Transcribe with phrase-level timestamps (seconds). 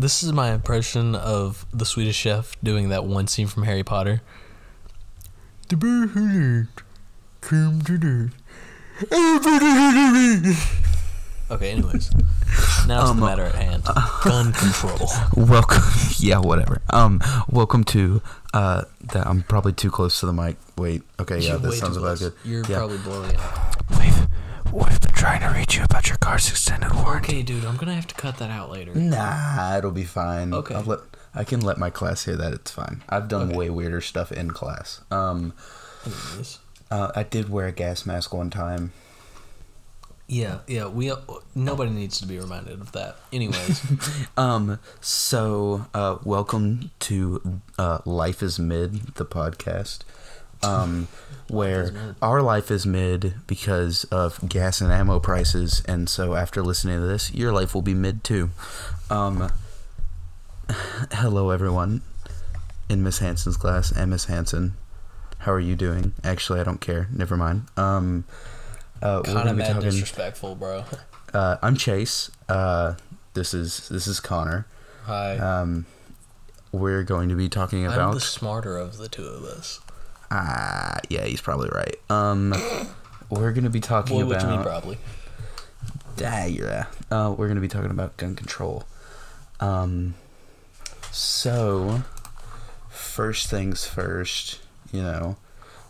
[0.00, 4.22] This is my impression of the Swedish Chef doing that one scene from Harry Potter.
[5.68, 6.64] The bear who
[7.42, 8.32] came to death.
[11.50, 12.10] Okay, anyways.
[12.86, 13.84] Now to Um, the matter at hand.
[14.24, 15.10] Gun control.
[15.36, 15.82] Welcome.
[16.18, 16.80] Yeah, whatever.
[16.90, 17.20] Um,
[17.50, 18.20] welcome to.
[18.54, 20.56] Uh, that I'm probably too close to the mic.
[20.78, 21.02] Wait.
[21.18, 21.40] Okay.
[21.40, 22.32] Yeah, You're this sounds about good.
[22.44, 22.76] You're yeah.
[22.78, 23.40] probably blowing it.
[24.72, 27.32] We've we've been trying to reach you about your car's extended warranty.
[27.34, 28.94] Okay, dude, I'm gonna have to cut that out later.
[28.94, 30.52] Nah, it'll be fine.
[30.54, 30.74] Okay.
[30.74, 31.00] I'll let,
[31.34, 32.52] I can let my class hear that.
[32.52, 33.02] It's fine.
[33.08, 33.56] I've done Okay.
[33.56, 35.00] way weirder stuff in class.
[35.10, 35.52] Um,
[36.04, 36.58] Anyways.
[36.90, 38.92] uh, I did wear a gas mask one time.
[40.28, 41.12] Yeah, yeah, we
[41.56, 43.16] nobody needs to be reminded of that.
[43.32, 43.82] Anyways,
[44.36, 50.00] Um, so uh, welcome to uh, Life is Mid, the podcast.
[50.62, 51.08] Um,
[51.48, 57.00] where our life is mid because of gas and ammo prices, and so after listening
[57.00, 58.50] to this, your life will be mid too.
[59.08, 59.50] Um,
[61.12, 62.02] hello, everyone
[62.88, 64.74] in Miss Hanson's class and Miss Hanson.
[65.38, 66.12] How are you doing?
[66.22, 67.08] Actually, I don't care.
[67.12, 67.62] Never mind.
[67.76, 68.24] Um,
[69.02, 69.82] uh, kind of mad talking.
[69.90, 70.84] disrespectful, bro.
[71.32, 72.30] Uh, I'm Chase.
[72.48, 72.94] Uh,
[73.34, 74.66] this is this is Connor.
[75.04, 75.86] Hi, Um,
[76.72, 78.14] we're going to be talking I'm about.
[78.14, 79.80] the smarter of the two of us.
[80.30, 81.96] Ah, yeah, he's probably right.
[82.08, 82.54] Um,
[83.28, 84.64] we're going to be talking Well, you mean, about.
[84.64, 84.98] probably?
[86.24, 86.86] Ah, yeah.
[87.10, 88.84] Uh, we're going to be talking about gun control.
[89.58, 90.14] Um,
[91.10, 92.02] so
[92.88, 94.60] first things first,
[94.92, 95.36] you know,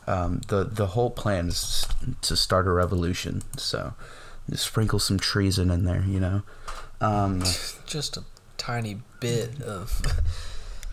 [0.06, 1.86] um, the the whole plan is
[2.22, 3.42] to start a revolution.
[3.58, 3.94] So
[4.54, 6.42] sprinkle some treason in there, you know.
[7.00, 7.40] Um,
[7.86, 8.24] Just a
[8.56, 10.00] tiny bit of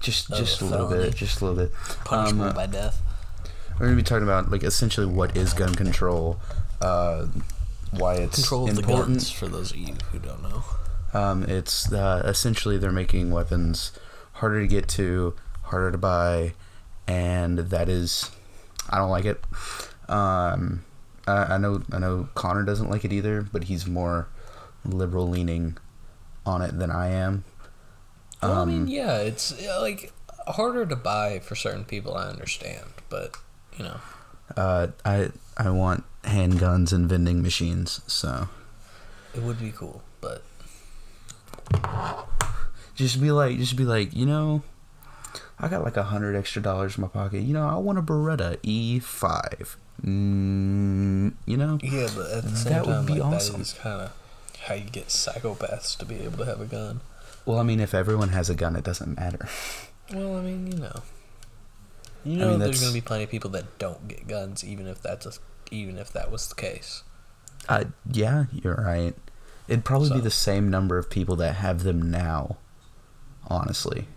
[0.01, 1.73] just Of just a little bit, just a little bit.
[2.05, 3.01] punishment Um, by death.
[3.79, 6.39] We're gonna be talking about like essentially what is gun control,
[6.81, 7.27] uh,
[7.91, 9.17] why it's Control of the important.
[9.19, 10.63] guns, for those of you who don't know.
[11.13, 13.91] Um, it's uh, essentially they're making weapons
[14.33, 16.53] harder to get to, harder to buy,
[17.07, 18.29] and that is,
[18.89, 19.43] I don't like it.
[20.09, 20.83] Um,
[21.27, 24.27] I, I know I know Connor doesn't like it either, but he's more
[24.83, 25.77] liberal leaning
[26.45, 27.43] on it than I am.
[28.41, 30.11] Well, I Um, mean, yeah, it's like
[30.47, 32.15] harder to buy for certain people.
[32.15, 33.35] I understand, but
[33.77, 33.99] you know,
[34.55, 38.49] Uh, I I want handguns and vending machines, so
[39.35, 40.01] it would be cool.
[40.21, 40.41] But
[42.95, 44.61] just be like, just be like, you know,
[45.59, 47.41] I got like a hundred extra dollars in my pocket.
[47.41, 49.77] You know, I want a Beretta E five.
[50.05, 53.53] Mm, you know, yeah, but at the same That would time, be like, awesome.
[53.55, 54.11] that is kind of
[54.67, 57.01] how you get psychopaths to be able to have a gun.
[57.45, 59.47] well, I mean, if everyone has a gun, it doesn't matter.
[60.13, 61.01] Well, I mean, you know,
[62.27, 64.63] you I know, mean, there's going to be plenty of people that don't get guns,
[64.63, 65.31] even if that's a,
[65.71, 67.03] even if that was the case.
[67.69, 69.15] Uh, yeah, you're right.
[69.67, 72.57] It'd probably be the same number of people that have them now.
[73.49, 74.07] Honestly,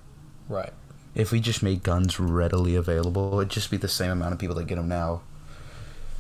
[0.49, 0.73] Right.
[1.15, 4.57] if we just made guns readily available, it'd just be the same amount of people
[4.57, 5.23] that get them now.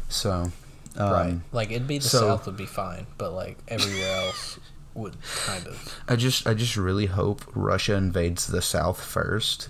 [0.08, 0.52] So,
[0.96, 1.40] um, right.
[1.52, 4.58] Like it'd be the so- South would be fine, but like everywhere else
[4.94, 5.94] would kind of.
[6.08, 9.68] I just I just really hope Russia invades the South first.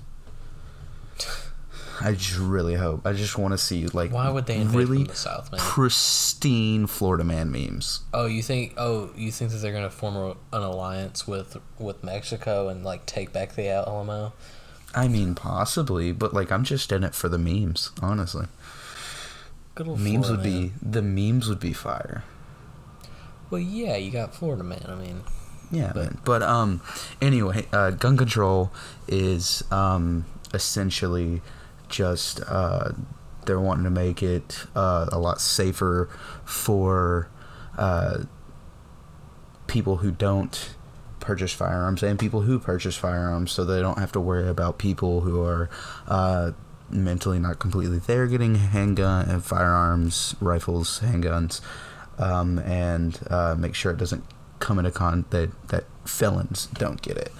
[2.02, 3.06] I just really hope.
[3.06, 5.60] I just want to see like Why would they invade really the South, man?
[5.60, 8.00] pristine Florida man memes.
[8.14, 8.74] Oh, you think?
[8.76, 13.06] Oh, you think that they're gonna form a, an alliance with with Mexico and like
[13.06, 14.32] take back the Alamo?
[14.94, 17.90] I mean, possibly, but like I'm just in it for the memes.
[18.02, 18.46] Honestly,
[19.74, 20.68] Good old memes Florida would man.
[20.68, 22.24] be the memes would be fire.
[23.50, 24.84] Well, yeah, you got Florida man.
[24.88, 25.22] I mean,
[25.70, 26.18] Yeah, But- man.
[26.24, 26.80] But um,
[27.20, 28.72] anyway, uh, gun control
[29.06, 30.24] is um
[30.54, 31.42] essentially
[31.90, 32.92] just uh
[33.46, 36.08] they're wanting to make it uh, a lot safer
[36.44, 37.28] for
[37.78, 38.24] uh
[39.66, 40.74] people who don't
[41.20, 45.20] purchase firearms and people who purchase firearms, so they don't have to worry about people
[45.22, 45.68] who are
[46.08, 46.52] uh
[46.90, 51.60] mentally not completely there getting handgun and firearms, rifles, handguns,
[52.18, 54.24] um, and uh, make sure it doesn't
[54.58, 57.32] come into con that that felons don't get it.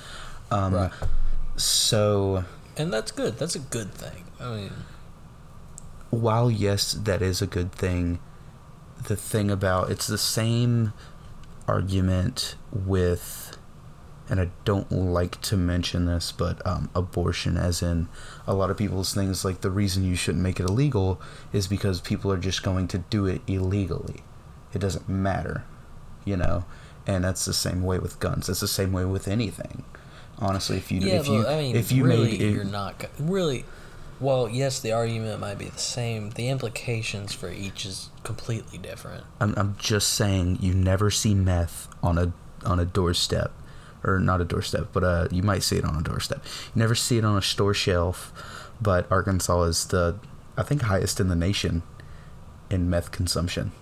[0.50, 0.92] Um, Right.
[1.56, 2.44] So
[2.76, 3.38] and that's good.
[3.38, 4.24] That's a good thing.
[4.40, 4.72] I mean,
[6.10, 8.18] while yes, that is a good thing,
[9.06, 10.92] the thing about it's the same
[11.68, 13.56] argument with,
[14.28, 18.08] and I don't like to mention this, but um, abortion, as in
[18.46, 21.20] a lot of people's things like the reason you shouldn't make it illegal
[21.52, 24.22] is because people are just going to do it illegally.
[24.72, 25.64] It doesn't matter,
[26.24, 26.64] you know,
[27.06, 28.48] and that's the same way with guns.
[28.48, 29.84] It's the same way with anything.
[30.38, 33.04] Honestly, if you yeah, if you I mean, if you really, made it, you're not
[33.18, 33.64] really.
[34.20, 36.30] Well, yes, the argument might be the same.
[36.30, 39.24] The implications for each is completely different.
[39.40, 42.32] I'm, I'm just saying you never see meth on a
[42.64, 43.52] on a doorstep
[44.04, 46.44] or not a doorstep, but uh, you might see it on a doorstep.
[46.74, 48.32] You never see it on a store shelf,
[48.80, 50.18] but Arkansas is the,
[50.56, 51.82] I think, highest in the nation
[52.70, 53.72] in meth consumption.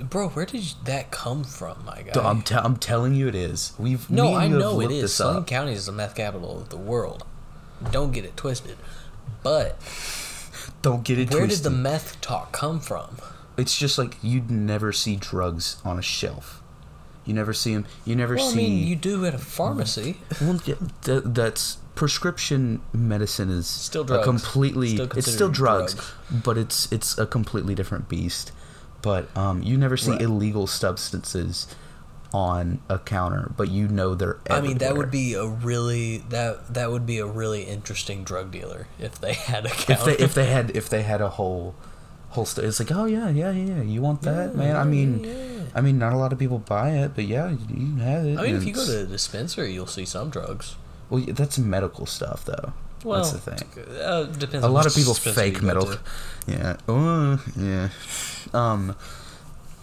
[0.00, 2.20] Bro, where did that come from, my guy?
[2.22, 3.74] I'm, te- I'm telling you, it is.
[3.78, 4.90] We've no, I know it is.
[4.90, 5.02] looked is.
[5.02, 5.44] this Sling.
[5.44, 7.26] County is the meth capital of the world.
[7.90, 8.76] Don't get it twisted.
[9.42, 9.78] But
[10.82, 11.62] Don't get it where twisted.
[11.64, 13.16] did the meth talk come from?
[13.56, 16.62] It's just like you'd never see drugs on a shelf.
[17.24, 17.86] You never see them.
[18.04, 18.56] You never Well, I see.
[18.56, 20.18] mean, you do at a pharmacy.
[20.40, 24.24] Well, yeah, th- that's prescription medicine is Still a drugs.
[24.24, 24.94] completely.
[24.94, 26.12] Still it's still drugs, drugs.
[26.44, 28.52] but it's it's a completely different beast.
[29.02, 30.22] But um, you never see Right.
[30.22, 31.66] illegal substances
[32.32, 34.38] on a counter, but you know they're.
[34.48, 38.50] I mean, that would be a really that that would be a really interesting drug
[38.52, 40.04] dealer if they had a if counter.
[40.04, 41.74] they if they had if they had a whole
[42.30, 45.62] whole st- it's like oh yeah yeah yeah you want that man I mean yeah.
[45.74, 48.38] I mean not a lot of people buy it but yeah you can have it
[48.38, 50.76] I mean, if you go to a dispensary, you'll see some drugs.
[51.08, 52.72] well that's medical stuff though
[53.02, 54.64] Well, that's the thing Uh, depends.
[54.64, 55.96] a lot of people fake medical
[56.46, 57.88] yeah uh, yeah
[58.54, 58.94] um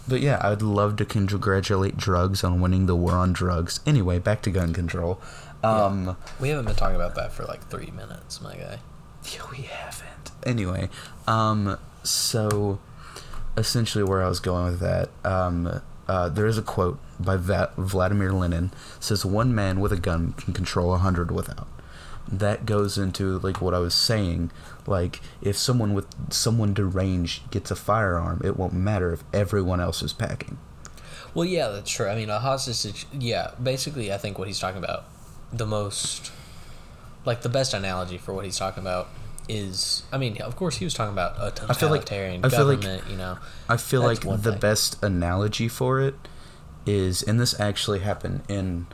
[0.08, 4.42] but yeah I'd love to congratulate drugs on winning the war on drugs anyway back
[4.42, 5.20] to gun control
[5.64, 8.78] um We haven't been talking about that for like three minutes, my guy.
[9.32, 10.30] Yeah, we haven't.
[10.46, 10.88] Anyway,
[11.26, 12.78] um, so
[13.56, 17.72] essentially where I was going with that, um, uh, there is a quote by Va-
[17.76, 18.70] Vladimir Lenin
[19.00, 21.66] says one man with a gun can control a hundred without.
[22.30, 24.50] That goes into like what I was saying.
[24.88, 30.02] Like if someone with someone deranged gets a firearm, it won't matter if everyone else
[30.02, 30.58] is packing.
[31.34, 32.08] Well, yeah, that's true.
[32.08, 33.06] I mean, a hostage.
[33.12, 35.04] Yeah, basically, I think what he's talking about,
[35.52, 36.32] the most,
[37.26, 39.08] like the best analogy for what he's talking about
[39.46, 42.48] is, I mean, of course, he was talking about a I feel like- totalitarian I
[42.48, 43.10] feel like- government.
[43.10, 43.38] you know,
[43.68, 44.58] I feel like the thing.
[44.58, 46.14] best analogy for it
[46.86, 48.86] is, and this actually happened in,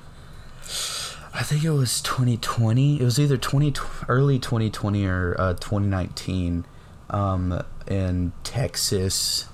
[1.37, 3.01] I think it was 2020.
[3.01, 3.75] It was either 20
[4.09, 6.65] early 2020 or uh, 2019,
[7.11, 9.47] um, in Texas.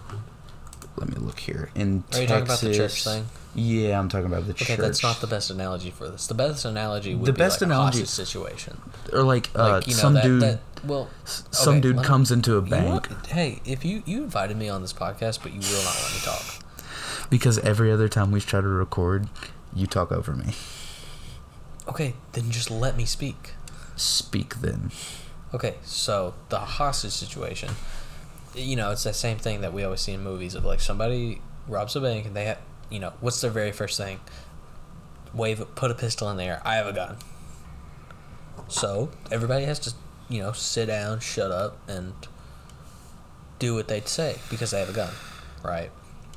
[0.96, 1.70] Let me look here.
[1.74, 3.26] In Are you Texas, talking about the church thing?
[3.54, 4.70] Yeah, I'm talking about the Okay, church.
[4.78, 6.26] Okay, that's not the best analogy for this.
[6.26, 8.80] The best analogy would The be best like analogy- a hostage situation.
[9.12, 10.42] or like, uh, Like you know some that, dude.
[10.42, 14.56] that well, some dude me- comes into a bank want- hey, if you you invited
[14.58, 16.44] me on this podcast, but you will not let me talk.
[17.30, 19.28] because every other time we try to record,
[19.74, 20.52] you talk over me.
[21.90, 23.54] Okay, then just let me speak.
[23.96, 24.92] Speak then.
[25.52, 27.70] Okay, so the hostage situation,
[28.54, 31.42] you know, it's that same thing that we always see in movies of like somebody
[31.66, 32.58] robs a bank and they have,
[32.90, 34.20] you know, what's their very first thing?
[35.34, 36.62] Wave, put a pistol in the air.
[36.64, 37.16] I have a gun.
[38.68, 39.92] So everybody has to,
[40.28, 42.12] you know, sit down, shut up, and
[43.58, 45.12] do what they say because they have a gun,
[45.64, 45.90] right?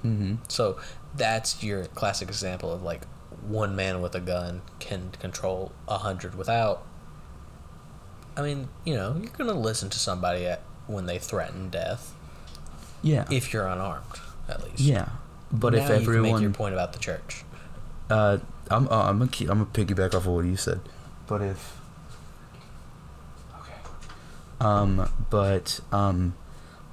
[0.03, 0.35] Mm-hmm.
[0.47, 0.79] So
[1.15, 3.01] that's your classic example of like
[3.47, 6.85] one man with a gun can control a hundred without.
[8.35, 12.13] I mean, you know, you're gonna listen to somebody at, when they threaten death
[13.01, 13.25] Yeah.
[13.29, 14.05] if you're unarmed,
[14.49, 14.79] at least.
[14.79, 15.09] Yeah,
[15.51, 17.43] but now if everyone you make your point about the church.
[18.09, 18.39] uh,
[18.71, 20.79] I'm uh, I'm gonna keep, I'm gonna piggyback off of what you said,
[21.27, 21.77] but if,
[23.59, 23.73] okay,
[24.59, 26.33] um, but um,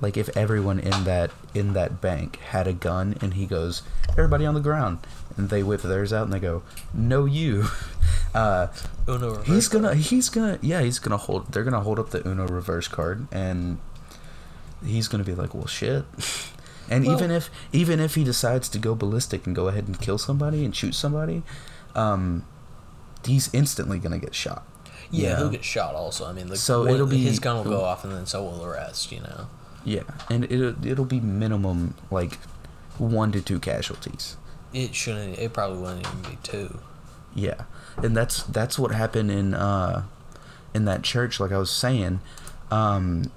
[0.01, 4.45] like if everyone in that in that bank had a gun and he goes, everybody
[4.45, 4.99] on the ground,
[5.41, 7.65] and they whip theirs out and they go, no you,
[8.35, 8.67] uh,
[9.09, 9.99] Uno reverse he's gonna card.
[9.99, 13.79] he's gonna yeah he's gonna hold they're gonna hold up the Uno reverse card and
[14.85, 16.05] he's gonna be like well shit
[16.91, 20.01] and Well- even if even if he decides to go ballistic and go ahead and
[20.01, 21.43] kill somebody and shoot somebody
[21.95, 22.45] um
[23.27, 24.65] he's instantly gonna get shot
[25.11, 26.25] Yeah, you he'll get shot also.
[26.27, 28.43] I mean, the, So one- it'll be- his gun will go off, and then so
[28.45, 29.11] will the rest.
[29.11, 29.49] You know.
[29.85, 32.39] yeah and it it'll be minimum like
[32.99, 34.37] one to two casualties
[34.73, 35.39] It shouldn't.
[35.39, 36.79] It probably wouldn't even be two.
[37.35, 37.65] Yeah,
[37.97, 40.05] and that's that's what happened in uh,
[40.75, 41.41] in that church.
[41.41, 42.21] Like I was saying,
[42.71, 43.31] um,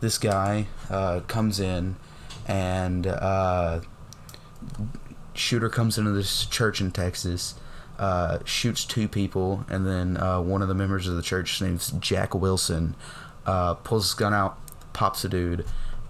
[0.00, 1.96] this guy uh, comes in,
[2.46, 3.80] and uh,
[5.34, 7.54] shooter comes into this church in Texas,
[7.98, 11.66] uh, shoots two people, and then uh, one of the members of the church, his
[11.66, 12.94] name's Jack Wilson,
[13.46, 14.58] uh, pulls his gun out,
[14.92, 15.64] pops a dude,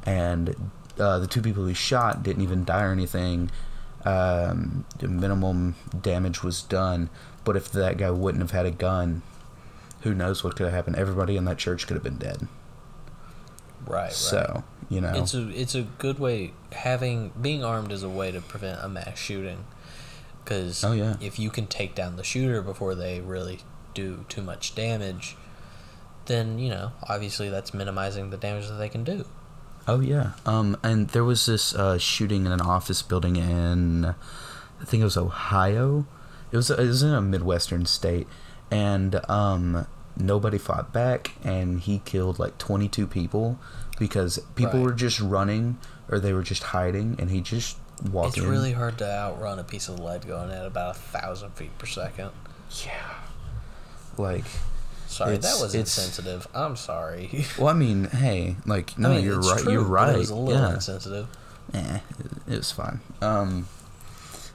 [0.04, 3.50] and uh, the two people he shot didn't even die or anything.
[4.04, 7.10] Um, the minimum damage was done,
[7.44, 9.22] but if that guy wouldn't have had a gun,
[10.02, 10.96] who knows what could have happened?
[10.96, 12.46] Everybody in that church could have been dead.
[13.86, 14.04] Right.
[14.04, 14.12] right.
[14.12, 18.30] So you know, It's a it's a good way having being armed is a way
[18.30, 19.64] to prevent a mass shooting.
[20.44, 21.16] Because Oh, yeah.
[21.20, 23.60] if you can take down the shooter before they really
[23.92, 25.36] do too much damage,
[26.26, 29.26] then you know obviously that's minimizing the damage that they can do.
[29.88, 30.32] Oh yeah.
[30.44, 35.04] Um, and there was this uh, shooting in an office building in, I think it
[35.04, 36.06] was Ohio,
[36.52, 38.26] It was it was in a midwestern state,
[38.70, 43.58] and um, nobody fought back, and he killed like 22 people
[43.98, 44.84] because people Right.
[44.84, 45.78] were just running
[46.10, 47.78] or they were just hiding, and he just
[48.12, 48.50] walked It's in.
[48.50, 51.86] really hard to outrun a piece of lead going at about a thousand feet per
[51.86, 52.30] second.
[52.84, 53.14] yeah,
[54.18, 54.44] like.
[55.08, 56.46] Sorry, It's- that was insensitive.
[56.54, 57.44] I'm sorry.
[57.58, 59.58] Well, I mean, hey, like, no, I mean, you're right.
[59.62, 60.14] true, you're right.
[60.14, 60.74] It was a little yeah.
[60.74, 61.26] insensitive.
[61.74, 63.00] Eh, it, it was fine.
[63.20, 63.68] Um,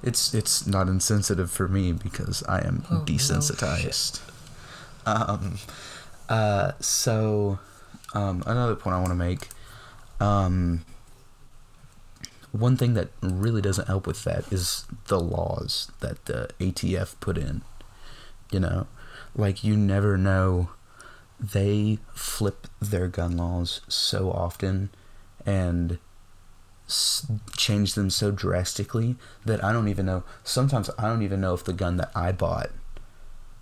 [0.03, 4.19] it's it's not insensitive for me because I am Oh, no desensitized.
[5.05, 5.57] um,
[6.29, 7.60] uh, so,
[8.13, 9.50] um, another point I want to make.
[10.19, 10.86] Um,
[12.51, 17.38] one thing that really doesn't help with that is the laws that the ATF put
[17.38, 17.63] in.
[18.51, 18.88] You know,
[19.35, 20.69] like you never know.
[21.39, 24.89] They flip their gun laws so often,
[25.45, 25.97] and
[26.87, 27.25] s-
[27.57, 30.23] change them so drastically that I don't even know.
[30.43, 32.69] Sometimes I don't even know if the gun that I bought,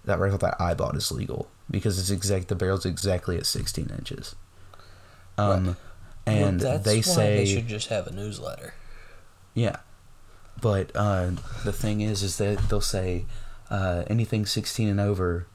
[0.06, 2.50] that rifle that I bought, is legal because it's exact.
[2.50, 4.36] The barrel's exactly at 16 inches.
[5.38, 5.78] Um, Well,
[6.28, 8.76] and that's they why say they should just have a newsletter.
[9.56, 9.78] yeah,
[10.62, 11.32] but uh,
[11.64, 13.26] the thing is, is that they'll say
[13.72, 15.48] uh, anything 16 and over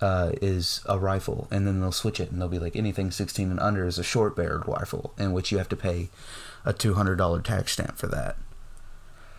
[0.00, 3.50] uh, is a rifle, and then they'll switch it, and they'll be like anything 16
[3.50, 6.08] and under is a short barreled rifle, in which you have to pay
[6.64, 8.36] a $200 tax stamp for that,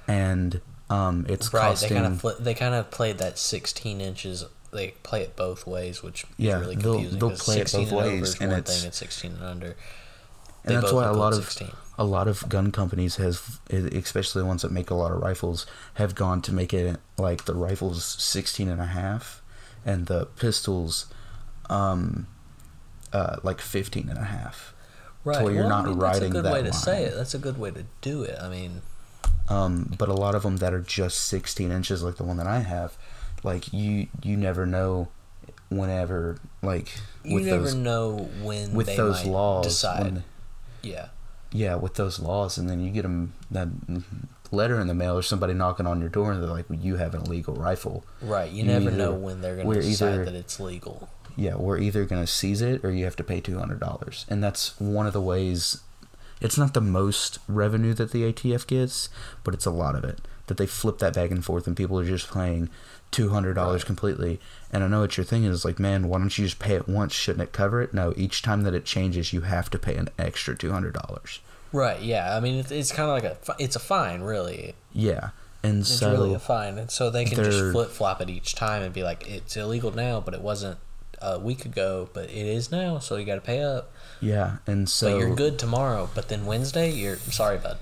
[0.08, 1.62] and um, it's right?
[1.70, 1.90] costing.
[1.90, 4.46] They kind of fli they kind of played that 16 inches.
[4.72, 7.90] They play it both ways, which Yeah, is really they'll- they'll 'cause play it 16
[7.90, 9.76] both and ways, and one it's- thing, and 16 and under.
[10.64, 11.72] and that's why a lot of 16.
[11.98, 15.66] a lot of gun companies have, especially the ones that make a lot of rifles,
[15.96, 19.39] have gone to make it like the rifles 16 and a half,
[19.86, 21.08] and the pistols,
[21.70, 22.28] um,
[23.14, 24.74] uh, like 15 and a half.
[25.26, 25.44] Right.
[25.44, 27.14] where you're well, not I mean, riding That's a good that way to say it.
[27.14, 28.38] That's a good way to do it.
[28.42, 28.82] I mean,
[29.50, 32.48] Um, but a lot of them that are just 16 inches, like the one that
[32.48, 32.98] I have,
[33.44, 35.10] like you you never know
[35.70, 36.94] whenever like
[37.24, 40.04] you with never those know when with they those laws decide.
[40.04, 40.24] when-
[40.82, 41.10] yeah.
[41.52, 43.68] yeah with those laws and then you get them that
[44.52, 46.96] letter in the mail or somebody knocking on your door and they're like well, you
[46.98, 48.52] have an illegal rifle Right.
[48.52, 51.10] You, You never either- know when they're going to decide either- that it's legal.
[51.36, 54.80] yeah we're either going to seize it or you have to pay $200 and that's
[54.80, 55.82] one of the ways
[56.42, 59.10] it's not the most revenue that the atf gets
[59.44, 62.00] but it's a lot of it that they flip that back and forth and people
[62.00, 62.28] are just
[63.12, 64.40] paying $200 completely
[64.72, 66.88] and i know what your thing is like man why don't you just pay it
[66.88, 69.96] once shouldn't it cover it no each time that it changes you have to pay
[69.96, 71.40] an extra $200
[71.72, 72.02] Right.
[72.02, 72.36] Yeah.
[72.36, 74.74] I mean, it's, it's kind of like a it's a fine, really.
[74.92, 75.30] yeah
[75.62, 78.56] and It's so really a fine, and so they can just flip flop it each
[78.56, 80.80] time and be like, it's illegal now, but it wasn't
[81.22, 83.92] a week ago, but it is now, so you got to pay up.
[84.20, 87.78] yeah and so but you're good tomorrow, but then Wednesday, you're sorry, bud.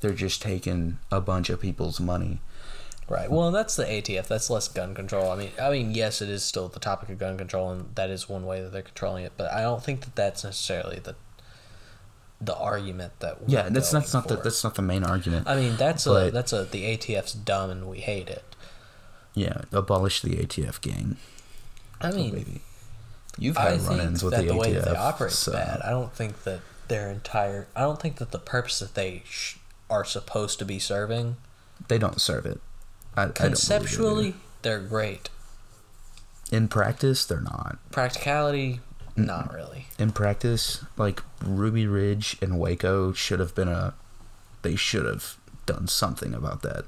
[0.00, 2.40] they're just taking a bunch of people's money
[3.08, 3.30] Right.
[3.30, 4.26] Well, that's the ATF.
[4.28, 5.30] That's less gun control.
[5.30, 8.08] I mean, I mean, yes, it is still the topic of gun control, and that
[8.08, 9.32] is one way that they're controlling it.
[9.36, 11.14] But I don't think that that's necessarily the
[12.40, 13.40] the argument that.
[13.42, 16.30] We're yeah that's that's not the that's not the main argument I mean, that's a
[16.30, 18.44] that's a the ATF's dumb and we hate it.
[19.34, 21.16] yeah abolish the atf gang
[22.00, 22.60] I Oh, mean, baby.
[23.38, 24.58] You've I had think run-ins with the, the, ATF.
[24.58, 25.80] way that they operate so- bad.
[25.82, 27.66] I don't think that their entire.
[27.74, 29.56] I don't think that the purpose that they sh-
[29.88, 31.36] are supposed to be serving
[31.88, 32.60] They don't serve it.
[33.16, 35.28] I, I conceptually, they're great.
[36.50, 37.78] in practice, they're not.
[37.92, 38.80] Practicality,
[39.16, 39.86] not really.
[39.98, 43.94] In practice, like Ruby Ridge and Waco should have been a.
[44.62, 46.84] They should have done something about that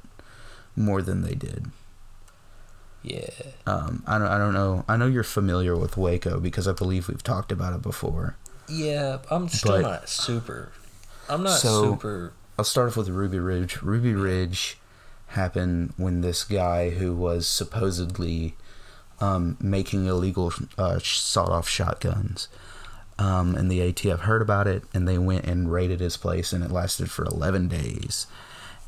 [0.75, 1.67] more than they did.
[3.03, 3.29] Yeah.
[3.67, 4.29] Um, I don't.
[4.29, 4.85] I don't know.
[4.89, 8.37] I know you're familiar with Waco because I believe we've talked about it before.
[8.69, 10.73] Yeah, I'm still But- not super.
[11.29, 12.33] I'm not So- super.
[12.59, 13.83] I'll start off with Ruby Ridge.
[13.83, 14.79] Ruby Ridge
[15.37, 18.57] happened when this guy who was supposedly
[19.21, 22.49] um, making illegal uh, sawed-off shotguns,
[23.19, 26.65] um, and the ATF heard about it, and they went and raided his place, and
[26.65, 28.27] it lasted for 11 days.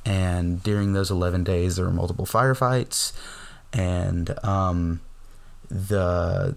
[0.05, 3.13] And during those 11 days, there were multiple firefights,
[3.73, 5.01] and um,
[5.71, 6.57] the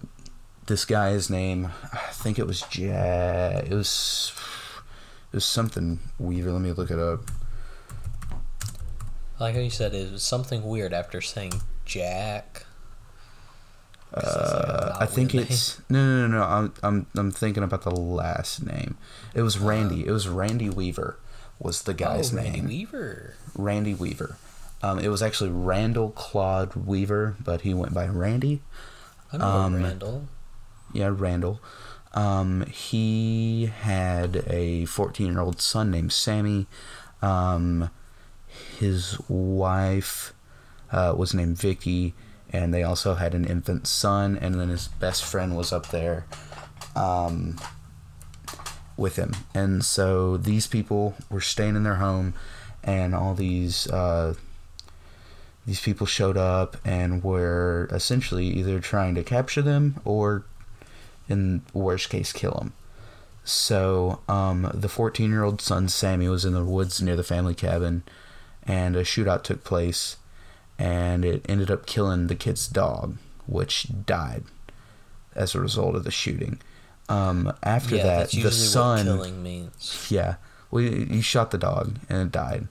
[0.66, 3.58] this guy's name, I think it was Ja.
[3.58, 4.32] It was
[5.32, 6.52] it was something Weaver.
[6.52, 7.30] Let me look it up.
[9.42, 12.64] Like you said, it was something weird after saying Jack.
[14.14, 15.52] Uh, I think weird name.
[15.52, 16.44] it's no, no, no, no.
[16.44, 18.96] I'm, I'm, I'm thinking about the last name.
[19.34, 20.06] It was Randy.
[20.06, 21.18] It was Randy Weaver.
[21.58, 22.68] Was the guy's oh, Randy name?
[22.68, 23.34] Weaver.
[23.56, 24.36] Randy Weaver.
[24.80, 28.62] Um, it was actually Randall Claude Weaver, but he went by Randy.
[29.32, 30.28] I know Um, Randall.
[30.92, 31.60] Yeah, Randall.
[32.14, 36.68] Um, he had a 14 year old son named Sammy.
[37.20, 37.90] Um,
[38.82, 40.34] his wife
[40.90, 42.14] uh, was named Vicki,
[42.52, 46.26] and they also had an infant son, and then his best friend was up there
[46.96, 47.60] um,
[48.96, 49.36] with him.
[49.54, 52.34] And so these people were staying in their home,
[52.82, 54.34] and all these uh,
[55.64, 60.44] these people showed up and were essentially either trying to capture them or,
[61.28, 62.72] in worst case, kill them.
[63.44, 67.54] So um, the 14 year old son Sammy was in the woods near the family
[67.54, 68.02] cabin,
[68.64, 70.16] and a shootout took place,
[70.78, 73.16] and it ended up killing the kid's dog,
[73.46, 74.44] which died
[75.34, 76.60] as a result of the shooting.
[77.08, 80.06] Um, after yeah, that, the son, what killing means.
[80.10, 80.36] yeah,
[80.70, 82.68] well, he shot the dog and it died.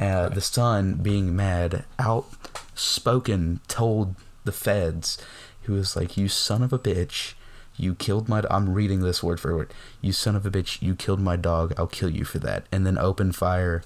[0.00, 5.18] Uh, The son, being mad, outspoken, told the feds,
[5.60, 7.34] he was like, "You son of a bitch."
[7.76, 8.42] You killed my.
[8.50, 9.72] I'm reading this word for word.
[10.00, 10.80] You son of a bitch!
[10.82, 11.72] You killed my dog.
[11.78, 12.66] I'll kill you for that.
[12.72, 13.82] And then opened fire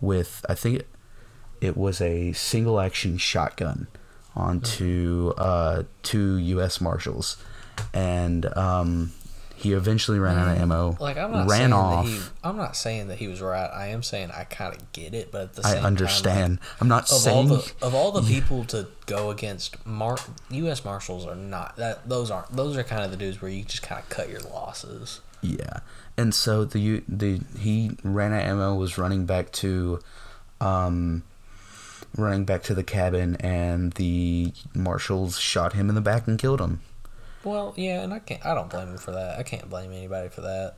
[0.00, 0.82] with I think
[1.60, 3.86] it, was a single action shotgun
[4.36, 6.80] onto uh, two U.S.
[6.80, 7.36] Marshals,
[7.92, 9.12] and um,
[9.56, 10.96] he eventually ran out of ammo.
[10.98, 12.04] Like I'm not ran saying off.
[12.06, 12.20] that he.
[12.42, 13.66] I'm not saying that he was right.
[13.66, 16.58] I am saying I kind of get it, but at the I same time, understand.
[16.60, 20.18] like, I'm not of all saying the of all the people to go against, Mar-
[20.50, 20.84] U.S.
[20.84, 22.08] Marshals are not that.
[22.08, 22.50] Those aren't.
[22.56, 25.20] Those are kind of the dudes where you just kind of cut your losses.
[25.42, 25.80] Yeah,
[26.16, 30.00] and so the the he ran out of ammo, was running back to,
[30.60, 31.22] um,
[32.16, 36.60] running back to the cabin, and the marshals shot him in the back and killed
[36.60, 36.80] him.
[37.44, 38.44] Well, yeah, and I can't.
[38.44, 39.38] I don't blame him for that.
[39.38, 40.74] I can't blame anybody for that.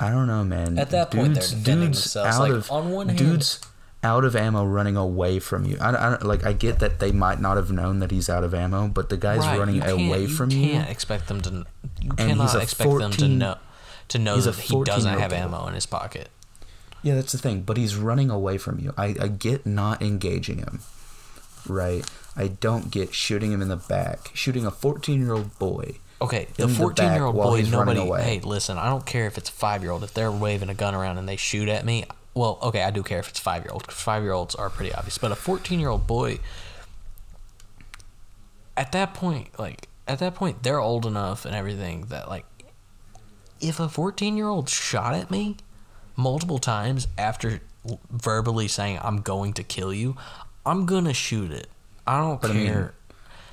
[0.00, 0.78] I don't know, man.
[0.78, 2.36] At that point, they're defending themselves.
[2.36, 3.60] out Like, of on one hand- dudes
[4.02, 5.78] out of ammo running away from you.
[5.80, 6.44] I, I like.
[6.44, 9.16] I get that they might not have known that he's out of ammo, but the
[9.16, 10.58] guy's Right, running you away from you.
[10.58, 11.50] You can't expect them to.
[12.02, 13.56] You And cannot expect them to know
[14.08, 16.28] to know that he doesn't have ammo in his pocket.
[17.04, 17.60] Yeah, that's the thing.
[17.62, 18.94] But he's running away from you.
[18.96, 20.80] I, I get not engaging him,
[21.68, 22.04] right?
[22.34, 24.30] I don't get shooting him in the back.
[24.32, 25.98] Shooting a 14 year old boy.
[26.22, 27.62] Okay, the fourteen year old boy.
[27.62, 28.00] Nobody.
[28.00, 28.22] away.
[28.22, 28.78] Hey, listen.
[28.78, 30.02] I don't care if it's a five year old.
[30.02, 33.02] If they're waving a gun around and they shoot at me, well, okay, I do
[33.02, 33.90] care if it's five year old.
[33.92, 36.38] Five year olds are pretty obvious, but a fourteen year old boy.
[38.74, 42.46] At that point, like at that point, they're old enough and everything that like,
[43.60, 45.58] if a fourteen year old shot at me
[46.16, 47.60] multiple times after
[48.10, 50.16] verbally saying I'm going to kill you,
[50.64, 51.68] I'm gonna shoot it.
[52.06, 52.94] I don't But I mean, care.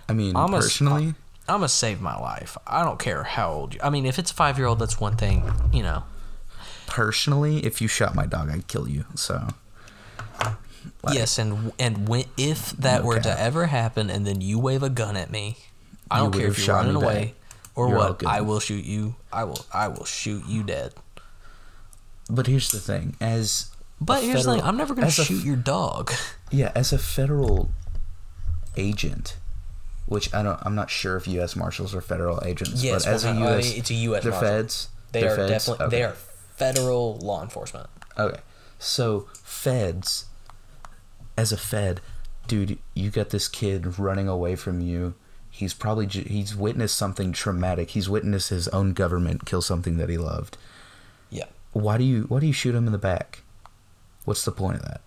[0.10, 1.16] I mean, I'm a- personally,
[1.48, 2.58] I'm gonna save my life.
[2.68, 3.80] I don't care how old you.
[3.84, 5.52] I mean, if it's a five year old, that's one thing.
[5.74, 6.04] You know.
[6.88, 9.06] personally, if you shot my dog, I'd kill you.
[9.16, 9.48] So,
[11.04, 14.60] Like- yes, and and when if that No were to ever happen, and then you
[14.60, 15.58] wave a gun at me,
[16.10, 17.34] I You don't care if you're running away back.
[17.76, 18.26] or You're what.
[18.26, 19.16] I will shoot you.
[19.32, 19.66] I will.
[19.74, 20.94] I will shoot you dead.
[22.32, 25.26] But here's the thing: as But a here's the thing: I'm never gonna as a
[25.26, 26.12] shoot your dog.
[26.54, 27.70] Yeah, as a federal
[28.76, 29.38] agent,
[30.06, 31.56] which I don't, I'm not sure if U.S.
[31.56, 33.72] Marshals are federal agents, Yes, but as a 100 U.S.
[33.72, 34.24] uh, it's a U.S.
[34.24, 34.48] They're Marshal.
[34.50, 34.90] feds.
[35.14, 35.50] They They're are feds?
[35.68, 35.96] definitely Okay.
[35.98, 36.14] they are
[36.58, 37.88] federal law enforcement.
[38.18, 38.40] Okay.
[38.80, 40.26] So, feds,
[41.38, 42.02] as a fed,
[42.48, 45.14] dude, you got this kid running away from you.
[45.50, 47.92] He's probably, he's witnessed something traumatic.
[47.92, 50.58] He's witnessed his own government kill something that he loved.
[51.74, 51.82] Yeah.
[51.82, 53.44] Why do you, why do you shoot him in the back?
[54.26, 55.02] What's the point of that?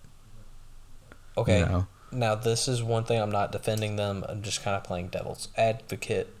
[1.37, 1.59] Okay.
[1.59, 1.87] You know?
[2.11, 4.23] Now this is one thing I'm not defending them.
[4.27, 6.33] I'm just kind of playing devil's advocate.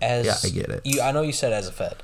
[0.00, 0.82] As Yeah, I get it.
[0.84, 2.02] You, I know you said as a Fed.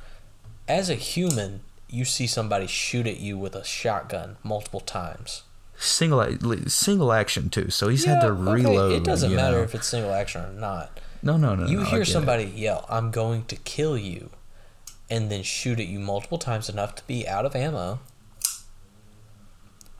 [0.66, 5.42] As a human, you see somebody shoot at you with a shotgun multiple times.
[5.76, 6.24] Single,
[6.68, 7.70] single action too.
[7.70, 8.92] So he's had to okay, reload.
[8.92, 9.62] It doesn't matter know?
[9.62, 11.00] if it's single action or not.
[11.22, 11.66] No, no, no.
[11.66, 12.12] you no, hear get it.
[12.12, 14.30] somebody yell, "I'm going to kill you,"
[15.12, 18.01] and then shoot at you multiple times enough to be out of ammo.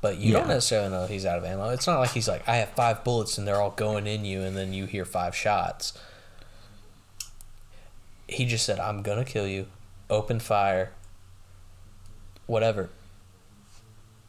[0.01, 1.69] But you don't necessarily know he's out of ammo.
[1.69, 4.41] It's not like he's like, "I have five bullets and they're all going in you,"
[4.41, 5.93] and then you hear five shots.
[8.27, 9.67] He just said, "I'm gonna kill you."
[10.09, 10.93] Open fire.
[12.47, 12.89] Whatever.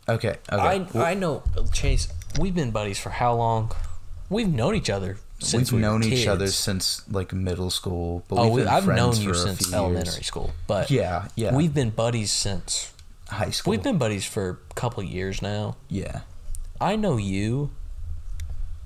[0.10, 0.36] Okay.
[0.52, 0.86] Okay.
[0.96, 2.10] I I know Chase.
[2.38, 3.72] We've been buddies for how long?
[4.30, 8.24] We've known each other since we've we known each other since like middle school.
[8.28, 10.26] But Oh, we've been I've known you since elementary years.
[10.28, 11.56] school, but Yeah, yeah.
[11.56, 12.92] we've been buddies since
[13.30, 13.72] high school.
[13.72, 15.78] we've been buddies for a couple years now.
[15.90, 16.22] Yeah.
[16.82, 17.72] I know you,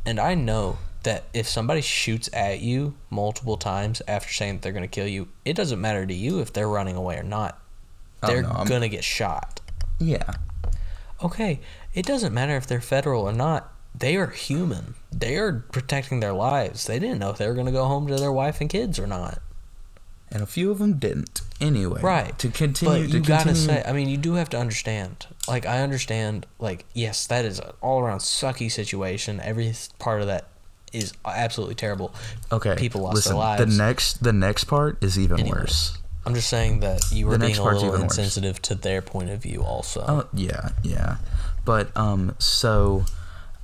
[0.06, 4.72] and I know that if somebody shoots at you multiple times after saying that they're
[4.74, 7.60] going to kill you, it doesn't matter to you if they're running away or not.
[8.22, 9.62] Oh, They're no, going to get shot.
[10.00, 10.34] Yeah.
[11.24, 11.60] Okay,
[11.94, 13.72] it doesn't matter if they're federal or not.
[13.98, 14.96] They are human.
[15.12, 16.86] They are protecting their lives.
[16.86, 19.00] They didn't know if they were going to go home to their wife and kids
[19.00, 19.40] or not.
[20.30, 21.42] And a few of them didn't.
[21.62, 22.02] Anyway.
[22.02, 22.38] Right.
[22.40, 23.06] To continue.
[23.06, 25.26] But to you gotta say, I mean, you do have to understand.
[25.48, 26.46] Like, I understand.
[26.60, 29.40] Like, yes, that is an all-around sucky situation.
[29.40, 30.50] Every part of that
[30.92, 32.14] is absolutely terrible.
[32.52, 32.76] Okay.
[32.76, 33.78] People lost listen, their lives.
[33.78, 35.60] The next the next part is even Anyway.
[35.60, 35.98] worse.
[36.26, 38.18] I'm just saying that you were being a little even worse.
[38.18, 40.04] insensitive to their point of view, also.
[40.08, 41.18] Oh yeah, yeah.
[41.64, 43.06] But um so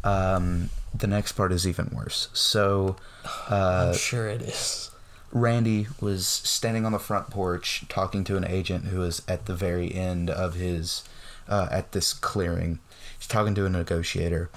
[0.04, 2.30] um the next part is even worse.
[2.34, 2.96] So
[3.50, 4.92] uh I'm sure it is.
[5.32, 9.56] Randy was standing on the front porch talking to an agent who was at the
[9.56, 11.04] very end of his
[11.48, 12.80] uh, at this clearing.
[13.18, 14.50] He's talking to a negotiator,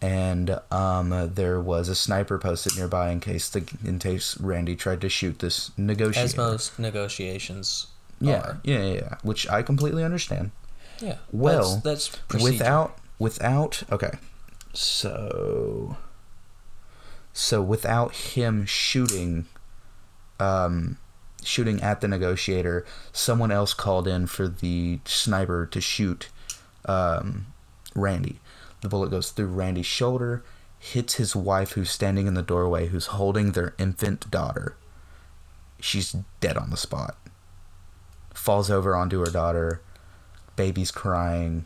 [0.00, 5.00] and um, there was a sniper posted nearby in case the in case Randy tried
[5.02, 6.24] to shoot this negotiator.
[6.24, 7.88] As most negotiations
[8.20, 8.60] yeah, are.
[8.64, 10.52] yeah, yeah, yeah, which I completely understand.
[11.00, 11.16] Yeah.
[11.32, 14.12] Well, that's, that's without without okay,
[14.74, 15.96] so
[17.34, 19.46] so without him shooting,
[20.38, 20.98] um,
[21.42, 26.28] shooting at the negotiator, someone else called in for the sniper to shoot,
[26.84, 27.46] um,
[27.94, 28.38] Randy.
[28.82, 30.44] The bullet goes through Randy's shoulder,
[30.78, 34.76] hits his wife, who's standing in the doorway, who's holding their infant daughter.
[35.80, 37.16] She's dead on the spot.
[38.32, 39.80] Falls over onto her daughter.
[40.54, 41.64] Baby's crying,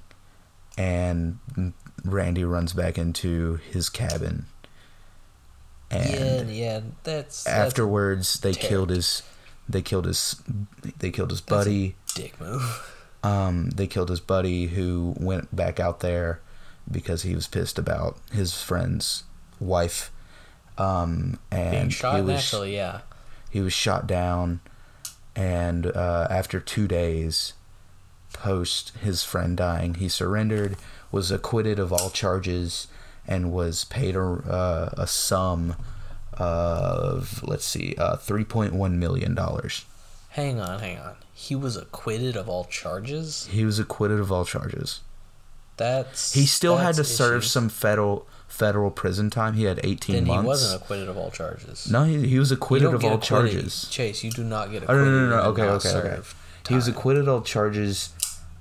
[0.79, 1.39] and
[2.05, 4.47] Randy runs back into his cabin.
[5.91, 8.69] And yeah, that's, that's afterwards, they terrible.
[8.69, 9.23] killed his.
[9.69, 10.43] They killed his.
[10.99, 11.97] They killed his That's buddy.
[12.15, 12.95] dick move.
[13.25, 16.41] Um, they killed his buddy who went back out there
[16.89, 19.25] because he was pissed about his friend's
[19.59, 20.13] wife.
[20.79, 23.01] Um, and Being he was naturally, yeah.
[23.51, 24.61] he was shot down,
[25.35, 27.55] and uh, after two days,
[28.33, 30.77] post his friend dying, he surrendered,
[31.11, 32.89] was acquitted of all charges,
[33.27, 35.77] and was paid a, uh, a sum
[36.35, 39.85] of let's see, uh, three point one million dollars.
[40.31, 41.17] Hang on, hang on.
[41.35, 43.47] He was acquitted of all charges.
[43.51, 45.01] He was acquitted of all charges.
[45.77, 47.53] That's He still had to serve issues.
[47.53, 49.55] some federal federal prison time.
[49.55, 50.43] He had eighteen Then months.
[50.43, 51.91] he wasn't acquitted of all charges.
[51.91, 53.23] no, he, he was acquitted of all acquitted.
[53.29, 53.89] charges.
[53.91, 55.43] Chase, you do not get Oh no no no, no.
[55.51, 56.21] okay okay okay.
[56.69, 58.11] He was acquitted of all charges,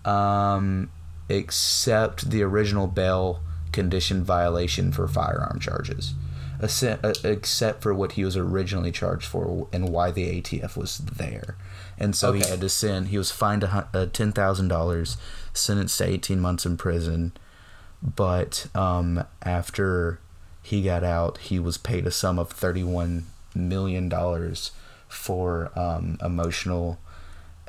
[0.05, 0.89] um,
[1.29, 6.13] except the original bail condition violation for firearm charges,
[6.61, 11.55] Except- uh, for what he was originally charged for and why the ATF was there,
[11.99, 13.09] and so he had to send.
[13.09, 15.17] He was fined a, uh, ten thousand dollars,
[15.53, 17.33] sentenced to eighteen months in prison,
[18.01, 20.19] but um, after
[20.63, 24.71] he got out, he was paid a sum of thirty-one million dollars
[25.07, 26.97] for um, emotional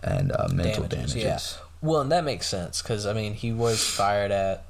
[0.02, 1.38] and uh, mental damages, Yeah.
[1.80, 4.64] Well, and that makes sense because I mean he was fired at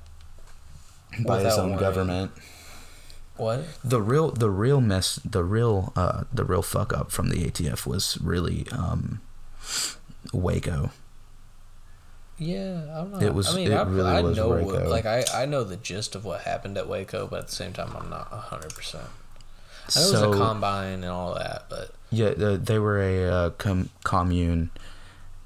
[1.25, 1.79] by his own warning.
[1.79, 2.31] government.
[3.37, 3.65] what?
[3.83, 7.87] The real, the real mess, the real, uh, the real fuck up from the ATF
[7.87, 9.21] was really um,
[10.33, 10.91] Waco.
[12.41, 13.23] Yeah, I'm not.
[13.23, 14.89] It was- I mean, it I, really I was know, what- Waco.
[14.89, 17.73] like I, I know the gist of what happened at Waco, but at the same
[17.73, 19.05] time, I'm not hundred percent.
[19.97, 23.25] I know it was a combine and all that, but yeah, the, they were a
[23.25, 24.71] uh, com- commune,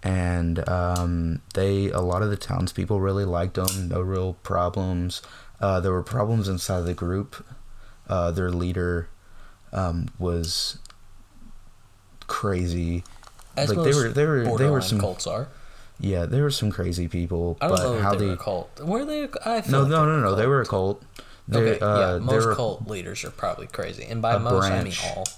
[0.02, 3.88] and um, they a lot of the townspeople really liked them.
[3.88, 5.22] No real problems.
[5.60, 7.44] Uh, there were problems inside of the group.
[8.08, 9.08] Uh, their leader
[9.72, 10.78] um, was
[12.26, 13.04] crazy.
[13.56, 15.48] as Like, they were- they were- they were some- cults are.
[16.00, 18.36] Yeah, there were some crazy people, I don't but know how they they were a
[18.36, 18.80] cult.
[18.80, 19.24] Were they?
[19.24, 21.02] I no like no they no no they were a cult.
[21.46, 25.04] They're, Okay, uh, yeah, most cult leaders are probably crazy, and by most branch.
[25.04, 25.28] I mean all.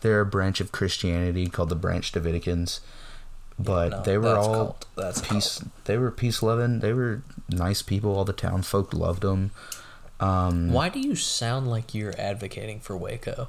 [0.00, 2.80] they're a branch of Christianity called the Branch Davidians,
[3.58, 4.86] but No, they were all cult.
[4.96, 5.58] That's peace.
[5.58, 5.70] cult.
[5.84, 6.80] They were peace loving.
[6.80, 8.14] They were nice people.
[8.16, 9.50] All the town folk loved them.
[10.20, 13.48] Um, Why do you sound like you're advocating for Waco?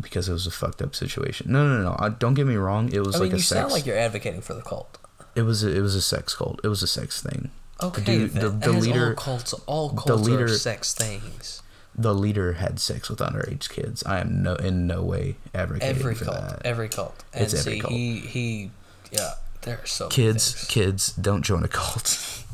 [0.00, 1.52] because it was a fucked up situation.
[1.52, 1.90] No, no, no.
[1.90, 1.96] no.
[1.96, 2.90] Uh, don't get me wrong.
[2.90, 3.60] It was I like mean, a you sex.
[3.60, 4.96] sound like you're advocating for the cult.
[5.34, 5.62] it was.
[5.62, 6.58] A, it was a sex cult.
[6.64, 7.50] It was a sex thing.
[7.82, 11.62] Okay, dude- then, the- the leader- all cults, all the cults leader- are sex things.
[12.00, 14.02] The leader had sex with underage kids.
[14.06, 16.62] I am no in no way advocating Every for cult, that.
[16.64, 17.92] every cult, and It's every see, cult.
[17.92, 18.70] he he,
[19.12, 22.44] yeah, there are so kids, kids, don't join a cult.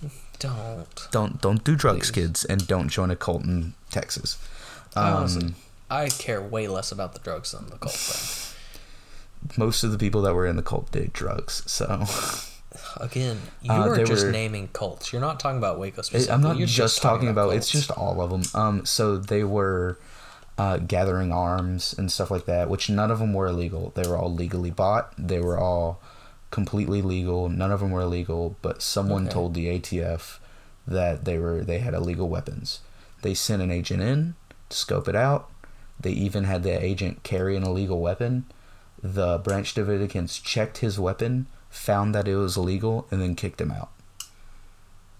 [0.38, 1.08] don't.
[1.10, 2.26] don't don't do drugs, Please.
[2.26, 4.38] kids, and don't join a cult in Texas.
[4.94, 5.54] Honestly, Um,
[5.90, 8.56] I care way less about the drugs than the cult thing.
[9.56, 12.04] most of the people that were in the cult did drugs, so
[12.98, 15.12] Again, you Uh, are just were- naming cults.
[15.12, 16.32] You're not talking about Waco specifically.
[16.34, 17.54] I'm not You're just, talking about.
[17.54, 18.42] it's just all of them.
[18.54, 19.98] Um, so they were
[20.58, 23.90] uh, gathering arms and stuff like that, which none of them were illegal.
[23.94, 25.12] They were all legally bought.
[25.18, 26.00] They were all
[26.50, 27.48] completely legal.
[27.48, 29.32] None of them were illegal, but someone Okay.
[29.32, 30.38] told the ATF
[30.86, 32.80] that they were they had illegal weapons.
[33.22, 34.34] They sent an agent in
[34.68, 35.48] to scope it out.
[35.98, 38.44] They even had the agent carry an illegal weapon.
[39.02, 43.72] The Branch Davidicans checked his weapon, found that it was illegal, and then kicked him
[43.72, 43.90] out.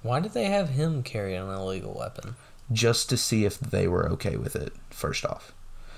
[0.02, 2.36] Why did they have him carry an illegal weapon?
[2.72, 4.72] just to see if they were okay with it.
[4.88, 5.52] First off,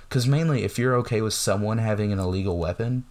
[0.08, 3.04] because mainly if you're okay with someone having an illegal weapon,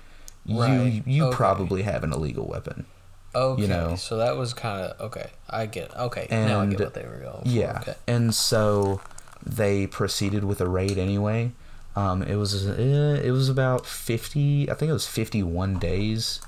[0.49, 1.35] Right, you you okay.
[1.37, 2.85] probably have an illegal weapon.
[3.33, 3.95] Okay, you know.
[3.95, 5.29] so that was kind of okay.
[5.49, 6.27] I get okay.
[6.29, 7.43] now I get what they were going.
[7.43, 7.47] For.
[7.49, 7.95] Yeah, Okay.
[8.05, 8.99] and so
[9.45, 11.51] they proceeded with a raid anyway.
[11.95, 14.69] Um, it was uh, it was about fifty.
[14.69, 16.41] I think it was fifty one days.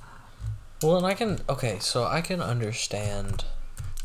[0.85, 3.45] Well, and I can okay, so I can understand.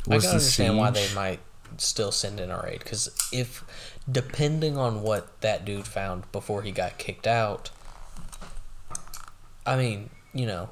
[0.09, 1.41] I Was can the understand why they might
[1.77, 3.65] still send in a raid because if,
[4.11, 7.71] depending on what that dude found before he got kicked out,
[9.67, 10.71] I mean, you know,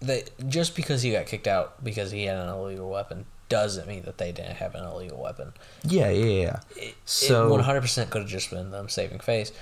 [0.00, 4.04] they just because he got kicked out because he had an illegal weapon doesn't mean
[4.04, 5.52] that they didn't have an illegal weapon.
[5.84, 6.60] Yeah, yeah, yeah.
[6.76, 9.52] It, So- one hundred percent could have just been them saving face.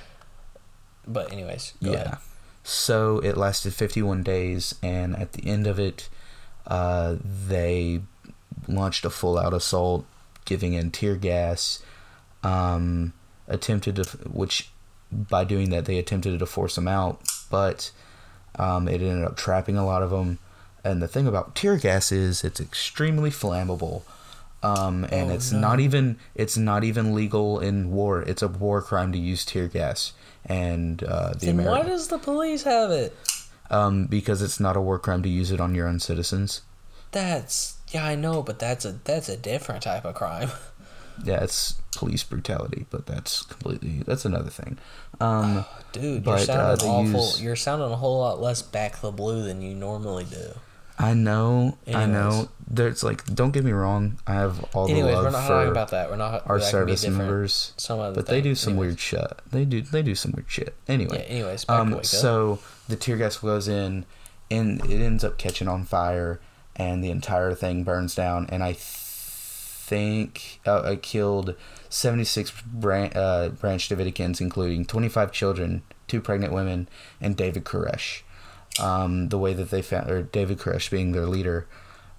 [1.07, 1.97] But anyways, go yeah.
[2.03, 2.19] ahead.
[2.69, 6.11] So it lasted 51 days, and at the end of it,
[6.67, 8.03] uh, they
[8.69, 10.05] launched a full out assault,
[10.45, 11.83] giving in tear gas,
[12.43, 13.15] um,
[13.47, 14.69] attempted to, which
[15.11, 17.91] by doing that, they attempted to force them out, but
[18.57, 20.39] um, it ended up trapping a lot of them.
[20.85, 24.03] And the thing about tear gas is it's extremely flammable.
[24.63, 25.61] Um, and Oh, it's no.
[25.61, 28.23] not even it's not even legal in war.
[28.23, 30.13] It's a war crime to use tear gas,
[30.45, 33.17] and uh, the Then why does the police have it?
[33.71, 36.63] um, because it's not a war crime to use it on your own citizens.
[37.13, 40.51] That's yeah, I know, but that's a that's a different type of crime.
[41.25, 44.79] Yeah, it's police brutality, but that's completely that's another thing.
[45.21, 47.21] Um, Dude, you're But, uh, sounding awful.
[47.27, 50.53] use- You're sounding a whole lot less back the blue than you normally do.
[50.99, 52.49] I know, I know.
[52.71, 54.19] There's like, don't get me wrong.
[54.27, 56.11] I have all the Anyways, love we're not for talking about that.
[56.11, 58.87] We're not our that can be service members, Some other but they do some Anyways.
[58.89, 59.33] weird shit.
[59.51, 60.75] They do they do some weird shit.
[60.89, 61.35] Anyway, Yeah.
[61.35, 62.59] Anyways, um, so
[62.89, 64.05] the tear gas goes in,
[64.51, 66.41] and it ends up catching on fire,
[66.77, 68.47] and the entire thing burns down.
[68.51, 71.55] And I think uh, it killed
[71.89, 76.89] seventy six Bran- uh, Branch Davidicans, including twenty five children, two pregnant women,
[77.21, 78.23] and David Koresh.
[78.81, 81.67] Um, the way that they found, or David Koresh being their leader,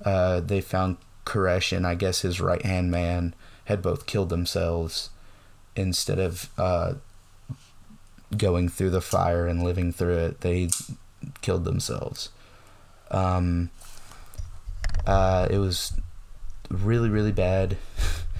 [0.03, 3.33] uh, they found Koresh and I guess his right hand man
[3.65, 5.09] had both killed themselves
[5.75, 6.93] instead of uh,
[8.35, 10.41] going through the fire and living through it.
[10.41, 10.69] They
[11.41, 12.29] killed themselves.
[13.11, 13.69] Um,
[15.05, 15.93] uh, it was
[16.69, 17.77] really, really bad.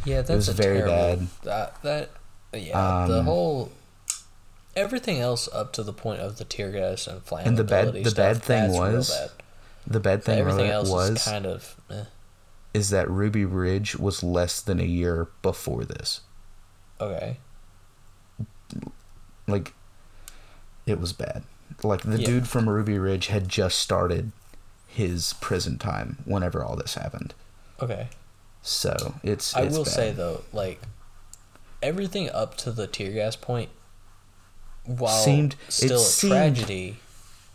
[0.05, 2.10] yeah, that's was a very terrible, That that
[2.53, 3.71] yeah, the Um, whole
[4.79, 7.93] everything else up to the point of the tear gas and flammability And the bad-
[7.93, 9.29] the stuff, bad thing was, bad.
[9.87, 12.03] The bad thing everything wa- else was is kind of eh.
[12.73, 16.21] is that Ruby Ridge was less than a year before this.
[17.01, 17.37] okay.
[19.47, 19.73] Like,
[20.85, 21.43] it was bad.
[21.83, 22.25] Like the Yeah.
[22.25, 24.31] dude from Ruby Ridge had just started
[24.87, 27.33] his prison time whenever all this happened.
[27.81, 28.09] Okay.
[28.61, 29.55] So it's.
[29.55, 29.93] I it's will bad.
[29.93, 30.81] say though, like
[31.81, 33.69] everything up to the tear gas point,
[34.97, 36.97] while Seemed- it still a seemed tragedy,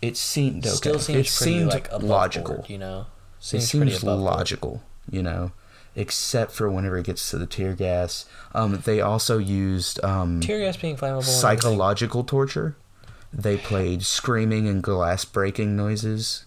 [0.03, 0.75] it seemed okay.
[0.75, 2.57] still seems it pretty seemed like logical.
[2.57, 3.07] board, you know,
[3.41, 4.37] it seems, pretty seems above board.
[4.37, 5.53] logical, you know,
[5.97, 8.27] except for whenever it gets to the tear gas.
[8.55, 11.23] Um, they also used um, Tear gas being flammable.
[11.25, 12.77] psychological torture.
[13.33, 16.45] They played screaming and glass breaking noises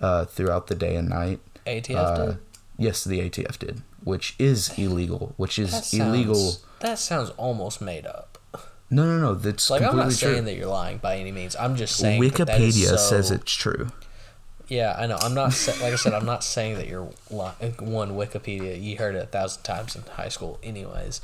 [0.00, 1.40] uh, throughout the day and night.
[1.66, 2.38] ATF Uh, did.
[2.78, 5.32] yes, the ATF did, which is illegal.
[5.38, 6.56] Which is That sounds, illegal.
[6.80, 8.35] That sounds almost made up.
[8.90, 9.34] No, no, no.
[9.34, 10.44] That's Like I'm completely not saying true.
[10.44, 11.56] that you're lying by any means.
[11.56, 13.88] I'm just saying that that is Wikipedia so- says it's true.
[14.68, 15.16] Yeah, I know.
[15.20, 16.12] I'm not sa- like I said.
[16.12, 18.80] I'm not saying that you're li- one Wikipedia.
[18.82, 21.20] You heard it a thousand times in high school, anyways.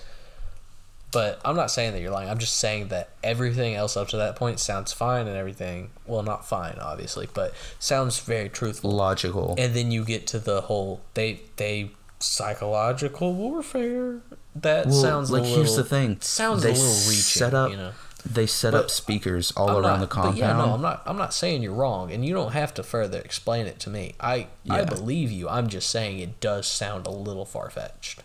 [1.12, 2.30] But I'm not saying that you're lying.
[2.30, 5.90] I'm just saying that everything else up to that point sounds fine and everything.
[6.06, 8.90] Well, not fine, obviously, but sounds very truthful.
[8.92, 9.54] Logical.
[9.58, 14.20] And then you get to the whole they they psychological warfare.
[14.56, 16.18] That Well, sounds like little, here's the thing.
[16.20, 17.14] Sounds They a little reaching.
[17.22, 17.92] set up- you know.
[18.24, 20.38] They set But up speakers all I'm around not- the compound.
[20.38, 21.02] Yeah, no, I'm not.
[21.06, 24.14] I'm not saying you're wrong, and you don't have to further explain it to me.
[24.20, 25.48] I I believe you.
[25.48, 28.22] I'm just saying it does sound a little far fetched.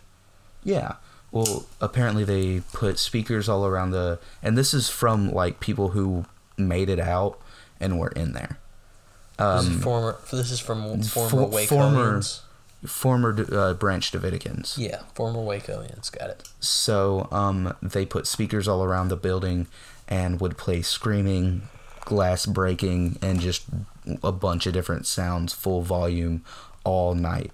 [0.63, 0.93] Yeah.
[1.31, 6.25] Well, apparently they put speakers all around the, and this is from like people who
[6.57, 7.39] made it out
[7.79, 8.59] and were in there.
[9.39, 10.17] this is Um, former.
[10.31, 11.67] This is from former for- Wacoians.
[11.67, 12.21] former-
[12.85, 14.77] former uh, Branch Davidicans.
[14.77, 16.11] Yeah, former Wacoians.
[16.11, 16.49] Got it.
[16.59, 19.67] So um, they put speakers all around the building
[20.07, 21.63] and would play screaming,
[22.01, 23.65] glass breaking, and just
[24.23, 26.43] a bunch of different sounds full volume
[26.83, 27.51] all night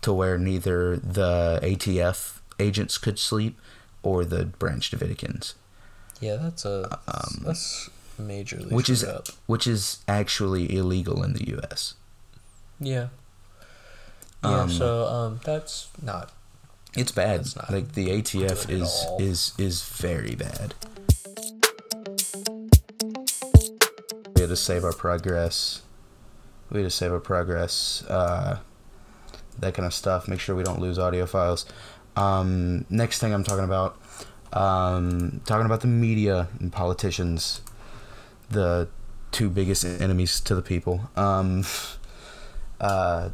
[0.00, 3.58] to where neither the ATF agents could sleep
[4.02, 5.54] or the Branch Davidicans.
[6.20, 6.98] Yeah, that's a
[7.44, 9.28] that's majorly Um, which is up.
[9.46, 11.94] which is actually illegal in the U.S.
[12.80, 13.08] Yeah.
[14.44, 14.60] Yeah.
[14.62, 16.32] um, so um, that's not
[16.96, 17.40] It's bad.
[17.40, 20.74] It's not like the ATF is is is very bad.
[24.34, 25.82] We had to save our progress.
[26.70, 28.04] We had to save our progress.
[28.08, 28.58] Uh,
[29.58, 30.28] that kind of stuff.
[30.28, 31.66] Make sure we don't lose audio files.
[32.16, 33.96] Um, next thing I'm talking about,
[34.52, 37.62] um, talking about the media and politicians,
[38.50, 38.88] the
[39.30, 41.08] two biggest enemies to the people.
[41.16, 41.64] Um,
[42.80, 43.30] uh,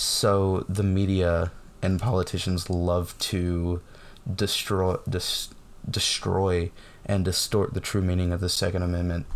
[0.00, 3.82] so the media and politicians love to
[4.34, 5.50] destroy dis-
[5.88, 6.70] destroy
[7.04, 9.26] and distort the true meaning of the Second Amendment.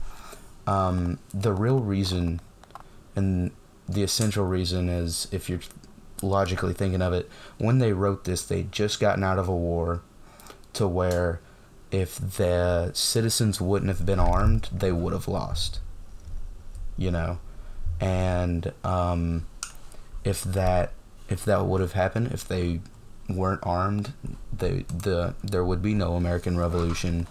[0.67, 2.41] Um, the real reason
[3.15, 3.51] and
[3.87, 5.61] the essential reason is if you're
[6.23, 10.01] logically thinking of it, when they wrote this, they'd just gotten out of a war
[10.73, 11.41] to where
[11.91, 15.81] if the citizens wouldn't have been armed, they would have lost.
[16.97, 17.39] You know?
[18.01, 19.47] And um,
[20.25, 20.93] if that
[21.29, 22.81] if that would have happened, if they
[23.29, 24.13] weren't armed,
[24.53, 27.27] they the there would be no American Revolution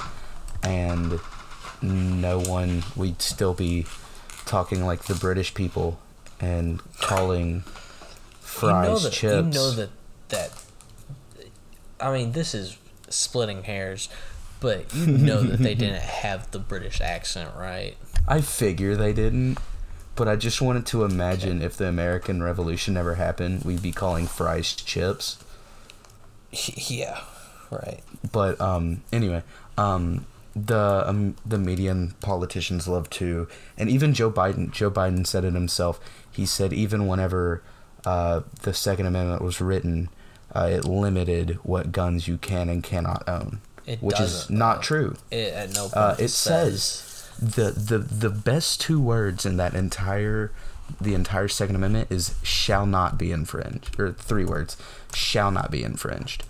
[0.64, 1.20] and
[1.82, 3.86] no one we'd still be
[4.46, 6.00] talking like the British people
[6.40, 7.62] and calling
[8.40, 9.56] fries you know that, chips.
[9.56, 9.90] You know that
[10.30, 10.52] that.
[12.00, 12.78] I mean, this is
[13.10, 14.10] splitting hairs,
[14.60, 17.96] but you know that they didn't have the British accent, right?
[18.28, 19.58] I figure they didn't,
[20.16, 24.28] but I just wanted to imagine if the American Revolution never happened, we'd be calling
[24.28, 25.38] fries chips.
[26.52, 27.22] Yeah,
[27.72, 28.02] right.
[28.32, 29.44] But um, anyway,
[29.78, 33.48] um, the um, the media and politicians love to,
[33.78, 34.72] and even Joe Biden.
[34.72, 36.00] Joe Biden said it himself.
[36.32, 37.64] He said even whenever
[38.06, 40.10] uh, the Second Amendment was written,
[40.54, 44.82] uh, it limited what guns you can and cannot own, It which is doesn't, though.
[44.82, 45.16] true.
[45.32, 49.74] It at no point Uh, it says the, the the best two words in that
[49.74, 50.52] entire
[51.00, 54.78] the entire Second Amendment is shall not be infringed, or three words,
[55.14, 56.44] shall not be infringed.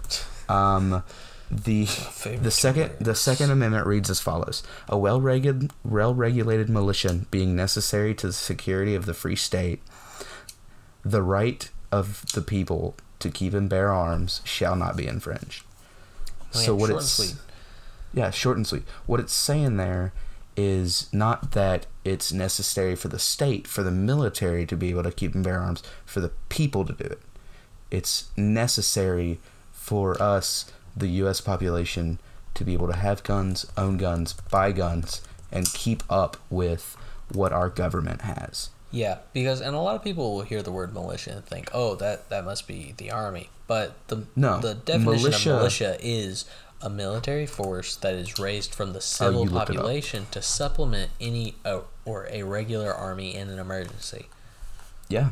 [0.50, 1.04] Um,
[1.50, 1.86] the
[2.42, 3.16] the second the.
[3.16, 8.34] Second Amendment reads as follows: A well regulated well regulated militia being necessary to the
[8.34, 9.82] security of the free state,
[11.04, 15.64] the right of the people to keep and bear arms shall not be infringed.
[16.52, 17.36] So what short and it's sweet.
[18.14, 18.84] yeah, short and sweet.
[19.06, 20.12] What it's saying there
[20.56, 25.12] is not that it's necessary for the state, for the military to be able to
[25.12, 27.20] keep and bear arms, for the people to do it.
[27.92, 29.40] It's necessary
[29.72, 31.42] for us, the U.S.
[31.42, 32.20] population,
[32.54, 36.96] to be able to have guns, own guns, buy guns, and keep up with
[37.32, 38.70] what our government has.
[38.92, 41.96] Yeah, because and a lot of people will hear the word militia and think, "Oh,
[41.96, 46.46] that that must be the army." But the No, the definition militia- of militia is
[46.84, 49.68] a military force that is raised from the civil it up.
[49.68, 54.28] population to supplement any uh, or a regular army in an emergency.
[55.08, 55.30] Yeah,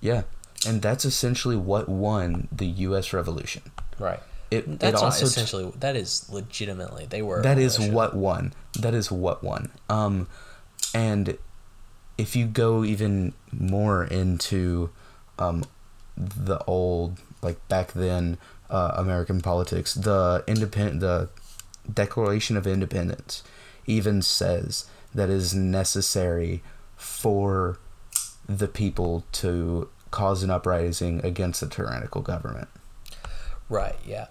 [0.00, 0.22] yeah,
[0.66, 3.12] and that's essentially what won the U.S.
[3.12, 3.62] Revolution.
[3.98, 4.20] Right.
[4.50, 5.72] It, That's it not also essentially.
[5.80, 7.42] That is legitimately they were.
[7.42, 8.52] That is what won.
[8.78, 9.72] That is what won.
[9.88, 10.28] Um,
[10.94, 11.36] and
[12.16, 14.90] if you go even more into
[15.38, 15.64] um,
[16.16, 18.38] the old, like back then,
[18.70, 21.28] uh, American politics, the independent, the
[21.92, 23.42] Declaration of Independence,
[23.86, 26.62] even says that it is necessary
[26.96, 27.78] for
[28.48, 32.68] the people to cause an uprising against a tyrannical government.
[33.68, 33.96] Right.
[34.04, 34.26] Yeah.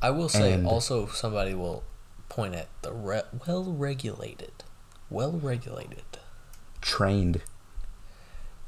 [0.00, 1.82] I will say And- also somebody will
[2.28, 4.52] point at the re- well regulated,
[5.10, 6.04] well regulated.
[6.80, 7.42] Trained,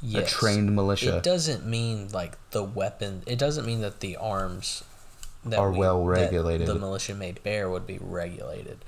[0.01, 0.31] Yes.
[0.33, 1.17] a trained militia.
[1.19, 3.23] It doesn't mean like the weapon.
[3.27, 4.85] It doesn't mean that the arms
[5.45, 6.67] that Are well regulated.
[6.67, 8.79] The militia may bear would be regulated.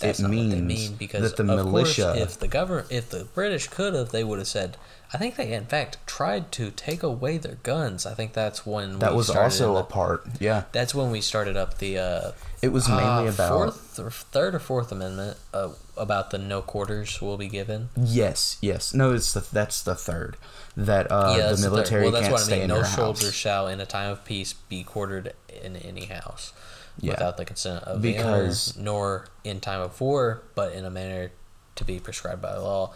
[0.00, 2.86] That's It not what they means mean because that the militia- Course, if the government,
[2.90, 4.76] if the British could have, they would have said.
[5.12, 8.06] I think they in fact tried to take away their guns.
[8.06, 10.24] I think that's when that was also a part.
[10.38, 10.64] Yeah.
[10.72, 11.98] That's when we started up the.
[11.98, 12.32] Uh,
[12.62, 16.62] It was mainly uh, about fourth or third or fourth amendment uh, about the no
[16.62, 17.88] quarters will be given.
[17.96, 18.94] yes, yes.
[18.94, 20.36] No, it's the that's the third
[20.76, 22.62] that uh, yeah, the that's the military Well, can't what I stay mean.
[22.62, 23.34] in No soldier house.
[23.34, 26.52] shall, in a time of peace, be quartered in any house
[27.00, 27.12] Yeah.
[27.14, 30.90] without the consent of Because- the owner, nor in time of war, but in a
[30.90, 31.32] manner
[31.74, 32.92] to be prescribed by law.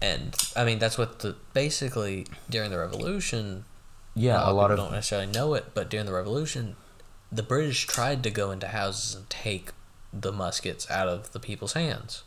[0.00, 3.64] And I mean, that's what the basically during the Revolution.
[4.14, 6.76] Yeah, a lot people of don't necessarily know it, but during the Revolution,
[7.30, 9.70] the British tried to go into houses and take
[10.12, 12.22] the muskets out of the people's hands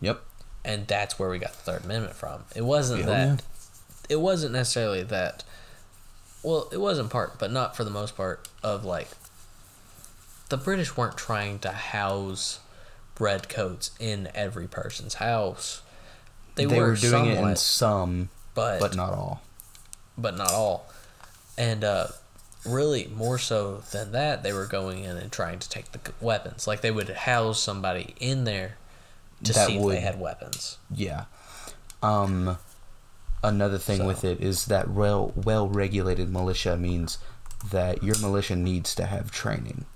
[0.00, 0.22] yep.
[0.64, 2.44] and that's where we got the Third Amendment from.
[2.54, 3.06] It wasn't Yeah.
[3.06, 3.42] that.
[4.08, 5.44] It wasn't necessarily that.
[6.42, 8.48] Well, it was in part, but not for the most part.
[8.62, 9.08] Of like,
[10.48, 12.60] the British weren't trying to house
[13.18, 15.82] red coats in every person's house.
[16.56, 19.42] They, They, were, were doing somewhat, it in some, but but not all.
[20.16, 20.86] but not all.
[21.58, 22.06] And uh,
[22.64, 26.66] really more so than that, they were going in and trying to take the weapons.
[26.66, 28.76] Like they would house somebody in there
[29.44, 30.78] to That see if they had weapons.
[30.94, 31.24] Yeah.
[32.02, 32.58] Um,
[33.42, 37.18] another thing So- with it is that well well regulated militia means
[37.70, 39.86] that your militia needs to have training.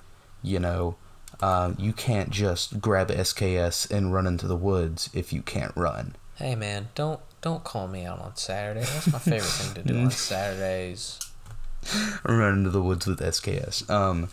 [0.43, 0.97] You know,
[1.41, 6.17] um, you can't just grab SKS and run into the woods if you can't run.
[6.39, 8.81] Hey man, don't don't call me out on Saturday.
[8.81, 11.19] That's my favorite thing to do on Saturdays.
[12.25, 13.89] run into the woods with SKS.
[13.91, 14.25] Um,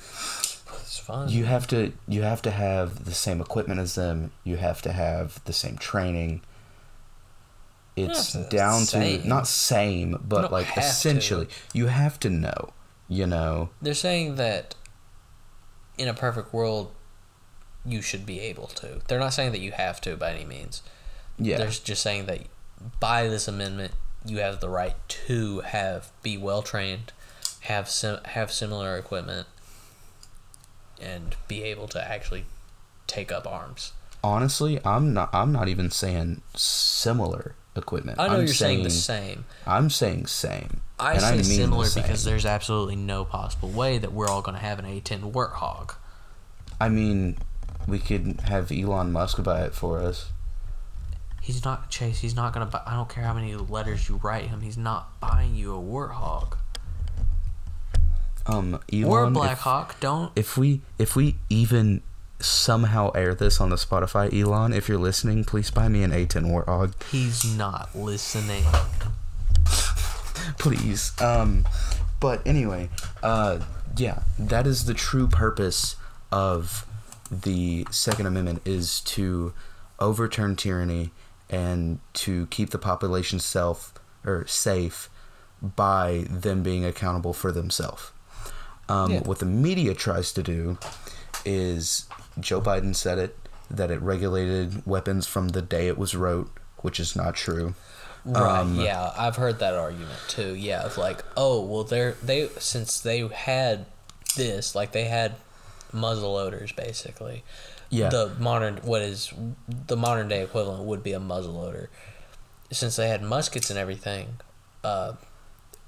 [0.81, 1.29] It's fun.
[1.29, 4.31] you have to you have to have the same equipment as them.
[4.43, 6.41] You have to have the same training.
[7.95, 9.21] It's down same.
[9.21, 10.89] to not same, but like have to.
[10.89, 12.73] essentially, you have to know.
[13.07, 14.73] You know, They're saying that
[15.97, 16.91] in a perfect world,
[17.85, 18.99] you should be able to.
[19.07, 20.81] They're not saying that you have to by any means.
[21.37, 22.41] Yeah, They're just saying that
[22.99, 23.93] by this amendment,
[24.25, 27.11] you have the right to have be well trained,
[27.61, 29.47] have sim- have similar equipment,
[31.01, 32.45] and be able to actually
[33.07, 33.93] take up arms.
[34.23, 35.29] honestly, I'm not.
[35.33, 38.19] I'm not even saying similar equipment.
[38.19, 39.45] I know I'm you're saying, the same.
[39.67, 40.81] I'm saying same.
[40.99, 42.03] I and say mean the similar same.
[42.03, 45.95] because there's absolutely no possible way that we're all going to have an A10 Warthog.
[46.79, 47.37] I mean,
[47.87, 50.29] we could have Elon Musk buy it for us.
[51.45, 52.19] He's not Chase.
[52.21, 52.81] He's not gonna buy.
[52.87, 54.61] I don't care how many letters you write him.
[54.61, 56.57] He's not buying you a warthog
[58.47, 59.99] Um, Elon, or a if- Blackhawk.
[59.99, 60.31] Don't.
[60.35, 62.01] if we if we even
[62.39, 66.45] somehow air this on the Spotify, Elon, if you're listening, please buy me an A10
[66.47, 68.63] Warthog, He's not listening.
[70.57, 71.11] please.
[71.21, 71.65] Um,
[72.19, 72.89] but anyway,
[73.23, 73.59] uh,
[73.97, 75.95] yeah, that is the true purpose
[76.31, 76.85] of
[77.31, 79.53] the Second Amendment is to
[79.99, 81.11] overturn tyranny
[81.49, 83.93] and to keep the population self
[84.25, 85.09] or safe
[85.61, 88.11] by them being accountable for themselves.
[88.89, 89.19] Um, Yeah.
[89.21, 90.77] What the media tries to do
[91.43, 92.05] is
[92.39, 93.37] Joe Biden said it
[93.69, 97.73] that it regulated weapons from the day it was wrote, which is not true.
[98.25, 98.59] Right.
[98.59, 100.55] Um, yeah, I've heard that argument too.
[100.55, 103.85] Yeah, of like, oh, well, they're they since they had
[104.35, 105.35] this, like they had
[105.93, 107.43] muzzle loaders basically.
[107.89, 108.09] Yeah.
[108.09, 109.31] The modern what is
[109.87, 111.89] the modern day equivalent would be a muzzle loader.
[112.71, 114.37] Since they had muskets and everything,
[114.83, 115.13] uh,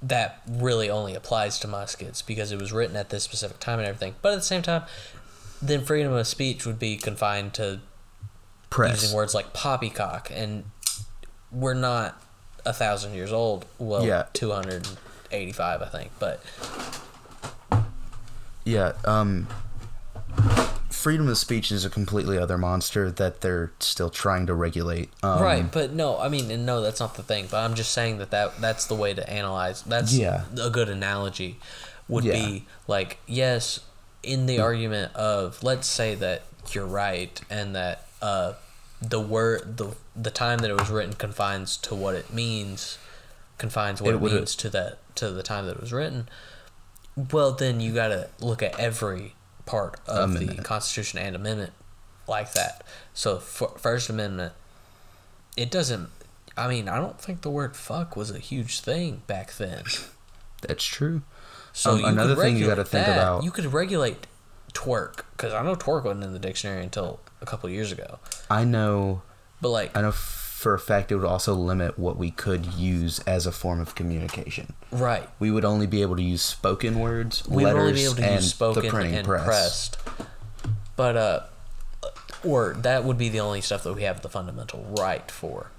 [0.00, 3.88] that really only applies to muskets because it was written at this specific time and
[3.88, 4.14] everything.
[4.22, 4.84] But at the same time,
[5.60, 7.80] then freedom of speech would be confined to
[8.70, 9.02] Press.
[9.02, 10.64] using words like poppycock, and
[11.50, 12.22] we're not
[12.64, 13.66] a thousand years old.
[13.78, 14.26] Well, Yeah.
[14.32, 14.86] two hundred
[15.32, 16.12] eighty-five, I think.
[16.20, 16.40] But
[18.64, 19.48] Yeah, um
[20.90, 25.10] freedom of speech is a completely other monster that they're still trying to regulate.
[25.22, 27.46] Um, right, but no, I mean, and no, that's not the thing.
[27.50, 29.82] But I'm just saying that, that that's the way to analyze.
[29.82, 30.44] That's Yeah.
[30.60, 31.58] a good analogy.
[32.08, 32.32] Would Yeah.
[32.32, 33.80] be like yes,
[34.22, 38.54] in the argument of let's say that you're right and that uh,
[39.00, 42.98] the word the the time that it was written confines to what it means,
[43.58, 46.28] confines what It it, means to that to the time that it was written.
[47.32, 49.34] Well, then you got to look at every
[49.68, 51.72] part of the Constitution and Amendment
[52.26, 52.82] like that.
[53.14, 54.52] So, for, First Amendment,
[55.56, 56.08] it doesn't.
[56.56, 59.84] I mean, I don't think the word "fuck" was a huge thing back then.
[60.62, 61.22] That's true.
[61.72, 63.16] So Um, you another thing you gotta think that.
[63.16, 64.26] about- You could regulate
[64.72, 68.18] twerk because I know twerk wasn't in the dictionary until a couple years ago.
[68.50, 69.22] I know
[69.60, 70.10] But like, I know
[70.58, 73.94] for a fact it would also limit what we could use as a form of
[73.94, 74.72] communication.
[74.90, 75.28] right?
[75.38, 78.14] We would only be able to use spoken words, We would letters, only be able
[78.16, 79.44] to and use spoken the printing and press.
[79.46, 79.98] pressed.
[80.96, 81.40] But uh,
[82.44, 85.70] or that would be the only stuff that we have the fundamental right for.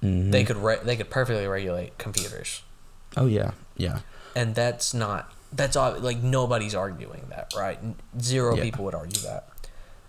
[0.00, 0.30] Mhm.
[0.30, 2.62] They could re- they could perfectly regulate computers.
[3.16, 3.98] Oh yeah, yeah.
[4.36, 7.80] and that's not that's ob- like nobody's arguing that right
[8.20, 8.62] zero Yeah.
[8.62, 9.48] people would argue that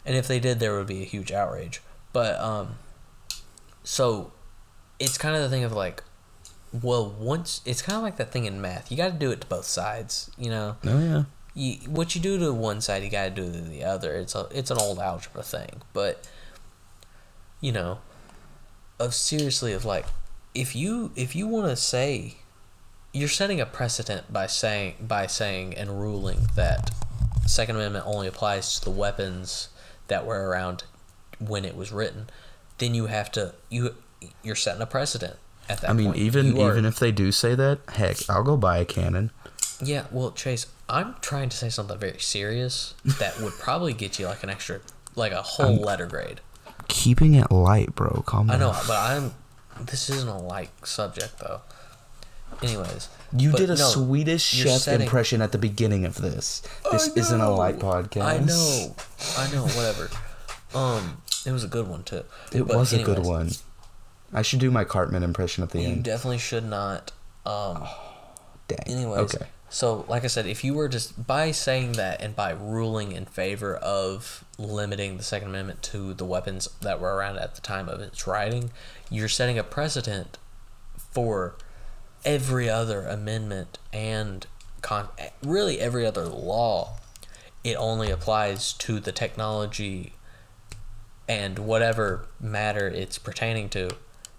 [0.05, 1.81] and if they did there would be a huge outrage
[2.13, 2.75] but um
[3.83, 4.31] so
[4.99, 6.03] it's kind of the thing of like
[6.81, 8.91] well once it's kind of like that thing in math.
[8.91, 10.77] You got to do it to both sides you know?
[10.85, 11.23] Oh yeah.
[11.53, 14.15] you, what you do to one side you got to do to the other.
[14.15, 15.81] It's a it's an old algebra thing.
[15.93, 16.27] But
[17.59, 17.99] you know
[18.99, 20.05] of seriously of like
[20.53, 22.35] if you if you want to say
[23.13, 26.91] you're setting a precedent by saying by saying and ruling that
[27.45, 29.69] second amendment only applies to the weapons
[30.07, 30.83] that were around
[31.39, 32.29] when it was written
[32.81, 33.95] then you have to you
[34.43, 35.37] you're setting a precedent
[35.69, 36.17] at that I mean, point.
[36.17, 39.31] even You are- even if they do say that, heck, I'll go buy a cannon.
[39.81, 44.25] yeah, well, Chase, I'm trying to say something very serious that would probably get you
[44.27, 44.79] like an extra,
[45.15, 46.41] like a whole letter grade.
[46.89, 48.23] Keeping it light, bro.
[48.25, 48.57] Calm down.
[48.57, 49.33] I know, but I'm.
[49.85, 51.61] This isn't a light subject though.
[52.61, 56.61] anyways, You did a no, Swedish chef setting- impression at the beginning of this.
[56.91, 58.23] This isn't a light podcast.
[58.25, 58.95] I know,
[59.37, 59.63] I know.
[59.67, 60.09] Whatever.
[60.75, 62.23] Um, it was a good one too.
[62.51, 63.51] It But was a good one.
[64.33, 65.97] I should do my Cartman impression at the You end.
[65.97, 67.11] You definitely should not.
[67.45, 67.85] Um,
[68.67, 68.79] Dang.
[68.85, 69.45] anyways, Okay.
[69.69, 73.25] so like I said, if you were just by saying that and by ruling in
[73.25, 77.89] favor of limiting the Second Amendment to the weapons that were around at the time
[77.89, 78.71] of its writing,
[79.09, 80.37] you're setting a precedent
[81.11, 81.55] for
[82.23, 84.45] every other amendment and
[84.81, 85.09] con-
[85.43, 86.93] really every other law.
[87.63, 90.13] It only applies to the technology
[91.31, 93.89] and whatever matter it's pertaining to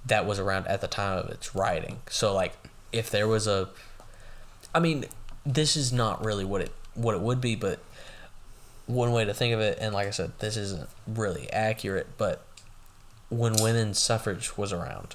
[0.05, 2.01] that was around at the time of its writing.
[2.11, 2.53] So like
[2.93, 3.71] if there was a
[4.75, 5.07] I mean,
[5.47, 7.79] this is not really what it what it would be, but
[8.85, 12.45] one way to think of it and like I said, this isn't really accurate, but
[13.31, 15.15] when women's suffrage was around,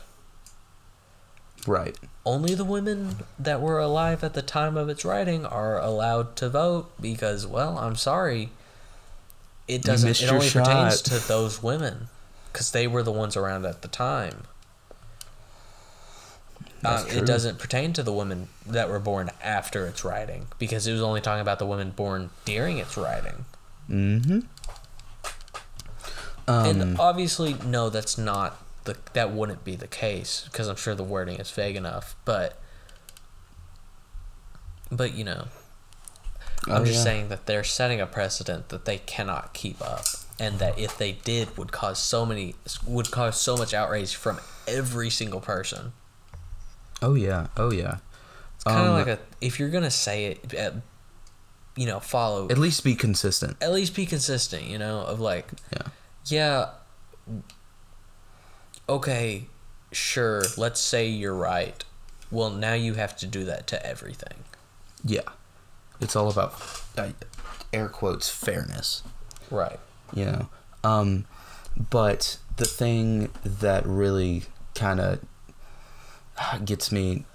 [1.67, 1.95] Right.
[2.25, 6.49] only the women that were alive at the time of its writing are allowed to
[6.49, 8.49] vote because well, I'm sorry,
[9.67, 12.07] it doesn't it only pertains to those women
[12.53, 14.43] cuz they were the ones around at the time.
[16.85, 20.93] Uh, it doesn't pertain to the women that were born after its writing because it
[20.93, 23.45] was only talking about the women born during its writing.
[23.89, 24.39] Mm-hmm.
[26.47, 30.95] Um, and obviously, no, that's not the that wouldn't be the case because I'm sure
[30.95, 32.15] the wording is vague enough.
[32.23, 32.57] But,
[34.89, 35.47] but you know,
[36.69, 37.03] I'm Oh, just yeah.
[37.03, 40.05] saying that they're setting a precedent that they cannot keep up,
[40.39, 42.55] and that if they did, would cause so many
[42.85, 45.93] would cause so much outrage from every single person.
[47.01, 47.47] oh yeah.
[47.57, 47.97] Oh yeah.
[48.55, 50.71] It's kind of Um, like a if you're gonna say it, uh,
[51.75, 53.55] you know, follow At least be consistent.
[53.61, 54.63] at least be consistent.
[54.63, 55.81] You know, of like Yeah.
[56.25, 56.69] yeah
[58.89, 59.47] okay
[59.91, 61.83] sure let's say you're right
[62.31, 64.43] well now you have to do that to everything
[65.03, 65.21] Yeah.
[65.99, 66.53] It's all about
[66.97, 67.09] uh,
[67.73, 69.03] air quotes fairness.
[69.51, 69.79] right
[70.13, 70.49] you know
[70.83, 71.25] um
[71.89, 74.43] but the thing that really
[74.73, 75.19] kind of
[76.65, 77.25] gets me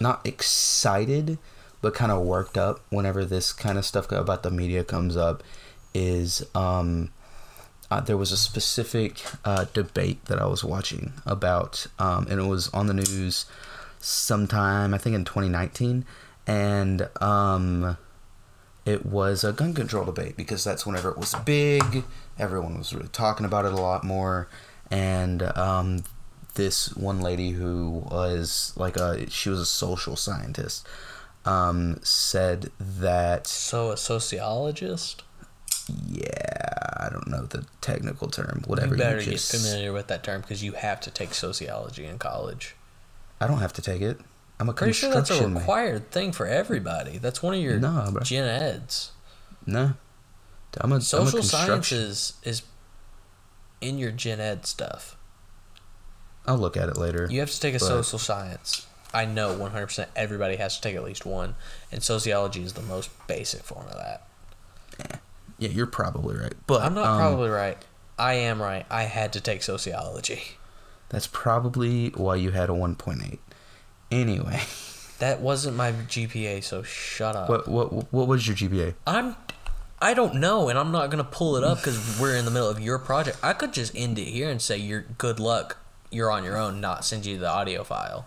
[0.00, 1.38] not excited
[1.82, 5.42] but kind of worked up whenever this kind of stuff about the media comes up
[5.92, 7.10] is um
[7.90, 12.44] uh, there was a specific uh, debate that I was watching about, um, and it
[12.46, 13.44] was on the news
[14.00, 16.04] sometime I think in 2019,
[16.46, 17.96] and um,
[18.84, 22.04] it was a gun control debate because that's whenever it was big.
[22.38, 24.48] Everyone was really talking about it a lot more,
[24.90, 26.04] and um,
[26.54, 30.86] this one lady who was like a she was a social scientist
[31.44, 35.22] um, said that so a sociologist
[36.08, 40.24] yeah I don't know the technical term whatever you better just, get familiar with that
[40.24, 42.74] term because you have to take sociology in college
[43.40, 44.20] I don't have to take it.
[44.60, 48.10] I'm a pretty sure that's a required thing for everybody that's one of your Nah,
[48.10, 48.22] bro.
[48.22, 49.10] gen eds
[49.66, 49.94] no,
[50.80, 52.62] I'm a I'm a social sciences is
[53.80, 55.16] in your gen ed stuff
[56.46, 57.26] I'll look at it later.
[57.30, 58.86] You have to take a But- social science.
[59.14, 61.54] I know 100% everybody has to take at least one,
[61.92, 64.26] and sociology is the most basic form of that.
[65.56, 67.78] Yeah, you're probably right, but I'm not um, probably right.
[68.18, 68.84] I am right.
[68.90, 70.58] I had to take sociology.
[71.10, 73.38] That's probably why you had a 1.8.
[74.14, 74.60] Anyway,
[75.18, 77.48] That wasn't my GPA, so shut up.
[77.48, 78.94] what what what was your GPA?
[79.06, 79.36] I'm
[80.00, 82.68] I don't know, and I'm not gonna pull it up because we're in the middle
[82.68, 83.38] of your project.
[83.42, 85.78] I could just end it here and say you're good luck.
[86.10, 86.80] You're on your own.
[86.80, 88.26] Not send you the audio file.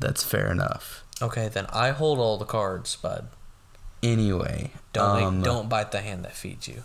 [0.00, 1.04] That's fair enough.
[1.20, 3.28] Okay, then I hold all the cards, bud.
[4.02, 6.82] Anyway, Don't um, make, don't bite the hand that feeds you.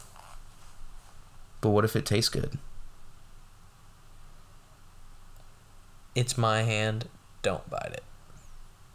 [1.61, 2.59] But what if it tastes good?
[6.13, 7.07] It's my hand.
[7.41, 8.03] Don't bite it.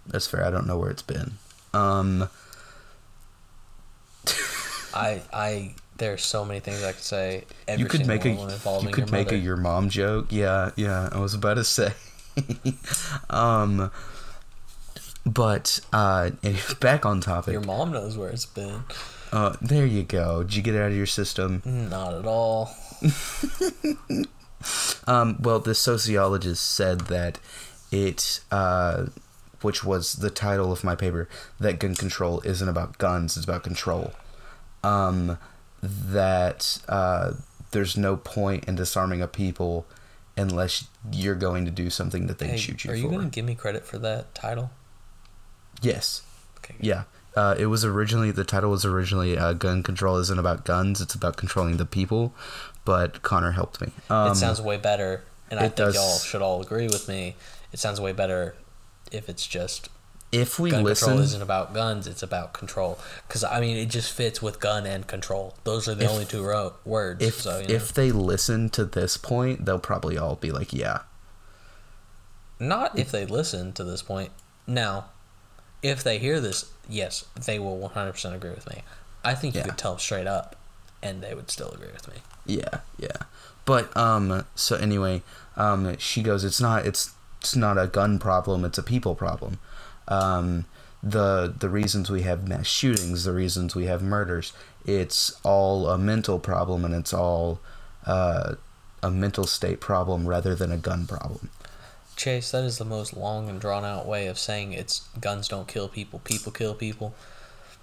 [0.06, 0.44] That's fair.
[0.44, 1.32] I don't know where it's been.
[1.72, 2.28] Um,
[4.94, 7.44] I I there are so many things I could say.
[7.76, 9.36] You could make a you could make mother.
[9.36, 10.26] a your mom joke.
[10.30, 11.08] Yeah, yeah.
[11.12, 11.92] I was about to say.
[13.30, 13.90] um,
[15.24, 16.30] but uh,
[16.80, 17.52] back on topic.
[17.52, 18.84] Your mom knows where it's been.
[19.30, 20.42] Uh, there you go.
[20.42, 21.62] Did you get it out of your system?
[21.64, 22.74] Not at all.
[25.06, 27.38] Um, well, the sociologist said that
[27.92, 29.06] it, uh,
[29.60, 31.28] which was the title of my paper,
[31.60, 34.12] that gun control isn't about guns, it's about control.
[34.82, 35.38] Um,
[35.82, 37.32] that uh,
[37.70, 39.86] there's no point in disarming a people
[40.36, 42.94] unless you're going to do something that they Hey, shoot you for.
[42.94, 43.02] are for.
[43.02, 44.70] you gonna give me credit for that title?
[45.80, 46.22] Yes.
[46.58, 46.74] Okay.
[46.80, 47.04] Yeah.
[47.34, 51.14] Uh, it was originally the title was originally uh, "Gun Control isn't about guns; it's
[51.14, 52.34] about controlling the people."
[52.84, 53.90] But Connor helped me.
[54.10, 57.36] Um, it sounds way better, and I think does- y'all should all agree with me.
[57.72, 58.54] It sounds way better
[59.10, 59.88] if it's just
[60.30, 62.98] if we gun listen, control isn't about guns, it's about control.
[63.28, 65.54] Because I mean, it just fits with gun and control.
[65.64, 67.22] Those are the If- only two ro- words.
[67.22, 67.74] if so, you know.
[67.74, 71.00] if they listen to this point, they'll probably all be like, yeah,
[72.58, 74.30] Not if they listen to this point.
[74.66, 75.06] Now,
[75.82, 78.82] if they hear this, yes, they will 100% agree with me.
[79.24, 79.66] I think you Yeah.
[79.66, 80.56] could tell them straight up,
[81.02, 82.22] and they would still agree with me.
[82.46, 83.16] Yeah, yeah.
[83.64, 85.22] But um so anyway,
[85.56, 87.10] um she goes it's not it's
[87.42, 89.58] it's not a gun problem, it's a people problem.
[90.06, 90.66] Um
[91.02, 94.52] the the reasons we have mass shootings, the reasons we have murders,
[94.86, 97.58] it's all a mental problem and it's all
[98.06, 98.54] uh
[99.02, 101.50] a mental state problem rather than a gun problem.
[102.14, 105.66] Chase, that is the most long and drawn out way of saying it's guns don't
[105.66, 107.12] kill people, people kill people.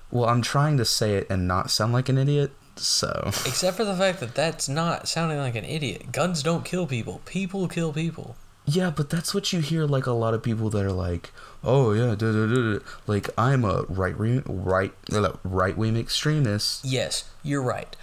[0.10, 3.84] Well, I'm trying to say it and not sound like an idiot, so Except for
[3.84, 6.14] the fact that that's not sounding like an idiot.
[6.14, 8.38] Guns don't kill people, people kill people.
[8.70, 11.32] Yeah, but that's what you hear like a lot of people that are like,
[11.64, 12.80] "Oh yeah, da, da, da.
[13.08, 17.96] like I'm a right wing right uh, right wing extremist." Yes, you're right.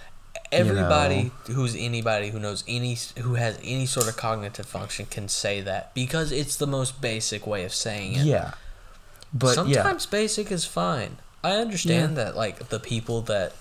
[0.51, 5.61] Everybody who's anybody who knows any who has any sort of cognitive function can say
[5.61, 8.25] that because it's the most basic way of saying it.
[8.25, 8.51] Yeah.
[9.33, 11.17] But sometimes basic is fine.
[11.43, 13.53] I understand that like the people that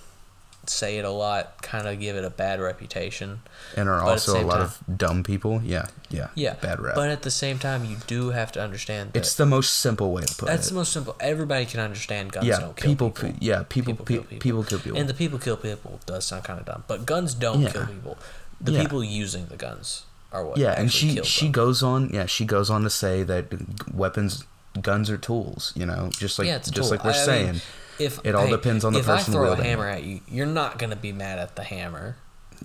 [0.71, 3.41] say it a lot kind of give it a bad reputation.
[3.77, 5.61] and are but also a lot time- of dumb people.
[5.65, 6.29] Yeah, yeah.
[6.35, 6.95] Yeah, Bad rap.
[6.95, 10.13] But at the same time, you do have to understand that it's the most simple
[10.13, 10.57] way to put that's it.
[10.57, 11.17] That's the most simple.
[11.21, 13.37] Everybody can understand guns yeah, don't kill people, people.
[13.41, 14.39] yeah, people, People pe- kill people.
[14.41, 14.99] people kill people.
[14.99, 17.71] And the people kill people does sound kind of dumb, but guns don't Yeah.
[17.73, 18.19] kill people.
[18.61, 18.83] The Yeah.
[18.83, 20.03] people using the guns
[20.33, 20.59] are what.
[20.59, 21.53] yeah, and she she them.
[21.53, 22.11] goes on.
[22.13, 23.47] Yeah, she goes on to say that
[23.93, 24.45] weapons,
[24.81, 25.73] guns are tools.
[25.77, 26.89] You know, just like yeah, just tool.
[26.91, 27.61] like we're I- I mean, saying.
[27.99, 29.65] If it all hey, depends on the if person If I throw a it.
[29.65, 32.17] hammer at you, you're not gonna be mad at the hammer,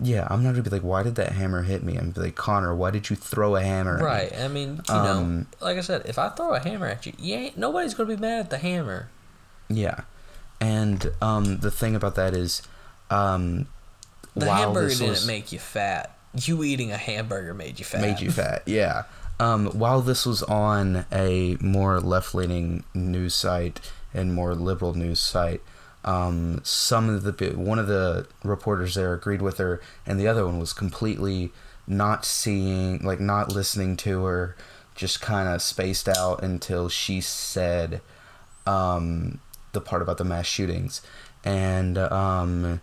[0.02, 1.98] yeah, I'm not gonna be like, why did that hammer hit me?
[1.98, 3.96] I'm like, Connor, why did you throw a hammer?
[3.96, 4.40] at me?" right?
[4.40, 7.14] I mean, you know, Um, like I said, if I throw a hammer at you,
[7.20, 9.10] you ain't nobody's gonna be mad at the hammer.
[9.70, 10.02] Yeah,
[10.60, 12.62] and um, the thing about that is,
[13.10, 13.68] um,
[14.36, 16.16] The while hamburger didn't was- make you fat.
[16.34, 18.00] You eating a hamburger made you fat.
[18.02, 18.64] made you fat.
[18.66, 19.04] Yeah.
[19.42, 23.82] Um, while this was on a more left leaning news site
[24.14, 25.62] and more liberal news site,
[26.04, 30.46] um, some of the one of the reporters there agreed with her, and the other
[30.46, 31.52] one was completely
[31.88, 34.56] not seeing, like not listening to her,
[34.96, 38.02] just kind of spaced out until she said
[38.66, 39.40] um,
[39.74, 41.02] the part about the mass shootings,
[41.44, 42.82] and um,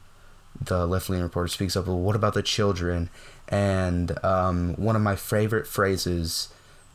[0.61, 1.87] the left leaning reporter speaks up.
[1.87, 3.11] Well, what about the children?
[3.49, 6.49] And um, one of my favorite phrases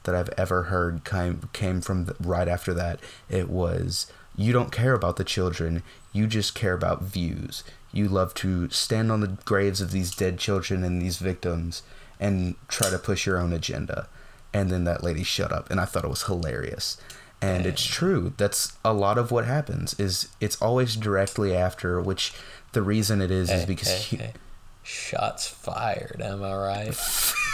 [0.03, 2.99] that I've ever heard came came from the, right after that.
[3.29, 5.83] It was, "You don't care about the children.
[6.11, 7.63] You just care about views.
[7.91, 11.83] You love to stand on the graves of these dead children and these victims
[12.19, 14.07] and try to push your own agenda."
[14.53, 16.97] And then that lady shut up, and I thought it was hilarious.
[17.41, 18.33] And it's true.
[18.37, 19.99] That's a lot of what happens.
[19.99, 22.33] Is it's always directly after, which
[22.71, 24.29] the reason it is is eh, because eh, hey, hu- hey.
[24.29, 24.37] Eh.
[24.81, 26.21] shots fired.
[26.23, 26.95] Am I right?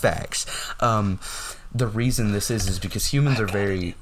[0.00, 0.46] facts.
[0.80, 1.20] Um,
[1.74, 3.94] the reason this is is because humans I are very.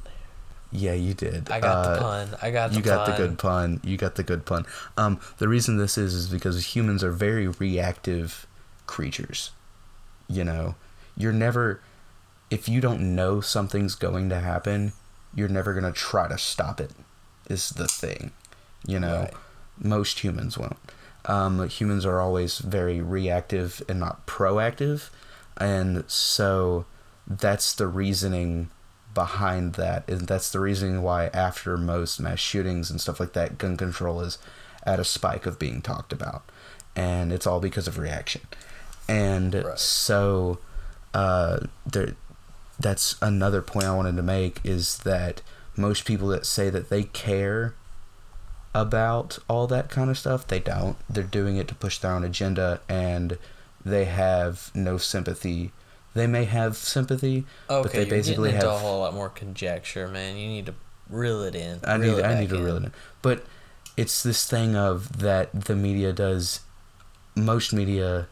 [0.71, 1.51] Yeah, you did.
[1.51, 2.29] I got the Uh, pun.
[2.43, 3.11] I got the you got pun.
[3.11, 3.81] the good pun.
[3.83, 4.67] You got the good pun.
[4.99, 8.47] Um, the reason this is is because humans are very reactive
[8.87, 9.51] creatures.
[10.29, 10.75] You know,
[11.17, 11.81] you're never
[12.51, 14.93] if you don't know something's going to happen,
[15.35, 16.91] you're never gonna try to stop it.
[17.49, 18.33] Is the thing.
[18.87, 19.35] You know, Right.
[19.79, 20.77] most humans won't.
[21.25, 25.09] Um, humans are always very reactive and not proactive,
[25.57, 26.85] and so
[27.27, 28.71] that's the reasoning
[29.15, 33.59] behind that and that's the reason why after most mass shootings and stuff like that
[33.59, 34.39] gun control is
[34.85, 36.43] at a spike of being talked about.
[36.95, 38.43] And it's all because of reaction.
[39.09, 39.79] And Right.
[39.79, 40.59] so
[41.15, 42.15] uh, there
[42.81, 45.43] that's another point i wanted to make is that
[45.77, 47.75] most people that say that they care
[48.75, 50.97] about all that kind of stuff they don't.
[51.09, 53.39] They're doing it to push their own agenda and
[53.85, 55.73] they have no sympathy
[56.19, 60.09] they may have sympathy Okay, but they you're basically have a whole lot more conjecture,
[60.09, 60.37] man.
[60.37, 60.75] You need to
[61.09, 61.81] reel it in.
[61.85, 62.65] I need I need to in.
[62.65, 62.93] reel it in.
[63.23, 63.45] But
[63.97, 66.61] it's this thing of that the media does
[67.35, 68.29] most media,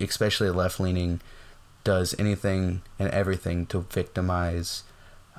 [0.00, 1.20] especially left leaning,
[1.84, 4.82] does anything and everything to victimize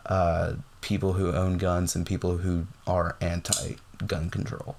[0.05, 3.75] uh, people who own guns and people who are anti
[4.05, 4.77] gun control.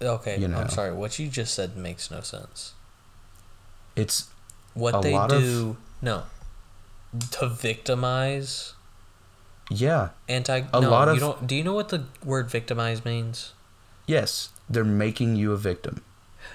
[0.00, 0.58] Okay, you know.
[0.58, 0.92] I'm sorry.
[0.92, 2.74] What you just said makes no sense.
[3.94, 4.28] It's
[4.76, 6.22] What they lot of- do, no,
[7.32, 8.74] to victimize
[9.70, 10.62] yeah, anti.
[10.72, 11.46] A no, lot you of- don't.
[11.46, 13.52] Do you know what the word victimize means?
[14.06, 16.02] yes, they're making you a victim.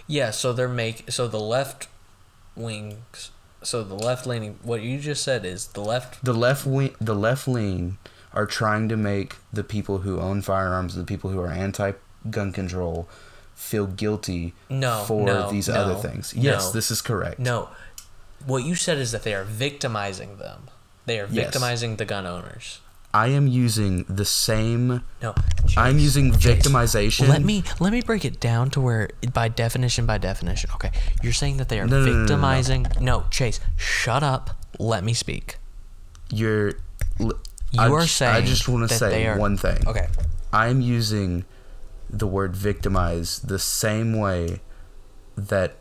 [0.08, 1.88] Yeah, so they're make so the left
[2.56, 3.32] wings
[3.64, 6.24] So the left leaning, what you just said is the left.
[6.26, 7.98] The left wing, the left lean,
[8.34, 13.08] are trying to make the people who own firearms, the people who are anti-gun control,
[13.54, 16.34] feel guilty No, for no, these no, other things.
[16.34, 17.38] Yes, this is correct.
[17.40, 17.70] No,
[18.46, 20.64] what you said is that they are victimizing them.
[21.06, 21.46] They are Yes.
[21.46, 22.80] victimizing the gun owners.
[23.14, 25.02] I am using the same.
[25.22, 25.36] No,
[25.76, 27.28] I'm using Chase, victimization.
[27.28, 30.70] Let me let me break it down to where, by definition, by definition.
[30.76, 32.20] Okay, you're saying that they are No, no, no, no, no.
[32.22, 32.88] victimizing.
[33.02, 34.52] No, Chase, shut up.
[34.80, 35.58] Let me speak.
[36.30, 36.70] You're.
[37.20, 37.34] You
[37.80, 39.86] I are saying I just want to say are- one thing.
[39.88, 40.08] Okay,
[40.54, 41.44] I'm using
[42.10, 44.62] the word victimize the same way
[45.36, 45.76] that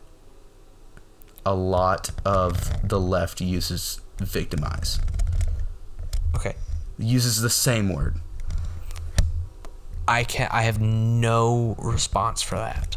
[1.47, 5.01] a lot of the left uses victimize.
[6.35, 6.55] okay.
[6.99, 8.17] Uses the same word.
[10.07, 10.53] I can't.
[10.53, 12.97] I have no response for that.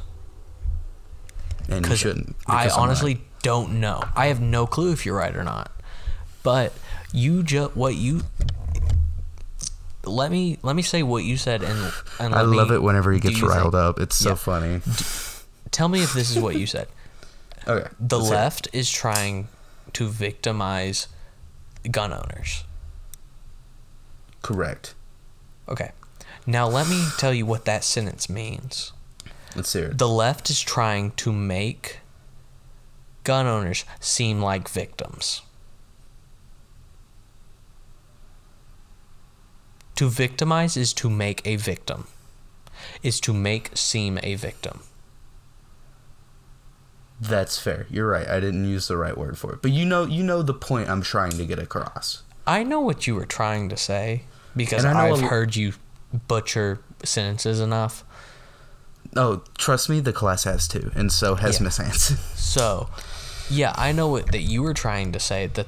[1.70, 2.36] And you shouldn't.
[2.48, 3.24] I honestly right.
[3.44, 4.02] don't know.
[4.16, 5.72] I have no clue if you're right or not.
[6.42, 6.74] But
[7.14, 8.22] you just what you
[10.06, 13.14] let me let me say what you said and and I love me it whenever
[13.14, 13.76] he gets riled think.
[13.76, 14.00] up.
[14.00, 14.36] It's so Yeah.
[14.36, 14.82] funny.
[15.72, 16.88] Tell me if this is what you said.
[17.68, 17.90] Okay.
[18.00, 18.40] The let's hear it.
[18.40, 19.48] left is trying
[19.94, 21.08] to victimize
[21.90, 22.64] gun owners.
[24.42, 24.96] Correct.
[25.70, 25.92] Okay.
[26.46, 28.92] Now let me tell you what that sentence means.
[29.56, 29.98] Let's hear it.
[29.98, 32.00] The left is trying to make
[33.24, 35.42] gun owners seem like victims.
[39.96, 42.08] To victimize is to make a victim,
[43.04, 44.82] is to make seem a victim.
[47.22, 47.86] That's fair.
[47.90, 48.28] You're right.
[48.28, 49.62] I didn't use the right word for it.
[49.62, 52.24] But you know you know the point I'm trying to get across.
[52.46, 54.24] I know what you were trying to say
[54.56, 55.74] because And I know I've a- heard you
[56.28, 58.04] butcher sentences enough.
[59.16, 61.64] Oh, trust me, the class has too, and so has Yeah.
[61.66, 62.18] Miss Hanson.
[62.36, 62.90] So,
[63.50, 65.68] yeah, I know what, that you were trying to say that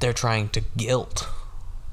[0.00, 1.28] they're trying to guilt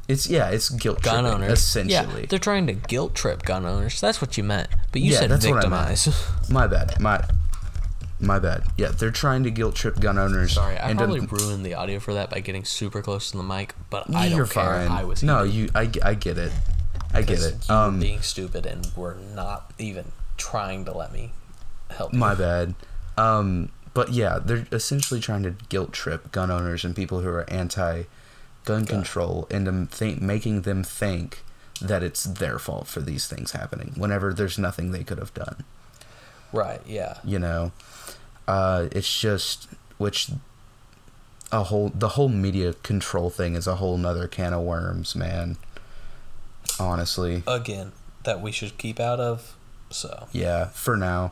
[0.08, 1.60] It's yeah, it's guilt gun tripping, owners.
[1.60, 2.22] essentially.
[2.22, 4.02] Yeah, they're trying to guilt trip gun owners.
[4.02, 4.70] That's what you meant.
[4.92, 5.90] But you Yeah, said that's what I meant.
[6.00, 6.50] victimize.
[6.50, 7.00] My bad.
[7.00, 7.24] My
[8.20, 8.64] my bad.
[8.78, 10.54] Yeah, they're trying to guilt trip gun owners.
[10.54, 13.76] Sorry, I probably ruined the audio for that by getting super close to the mic,
[13.90, 14.46] but I don't care.
[14.46, 14.88] fine.
[14.92, 15.70] I was no, eating you.
[15.74, 16.52] I, I get it.
[17.14, 17.68] I get it.
[17.68, 21.32] You Um, being stupid and we're not even trying to let me
[21.90, 22.14] help.
[22.14, 22.38] my you.
[22.38, 22.76] bad.
[23.18, 27.50] Um, but yeah, they're essentially trying to guilt trip gun owners and people who are
[27.50, 28.04] anti
[28.66, 31.44] gun control into think, making them think
[31.82, 35.64] that it's their fault for these things happening whenever there's nothing they could have done.
[36.52, 36.82] Right?
[36.86, 37.18] Yeah.
[37.24, 37.72] you know
[38.50, 40.30] uh it's just which
[41.52, 45.58] a whole the whole media control thing is a whole nother can of worms man
[46.80, 47.92] honestly Again,
[48.24, 49.56] that we should keep out of.
[49.90, 51.32] So yeah for now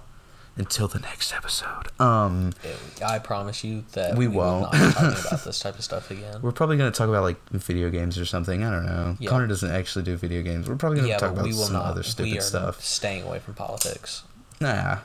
[0.56, 4.62] until the next episode um it- I promise you that We will won't.
[4.64, 6.42] not be talking about this type of stuff again.
[6.42, 9.30] we're probably going to talk about like video games or something i don't know Yeah.
[9.30, 11.66] connor doesn't actually do video games we're probably going to yeah, talk about we will
[11.66, 11.86] some not.
[11.86, 14.24] other we stupid are stuff staying away from politics.
[14.60, 14.98] nah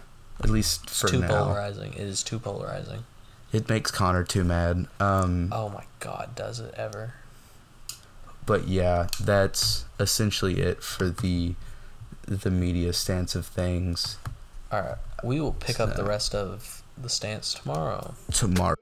[0.42, 1.92] at least It's for too now polarizing.
[1.94, 3.04] It is too polarizing.
[3.52, 7.14] it makes connor too mad um Oh my god, does it ever?
[8.44, 11.54] but yeah, that's essentially it for the
[12.26, 14.16] the media stance of things
[14.70, 18.14] All right, we will pick up the rest of the stance tomorrow.
[18.32, 18.76] tomorrow.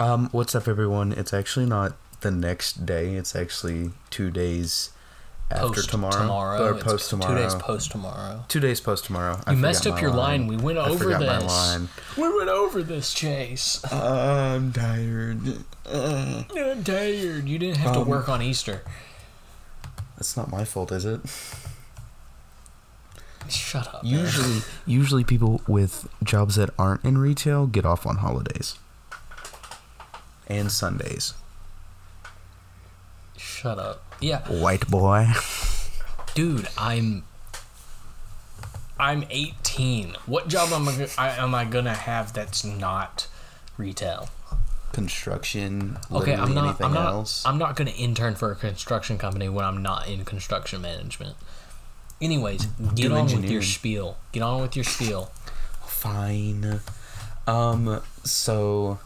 [0.00, 1.12] Um, what's up, everyone?
[1.12, 3.14] It's actually not the next day.
[3.14, 4.90] It's actually two days
[5.50, 6.18] after Post tomorrow.
[6.18, 6.64] tomorrow.
[6.66, 7.34] Or post tomorrow.
[7.34, 8.44] Two days post tomorrow.
[8.48, 9.38] Two days post tomorrow.
[9.46, 10.46] I You messed up your line.
[10.46, 11.46] We went I over forgot my this.
[11.52, 11.88] line.
[12.16, 13.80] We went over this, Chase.
[13.92, 15.40] I'm tired.
[15.84, 17.48] Uh, I'm tired.
[17.48, 18.82] You didn't have to Um, work on Easter.
[20.16, 21.20] that's not my fault, is it?
[23.48, 24.04] Shut up.
[24.04, 24.12] man.
[24.12, 28.78] Usually, usually people with jobs that aren't in retail get off on holidays
[30.46, 31.34] and Sundays.
[33.62, 34.02] Shut up.
[34.20, 35.28] Yeah, White boy.
[36.34, 37.22] dude, I'm.
[38.98, 40.16] I'm 18.
[40.26, 43.28] What job am I, am I gonna have that's not
[43.76, 44.30] retail?
[44.92, 45.96] Construction.
[46.10, 46.82] Okay, I'm not.
[46.82, 47.12] I'm not.
[47.12, 47.46] else.
[47.46, 51.36] I'm not gonna intern for a construction company when I'm not in construction management.
[52.20, 54.16] Anyways, get Do on with your spiel.
[54.32, 55.30] Get on with your spiel.
[55.86, 56.80] Fine.
[57.46, 58.02] Um.
[58.24, 58.98] So,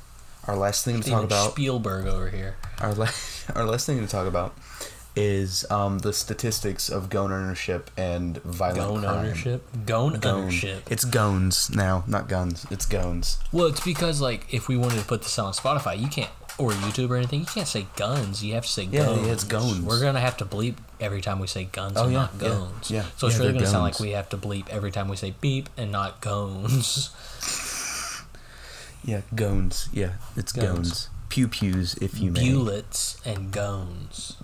[0.46, 1.52] our last thing to talk about.
[1.52, 2.56] Spielberg over here.
[2.80, 3.08] Our la-
[3.54, 4.54] our last thing to talk about
[5.18, 9.18] is um the statistics of gun ownership and violent Gun crime.
[9.24, 9.66] ownership.
[9.86, 10.34] Gun Gun.
[10.42, 10.82] ownership.
[10.90, 12.66] It's gones now, not guns.
[12.70, 13.38] It's gones.
[13.52, 16.70] Well, it's because like if we wanted to put this on Spotify, you can't or
[16.70, 18.42] YouTube or anything, you can't say guns.
[18.42, 19.26] You have to say Yeah, guns.
[19.26, 19.80] yeah, it's guns.
[19.84, 22.48] We're gonna have to bleep every time we say guns Oh, and yeah, not yeah,
[22.48, 22.90] guns.
[22.90, 25.16] yeah, So it's yeah, really gonna sound like we have to bleep every time we
[25.16, 27.10] say beep and not gones.
[29.06, 29.88] Yeah, gones.
[29.92, 30.74] Yeah, it's Gones.
[30.76, 31.08] gones.
[31.28, 32.50] Pew pews, if you may.
[32.52, 34.36] Bullets and gones.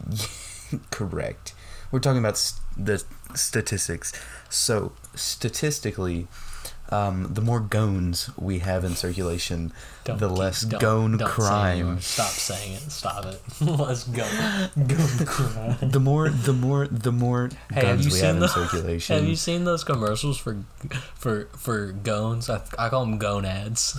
[0.90, 1.52] Correct.
[1.90, 3.04] We're talking about st- the
[3.34, 4.12] statistics.
[4.48, 6.26] So, statistically,
[6.90, 9.72] um, the more gones we have in circulation,
[10.04, 11.76] Don't the keep- less don't- gone don't crime.
[11.78, 12.00] anymore.
[12.00, 12.90] Stop saying it.
[12.90, 13.40] Stop it.
[13.60, 14.26] Let's go.
[14.76, 15.90] Gone crime.
[15.90, 19.16] The more, the more, the more Hey, guns we have in circulation.
[19.18, 20.64] Have you seen those commercials for
[21.14, 22.48] for for gones?
[22.48, 23.98] I, I call them gonads.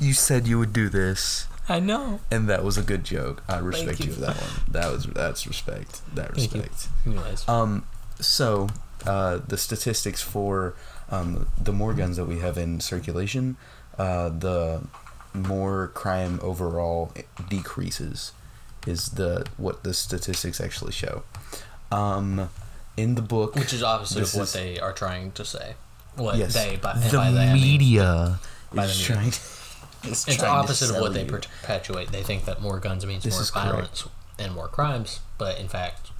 [0.00, 2.20] You said you would do this, I know.
[2.30, 3.42] and that was a good joke.
[3.48, 4.06] I respect you.
[4.06, 4.50] you for that one.
[4.70, 6.00] That was that's respect.
[6.14, 6.88] That respect.
[7.48, 7.84] Um,
[8.18, 8.68] so
[9.06, 10.74] uh, the statistics for
[11.10, 13.56] um, the more guns that we have in circulation,
[13.98, 14.82] uh, the
[15.34, 17.12] more crime overall
[17.48, 18.32] decreases.
[18.86, 21.22] Is the what the statistics actually show?
[21.92, 22.48] Um,
[22.96, 25.74] in the book, which is opposite of what is- they are trying to say.
[26.16, 28.38] What yes, they by, the by they, I mean- media
[28.72, 29.30] by is the media.
[29.30, 29.32] trying.
[30.04, 31.30] it's is the opposite of sell what they you.
[31.30, 32.10] perpetuate.
[32.12, 33.68] They think that more guns means This more is correct.
[33.68, 36.10] violence and more crimes, but in fact,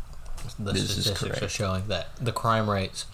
[0.59, 3.07] the This statistics are showing that the crime rates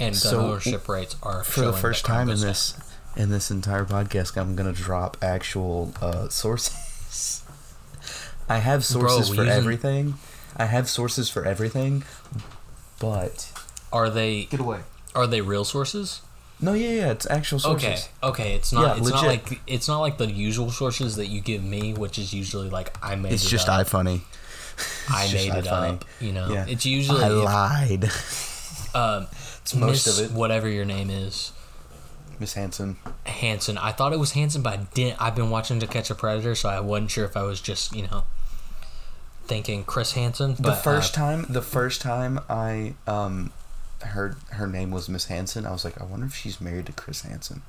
[0.00, 2.48] and gun So, ownership rates are for showing the first that time in goes down.
[2.50, 2.74] this
[3.16, 7.42] in this entire podcast i'm gonna drop actual uh, sources
[8.48, 10.14] i have sources we for using- everything
[10.56, 12.02] i have sources for everything
[12.98, 13.52] but
[13.92, 14.80] Are they get away
[15.14, 16.22] are they real sources?
[16.60, 18.82] No yeah yeah it's actual sources Okay, okay, it's not.
[18.96, 19.50] Yeah, it's not legit.
[19.50, 22.96] like it's not like the usual sources that you give me, which is usually like
[23.02, 23.32] I made.
[23.32, 23.86] it's it just up.
[23.86, 24.20] ifunny
[25.08, 25.92] I made it iFunny.
[25.94, 26.04] up.
[26.20, 28.04] You know, yeah it's usually i lied
[28.94, 29.26] um,
[29.62, 31.52] it's most Miss of it Whatever your name is,
[32.40, 32.96] miss hanson
[33.26, 33.76] Hanson.
[33.78, 35.20] I thought it was Hanson, but I didn't.
[35.20, 37.94] I've been watching To Catch a Predator, so I wasn't sure if I was just
[37.94, 38.24] you know
[39.46, 40.54] thinking Chris Hansen.
[40.54, 43.52] But the first uh, time the first time i um
[44.06, 46.92] heard her name was miss hanson i was like i wonder if she's married to
[46.92, 47.62] chris hansen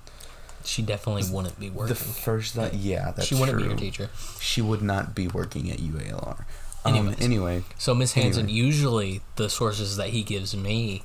[0.64, 1.90] she definitely wouldn't be working.
[1.90, 3.64] the first that yeah that's she wouldn't true.
[3.64, 4.10] be your teacher.
[4.40, 6.46] she would not be working at UALR.
[6.84, 8.58] Um, anyway, So Miss Hansen, Anyway.
[8.60, 11.04] usually the sources that he gives me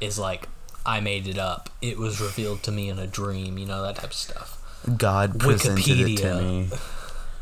[0.00, 0.48] is like
[0.84, 1.70] I made it up.
[1.80, 3.56] It was revealed to me in a dream.
[3.58, 4.58] You know that type of stuff.
[4.98, 6.68] God presented it to me.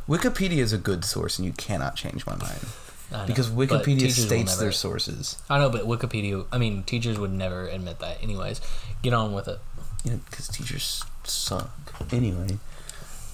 [0.09, 2.61] Wikipedia is a good source, and you cannot change my mind
[3.13, 5.37] I because Wikipedia teachers states never- their sources.
[5.49, 6.45] I know, but Wikipedia.
[6.53, 8.23] I mean, teachers would never admit that.
[8.23, 8.61] Anyways,
[9.03, 9.59] get on with it.
[10.05, 11.71] Because teachers suck.
[12.13, 12.59] Anyway.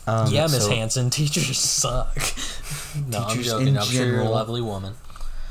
[0.06, 2.16] Um, yeah, Miss so Hansen, teachers suck.
[3.08, 3.68] no, I'm joking.
[3.68, 4.94] in I'm sure you're a lovely woman.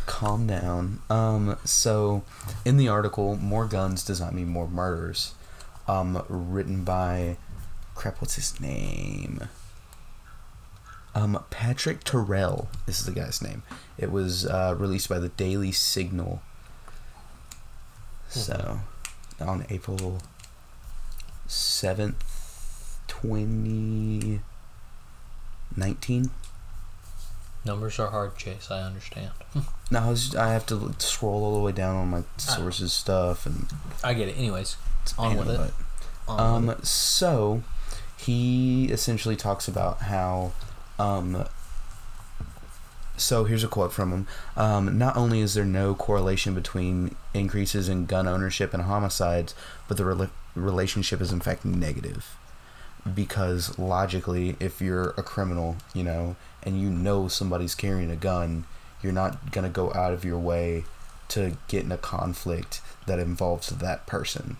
[0.06, 1.02] Calm down.
[1.10, 2.24] Um, so,
[2.64, 5.34] in the article, more guns does not mean more murders.
[5.88, 7.38] Um, written by,
[7.96, 9.50] crap, what's his name?
[11.16, 12.68] Um, Patrick Tyrrell.
[12.86, 13.64] This is the guy's name.
[13.98, 16.42] It was uh, released by the Daily Signal.
[18.30, 18.82] So,
[19.40, 20.20] on April
[21.48, 24.42] seventh, twenty
[25.76, 26.32] nineteen.
[27.64, 28.70] Numbers are hard, Chase.
[28.70, 29.32] I understand.
[29.92, 33.46] No, I, was, I have to scroll all the way down on my sources stuff
[33.46, 33.68] and
[34.04, 34.36] I get it.
[34.36, 34.78] Anyways,
[35.20, 35.58] on with it.
[36.26, 37.62] but- On with Um, so
[38.18, 40.54] he essentially talks about how,
[41.00, 41.46] um,
[43.18, 44.28] so here's a quote from him.
[44.58, 49.56] Um, not only is there no correlation between increases in gun ownership and homicides,
[49.88, 52.36] but the rela- relationship is in fact negative.
[53.14, 58.66] Because logically, if you're a criminal, you know, and you know somebody's carrying a gun,
[59.04, 60.86] you're not gonna go out of your way
[61.28, 64.58] to get in a conflict that involves that person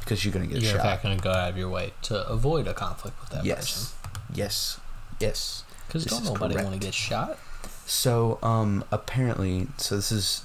[0.00, 0.64] because you're gonna get shot.
[0.64, 3.30] You're in fact going to go out of your way to avoid a conflict with
[3.30, 4.22] that yes, person.
[4.34, 4.80] yes,
[5.20, 5.64] yes.
[5.88, 7.38] Because don't nobody want to get shot.
[7.86, 10.42] So, um, apparently, so this is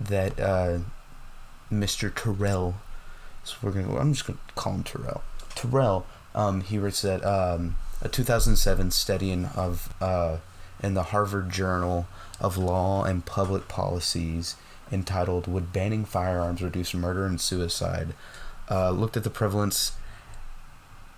[0.00, 0.78] that uh,
[1.72, 2.12] Mr.
[2.12, 2.74] Tyrrell.
[3.44, 3.96] So we're gonna.
[3.96, 5.22] I'm just gonna call him Tyrrell.
[5.54, 6.06] Tyrrell.
[6.34, 10.38] Um, he writes that um, a 2007 study in, of uh,
[10.82, 12.08] in the Harvard Journal
[12.40, 14.56] of Law and Public Policies
[14.90, 18.14] entitled "Would Banning Firearms Reduce Murder and Suicide?"
[18.68, 19.92] Uh, looked at the prevalence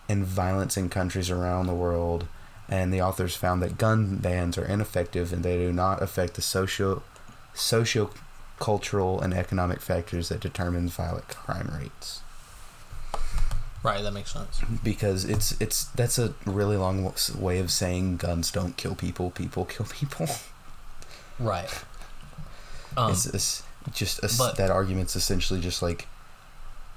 [0.08, 2.28] and violence in countries around the world
[2.72, 6.42] and the authors found that gun bans are ineffective and they do not affect the
[6.42, 7.02] socio
[7.54, 8.10] socio
[8.58, 12.20] cultural and economic factors that determine violent crime rates.
[13.82, 14.60] Right, that makes sense.
[14.82, 19.64] because it's it's that's a really long way of saying guns don't kill people people
[19.64, 20.26] kill people.
[21.38, 21.84] Right.
[22.96, 23.62] Um, it's, it's
[23.92, 26.06] just a, but- that argument's essentially just like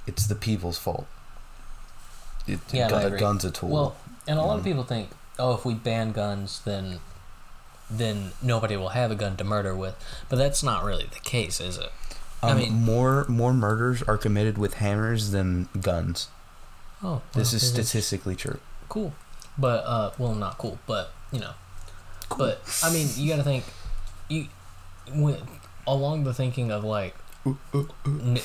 [0.06, 1.08] it's the people's fault.
[2.46, 3.96] It, Yeah, no, I gu- a gun's a tool well,
[4.28, 5.10] And a lot of people think,
[5.40, 7.00] oh, if we ban guns, then
[7.90, 9.96] then nobody will have a gun to murder with.
[10.30, 11.92] But that's not really the case, is it?
[12.42, 16.28] I Um, mean- more more murders are committed with hammers than guns.
[17.04, 18.60] Oh, This is statistically true.
[18.90, 19.14] cool.
[19.58, 21.54] But uh, well, not cool, but you know,
[22.38, 23.64] but I mean, you got to think,
[24.28, 24.48] you
[25.14, 25.38] when,
[25.88, 27.16] along the thinking of like,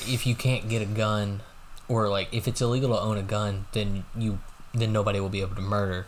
[0.07, 1.41] if you can't get a gun,
[1.87, 4.39] or like if it's illegal to own a gun, then you
[4.73, 6.07] then nobody will be able to murder,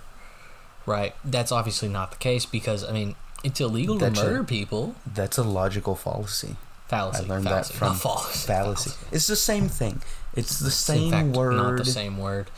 [0.85, 1.15] right?
[1.23, 4.95] That's obviously not the case because I mean, it's illegal to That's a- murder people.
[5.05, 6.55] That's a logical fallacy.
[6.87, 7.23] Fallacy.
[7.23, 8.47] I learned fallacy, that from not fallacy.
[8.47, 8.91] fallacy.
[9.11, 10.01] It's the same thing.
[10.35, 11.55] It's the same fact word.
[11.55, 12.49] Not the same word.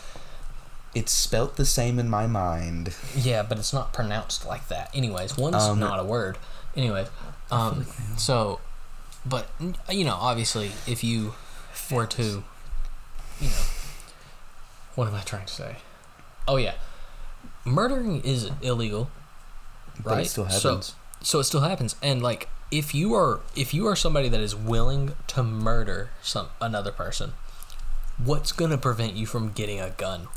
[0.94, 2.94] It's spelt the same in my mind.
[3.16, 4.90] Yeah, but it's not pronounced like that.
[4.96, 6.38] Anyways, one's Um, not a word.
[6.76, 7.08] Anyways,
[7.52, 7.86] um,
[8.18, 8.60] so,
[9.26, 9.48] but
[9.90, 11.34] you know, obviously, if you
[11.92, 12.44] were to,
[13.42, 13.64] you know,
[14.96, 15.76] what am I trying to say?
[16.48, 16.76] Oh yeah,
[17.66, 19.10] murdering is illegal,
[20.04, 20.26] But right?
[20.26, 20.82] it still So-
[21.22, 24.56] So, it still happens, and like if you are if you are somebody that is
[24.56, 27.34] willing to murder some another person,
[28.24, 30.28] what's gonna prevent you from getting a gun?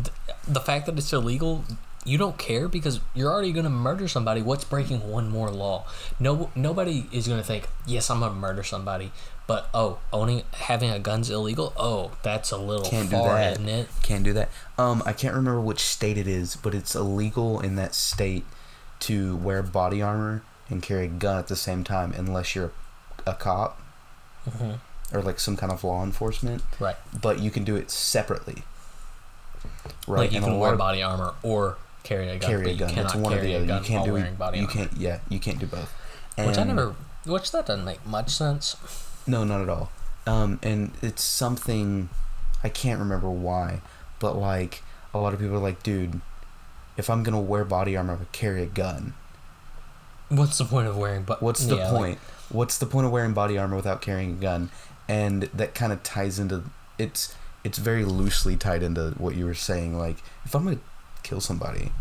[0.00, 0.10] The,
[0.46, 1.64] the fact that it's illegal,
[2.04, 4.40] you don't care because you're already gonna murder somebody.
[4.40, 5.84] What's breaking one more law?
[6.20, 9.10] No, nobody is gonna think, yes, I'm gonna murder somebody,
[9.46, 11.72] but oh, owning having a gun's illegal.
[11.76, 13.52] Oh, that's a little Can't do far, that.
[13.54, 13.88] isn't it?
[14.02, 14.48] Can't do that.
[14.76, 18.44] Um, I can't remember which state it is, but it's illegal in that state
[19.00, 22.72] to wear body armor and carry a gun at the same time unless you're
[23.26, 23.80] a cop
[24.48, 24.72] hmm
[25.12, 26.62] or like some kind of law enforcement.
[26.80, 26.96] Right.
[27.22, 28.64] But you can do it separately.
[30.08, 30.18] Right.
[30.22, 32.90] Like you and can wear body armor or carry a gun, carry a you gun.
[32.98, 33.66] It's one or the other.
[33.66, 34.72] gun You can't do wearing body you armor.
[34.74, 35.92] can't yeah, you can't do both.
[36.36, 38.74] Which I never, which that doesn't make much sense.
[39.26, 39.90] No, not at all.
[40.26, 42.08] Um, and it's something
[42.64, 43.80] I can't remember why,
[44.18, 44.82] but like
[45.14, 46.20] a lot of people are like, dude,
[46.96, 49.14] if I'm gonna wear body armor, I would carry a gun.
[50.28, 51.22] What's the point of wearing?
[51.22, 52.18] But What's the yeah, like- point?
[52.48, 54.70] What's the point of wearing body armor without carrying a gun?
[55.08, 56.64] And that kind of ties into
[56.98, 59.96] it's it's very loosely tied into what you were saying.
[59.98, 60.78] Like, if I'm gonna
[61.22, 61.92] kill somebody,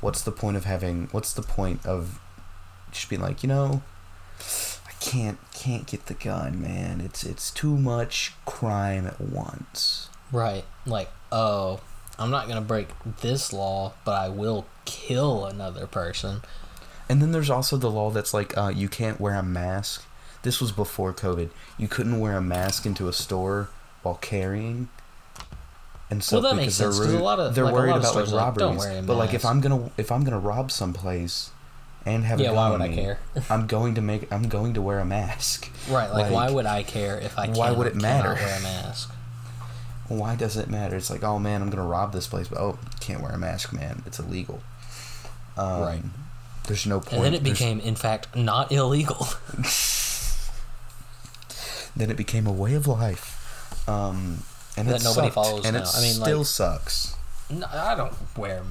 [0.00, 1.08] what's the point of having?
[1.12, 2.18] What's the point of
[2.90, 3.82] just being like, you know,
[5.02, 7.00] can't can't get the gun, man.
[7.00, 10.08] It's it's too much crime at once.
[10.30, 10.64] right?
[10.86, 11.80] Like, oh,
[12.18, 12.88] I'm not gonna break
[13.20, 16.40] this law, but I will kill another person.
[17.08, 20.04] And then there's also the law that's like uh, you can't wear a mask.
[20.42, 21.50] This was before COVID.
[21.78, 23.68] You couldn't wear a mask into a store
[24.02, 24.88] while carrying.
[26.10, 27.74] And so Well, that because makes they're sense, 'cause a worried- lot of- they're like,
[27.74, 28.90] worried about like stores are like, "Don't robberies.
[28.92, 29.44] wear a but like if.
[29.44, 31.50] I'm gonna if I'm gonna rob someplace
[32.04, 33.18] and have a yeah, gun why would I me, care?
[33.50, 35.68] I'm going to make I'm going to wear a mask.
[35.90, 36.10] Right?
[36.10, 37.48] Like, why would I care if I?
[37.48, 38.34] why would it matter?
[38.34, 39.12] Wear a mask.
[40.08, 40.96] Why does it matter?
[40.96, 43.72] It's like, oh man, I'm gonna rob this place, but oh, can't wear a mask,
[43.72, 44.02] man.
[44.04, 44.60] It's illegal.
[45.56, 46.02] Um, Right.
[46.66, 47.12] There's no point.
[47.14, 49.26] And then it there's- became, in fact, not illegal.
[51.96, 53.84] then it became a way of life.
[53.88, 54.42] Um,
[54.76, 55.82] and That nobody sucked, follows and now.
[55.82, 57.14] it I mean, still like- sucks.
[57.52, 58.62] No, I don't wear.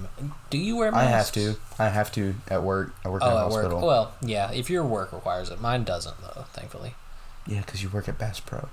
[0.49, 1.55] Do you wear I have to.
[1.79, 2.93] I have to at work.
[3.05, 3.77] I work at Oh, a at hospital.
[3.77, 3.85] work.
[3.85, 4.51] Well, yeah.
[4.51, 6.45] If your work requires it, mine doesn't, though.
[6.53, 6.95] Thankfully.
[7.47, 8.69] yeah, because you work at Bass Pro.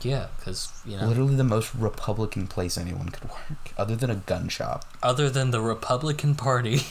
[0.00, 1.06] Yeah, because you know.
[1.06, 4.84] Literally the most Republican place anyone could work, other than a gun shop.
[5.02, 6.80] Other than the Republican Party.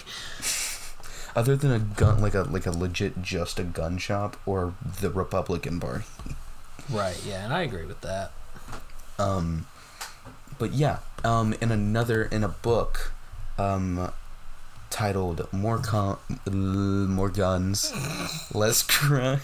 [1.35, 5.11] Other than a gun, like a like a legit just a gun shop or the
[5.11, 6.03] Republican Party.
[6.89, 7.21] right.
[7.23, 8.31] Yeah, and I agree with that.
[9.19, 9.67] Um,
[10.57, 13.11] but yeah, um, in another in a book,
[13.57, 14.11] um,
[14.89, 16.20] titled "More L-
[16.53, 17.91] More Guns,
[18.53, 19.39] Less Crime."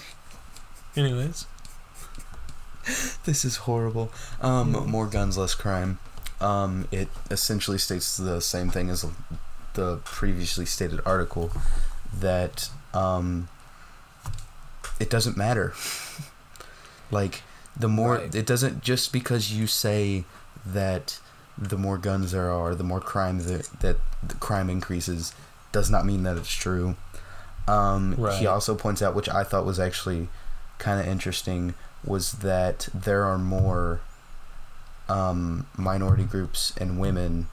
[0.96, 1.46] Anyways.
[3.24, 4.12] This is horrible.
[4.42, 6.00] Um, more guns, less crime.
[6.42, 9.06] Um, it essentially states the same thing as
[9.76, 11.50] the previously stated article
[12.20, 13.48] that um,
[15.00, 15.74] it doesn't matter.
[17.12, 17.44] like
[17.78, 18.36] the more Right.
[18.36, 20.26] it doesn't just because you say
[20.66, 21.20] that
[21.58, 25.34] the more guns there are, the more crime that that the crime increases,
[25.72, 26.96] does not mean that it's true.
[27.68, 28.40] Um, Right.
[28.40, 30.28] He also points out, which I thought was actually
[30.80, 34.02] kind of interesting, was that there are more
[35.10, 37.48] um, minority groups and women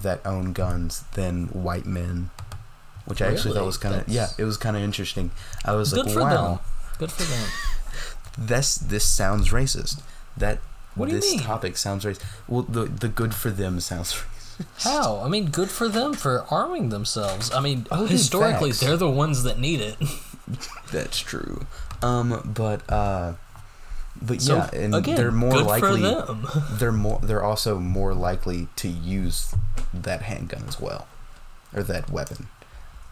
[0.00, 2.30] that own guns than white men,
[3.04, 5.30] which I actually thought was kind of yeah, it was kind of interesting.
[5.64, 6.58] I was Good like, for wow, them.
[6.98, 7.48] Good for them.
[8.38, 10.00] this this sounds racist.
[10.36, 10.58] That
[10.98, 11.40] What do you this mean?
[11.40, 12.22] topic sounds racist.
[12.46, 14.12] Well, the the good for them sounds
[14.58, 14.82] racist.
[14.84, 15.20] How?
[15.20, 17.52] I mean, good for them for arming themselves.
[17.54, 19.96] I mean, Oh, historically, they're the ones that need it.
[20.92, 21.64] That's true.
[22.02, 23.34] Um, but uh,
[24.20, 25.80] but So, yeah, and again, they're more likely.
[25.80, 26.46] for them.
[26.72, 27.20] They're more.
[27.22, 29.54] They're also more likely to use
[29.94, 31.06] that handgun as well,
[31.72, 32.48] or that weapon.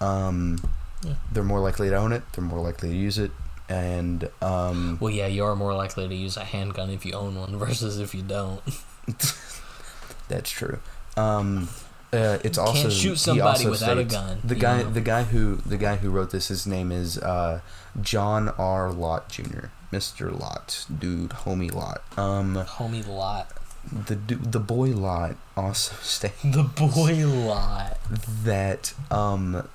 [0.01, 0.59] Um,
[1.05, 1.14] Yeah.
[1.30, 2.22] They're more likely to own it.
[2.32, 3.30] They're more likely to use it,
[3.68, 7.34] and um, Well, yeah, you are more likely to use a handgun if you own
[7.34, 8.60] one versus if you don't.
[10.28, 10.78] that's true.
[11.16, 11.68] Um,
[12.12, 14.90] uh, it's Can't also shoot he somebody also without a gun, The guy, know?
[14.90, 17.60] the guy who the guy who wrote this, his name is uh,
[18.00, 18.92] John R.
[18.92, 19.66] Lott Jr.
[19.92, 20.36] Mr.
[20.38, 22.02] Lott, dude, homie Lott.
[22.18, 23.50] Um, Homie Lott.
[23.92, 27.98] the the boy Lott also states The boy Lott.
[28.44, 29.68] that um,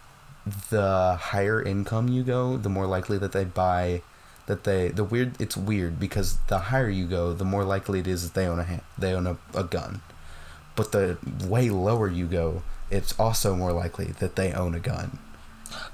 [0.70, 4.02] the higher income you go, the more likely that they buy.
[4.48, 8.08] That they the weird it's weird because the higher you go, the more likely it
[8.08, 10.02] is that they own a hand, they own a, a gun.
[10.76, 15.20] But the way lower you go, it's also more likely that they own a gun.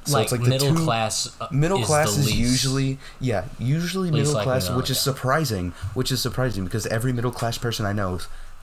[0.05, 1.35] So like, it's like the middle two- class.
[1.39, 2.37] uh, Middle is class is least.
[2.37, 5.71] usually yeah, usually middle class, which is surprising.
[5.93, 8.19] Which is surprising because every middle class person I know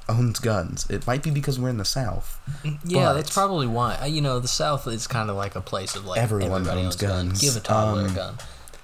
[0.09, 0.87] owns guns.
[0.91, 2.39] It might be because we're in the South.
[2.85, 3.97] Yeah, that's probably why.
[3.97, 6.83] Uh, You know, the South is kind of like a place of like Everyone everybody
[6.83, 7.41] owns guns.
[7.41, 8.35] Give a toddler Um, a gun.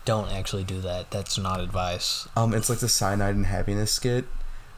[0.07, 1.11] Don't actually do that.
[1.11, 2.27] That's not advice.
[2.37, 4.25] Um, it's like the cyanide and happiness skit,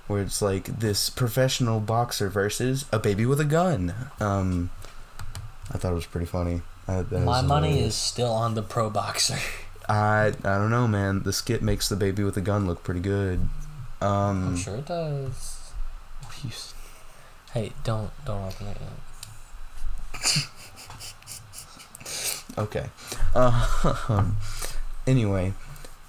[0.08, 3.94] where it's like this professional boxer versus a baby with a gun.
[4.20, 4.70] Um,
[5.72, 6.62] I thought it was pretty funny.
[6.88, 9.38] Uh, that My money is still on the pro boxer.
[9.88, 11.22] I I don't know, man.
[11.22, 13.48] The skit makes the baby with a gun look pretty good.
[14.00, 15.51] Um, I'm sure it does.
[16.44, 16.74] You s-
[17.52, 20.46] Hey, don't don't open it yet.
[22.58, 22.86] Okay.
[23.34, 24.30] Uh,
[25.06, 25.54] anyway,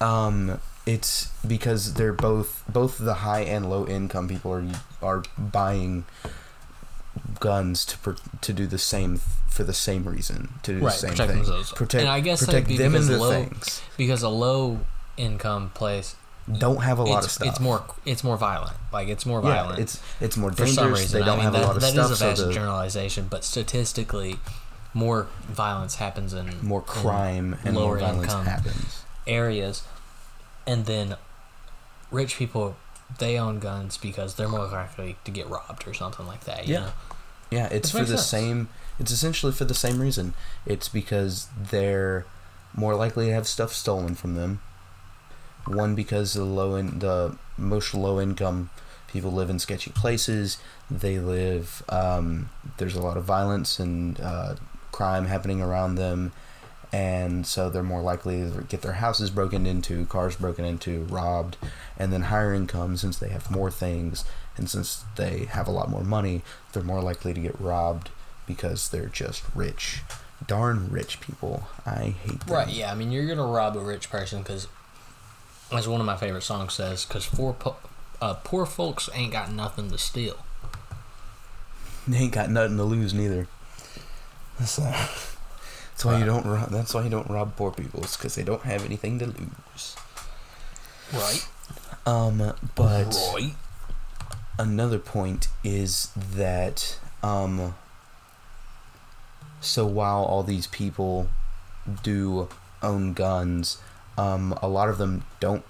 [0.01, 4.65] um, it's because they're both both the high and low income people are
[5.01, 6.05] are buying
[7.39, 8.11] guns to pr-
[8.41, 9.19] to do the same
[9.49, 11.37] for the same reason to do Right, the same protect thing.
[11.43, 11.71] themselves.
[11.71, 13.81] Protect And I guess protect them and their low- things.
[13.97, 14.79] Because a low
[15.15, 16.15] income place,
[16.51, 17.47] Don't have a lot it's, of stuff.
[17.47, 18.75] it's more it's more violent.
[18.91, 19.63] Like it's more yeah.
[19.63, 19.79] violent.
[19.79, 21.19] It's it's more for some reason.
[21.19, 22.11] They don't I mean, have that, a lot of that stuff.
[22.11, 24.35] is a vast so the generalization, but statistically,
[24.93, 29.03] more violence happens in more in crime and more lower violence income happens.
[29.25, 29.83] areas,
[30.67, 31.15] and then
[32.11, 32.75] rich people
[33.19, 36.67] they own guns because they're more likely to get robbed or something like that.
[36.67, 36.79] You Yeah.
[36.79, 36.91] know?
[37.51, 38.29] Yeah, it's Which for the sense.
[38.29, 38.69] same.
[38.99, 40.33] It's essentially for the same reason.
[40.65, 42.25] It's because they're
[42.75, 44.61] more likely to have stuff stolen from them.
[45.67, 48.69] One because the low in the most low income
[49.07, 50.57] people live in sketchy places.
[50.89, 51.83] They live.
[51.89, 54.55] Um, there's a lot of violence and uh,
[54.91, 56.31] crime happening around them,
[56.91, 61.57] and so they're more likely to get their houses broken into, cars broken into, robbed,
[61.97, 64.25] and then higher income since they have more things
[64.57, 68.09] and since they have a lot more money, they're more likely to get robbed
[68.45, 70.01] because they're just rich.
[70.45, 71.67] Darn rich people.
[71.85, 72.53] I hate them.
[72.53, 72.69] Right?
[72.69, 72.91] Yeah.
[72.91, 74.67] I mean, you're gonna rob a rich person because,
[75.71, 77.77] as one of my favorite songs says, because poor po-
[78.21, 80.37] uh, poor folks ain't got nothing to steal.
[82.07, 83.47] They ain't got nothing to lose neither.
[84.59, 84.91] That's, uh,
[85.91, 86.45] that's why you don't.
[86.45, 88.03] Rob, that's why you don't rob poor people.
[88.03, 89.95] It's because they don't have anything to lose.
[91.13, 91.47] Right.
[92.05, 93.53] Um, but right.
[94.59, 97.75] another point is that um
[99.61, 101.29] so while all these people
[102.03, 102.49] do
[102.81, 103.77] own guns
[104.17, 105.63] um a lot of them don't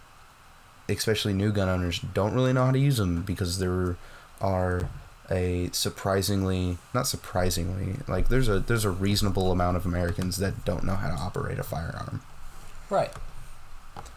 [0.89, 3.95] especially new gun owners don't really know how to use them because there
[4.41, 4.89] are
[5.32, 10.83] a surprisingly not surprisingly like there's a there's a reasonable amount of Americans that don't
[10.83, 12.21] know how to operate a firearm
[12.89, 13.11] Right.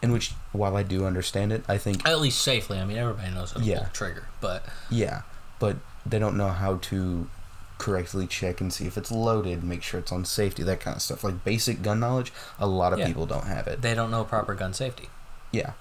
[0.01, 2.77] in which while I do understand it I think At least safely.
[2.79, 3.77] I mean, everybody knows how to Yeah.
[3.77, 5.21] pull the trigger, but Yeah,
[5.59, 7.29] but they don't know how to
[7.77, 11.01] correctly check and see if it's loaded, make sure it's on safety, that kind of
[11.01, 11.23] stuff.
[11.23, 13.07] Like basic gun knowledge, a lot of Yeah.
[13.07, 13.81] people don't have it.
[13.81, 15.09] they don't know proper gun safety.
[15.51, 15.71] Yeah,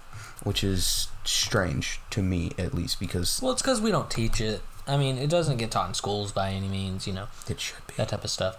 [0.43, 4.63] which is strange to me at least because Well, it's because we don't teach it.
[4.87, 7.85] I mean, it doesn't get taught in schools by any means, you know, it should
[7.89, 7.95] be.
[7.97, 8.57] that type of stuff.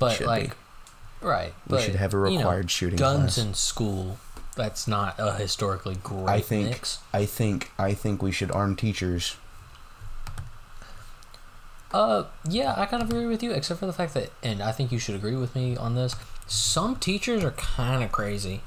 [0.00, 0.56] But like,
[1.20, 1.26] be.
[1.26, 1.54] right?
[1.68, 3.38] We but, should have a you know, required shooting guns class.
[3.38, 4.18] in school.
[4.56, 6.98] That's not a historically great I think mix.
[7.12, 9.36] I think I think we should arm teachers.
[11.94, 14.72] Uh, yeah, I kind of agree with you, except for the fact that, and I
[14.72, 16.14] think you should agree with me on this.
[16.46, 18.60] Some teachers are kind of crazy.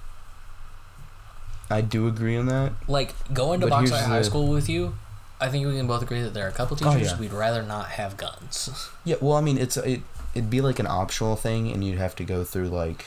[1.69, 2.73] I do agree on that.
[2.87, 4.95] Like going to here's High the- School with you,
[5.41, 7.19] I think we can both agree that there are a couple Oh, teachers yeah.
[7.19, 8.89] we'd rather not have guns.
[9.03, 10.01] Yeah, well, I mean, it's it
[10.33, 13.05] it'd be like an optional thing, and you'd have to go through like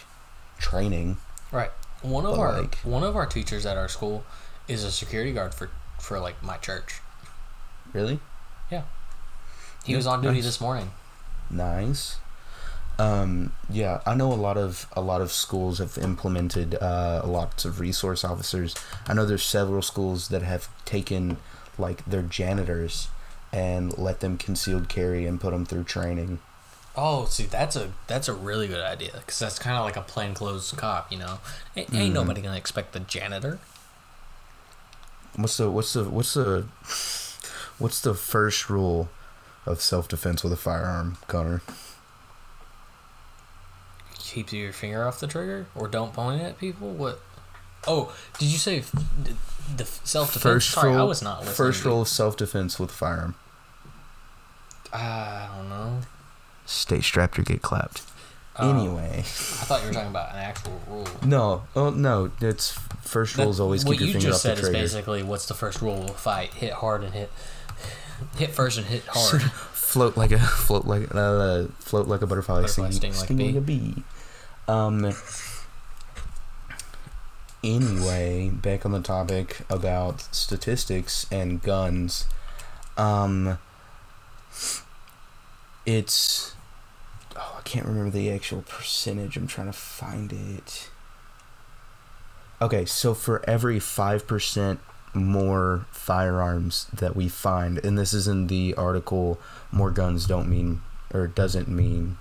[0.58, 1.16] training.
[1.52, 1.70] Right.
[2.02, 4.24] One of But, our like- one of our teachers at our school
[4.68, 7.00] is a security guard for for like my church.
[7.92, 8.20] Really
[9.88, 10.44] He was on duty nice.
[10.44, 10.90] this morning.
[11.50, 12.16] Nice.
[12.98, 17.64] Um, yeah, I know a lot of a lot of schools have implemented uh, lots
[17.64, 18.74] of resource officers.
[19.06, 21.38] I know there's several schools that have taken
[21.78, 23.08] like their janitors
[23.52, 26.40] and let them concealed carry and put them through training.
[26.96, 30.02] Oh, see, that's a that's a really good idea because that's kind of like a
[30.02, 31.38] plainclothes cop, you know.
[31.76, 33.60] Ain't, ain't nobody gonna expect the janitor.
[35.36, 36.66] What's the what's the what's the
[37.78, 39.08] what's the first rule
[39.70, 41.62] of self defense with a firearm, Connor?
[44.18, 46.90] Keep your finger off the trigger or don't point it at people.
[46.90, 47.20] What?
[47.86, 48.92] Oh, did you say f-
[49.22, 49.32] d-
[49.76, 50.42] the self defense?
[50.42, 51.00] First Sorry, rule.
[51.00, 51.54] I was not listening.
[51.56, 53.34] First to rule of self defense with a firearm:
[54.92, 56.00] I don't know.
[56.66, 58.02] stay strapped or get clapped.
[58.60, 58.70] Oh.
[58.76, 61.06] Anyway, I thought you were talking about an actual rule.
[61.24, 62.72] no, oh no, it's
[63.02, 65.22] first rule is always what keep your you finger just off the said is basically
[65.22, 66.52] what's the first rule of a fight?
[66.54, 67.30] Hit hard and hit.
[68.36, 69.42] Hit first and hit hard.
[69.42, 73.46] float like a float like uh, float like a butterfly, Butterfly, sting, sting like a
[73.46, 74.02] like a bee.
[74.66, 75.14] Um.
[77.64, 82.26] Anyway, back on the topic about statistics and guns.
[82.96, 83.58] Um.
[85.86, 86.54] It's.
[87.36, 89.36] Oh, I can't remember the actual percentage.
[89.36, 90.90] I'm trying to find it.
[92.60, 94.80] Okay, so for every five percent
[95.14, 99.38] more firearms that we find, and this is in the article,
[99.72, 100.82] more guns don't mean
[101.12, 102.18] or doesn't mean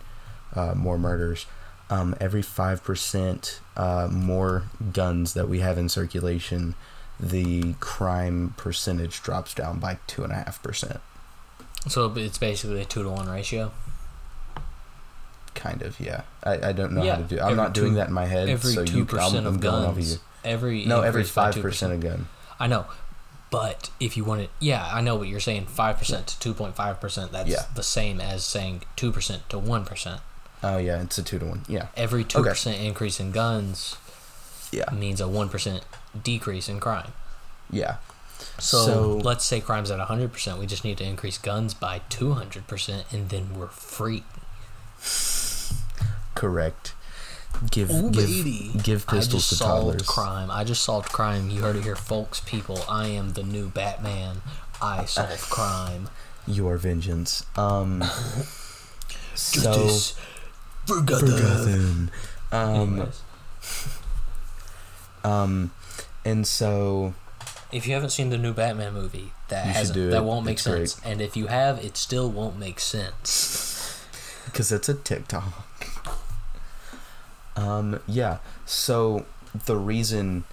[0.55, 1.45] uh, more murders.
[1.89, 6.75] Um, every five percent uh, more guns that we have in circulation,
[7.19, 10.99] the crime percentage drops down by two and a half percent.
[11.87, 13.71] so it's basically a two to one ratio.
[15.55, 16.21] Kind of, yeah.
[16.43, 17.35] I, I don't know Yeah, how to do.
[17.39, 18.47] I'm every not doing two- that in my head.
[18.49, 20.19] Every so two you, percent I'm, I'm of going off of guns.
[20.43, 21.95] Every No, every five percent 2%.
[21.95, 22.27] of gun.
[22.59, 22.85] I know,
[23.51, 25.67] but if you want it, yeah, I know what you're saying.
[25.67, 27.31] Five percent to two point five percent.
[27.31, 27.63] That's Yeah.
[27.75, 30.21] the same as saying two percent to one percent.
[30.63, 31.63] Oh yeah, it's a two to one.
[31.67, 33.95] Yeah, Every two percent increase in guns
[34.71, 35.83] yeah, means a one percent
[36.23, 37.13] decrease in crime.
[37.69, 37.97] yeah.
[38.59, 40.59] So, So- let's say crime's at hundred percent.
[40.59, 44.23] We just need to increase guns by two hundred percent, and then we're free.
[46.35, 46.93] Correct.
[47.71, 50.07] Give Ooh, give give I pistols just to solved toddlers.
[50.07, 50.51] crime.
[50.51, 51.49] I just solved crime.
[51.49, 52.39] You heard it here, folks.
[52.41, 54.41] People, I am the new Batman.
[54.81, 56.09] I solve crime.
[56.45, 57.45] Your vengeance.
[57.57, 58.03] Um.
[59.35, 60.15] so Justice
[60.85, 61.29] for Gotham.
[61.29, 62.11] forgotten.
[62.51, 63.09] Um.
[65.23, 65.71] Um.
[66.23, 67.13] And so
[67.71, 71.01] if you haven't seen the new Batman movie, that hasn't, that won't make It's sense.
[71.03, 74.05] And if you have, it still won't make sense.
[74.45, 75.65] because it's a TikTok.
[77.67, 78.37] Um, yeah.
[78.65, 79.25] So
[79.65, 80.45] the reason,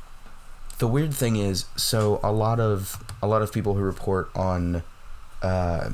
[0.78, 4.82] the weird thing is, so a lot of a lot of people who report on
[5.42, 5.90] uh,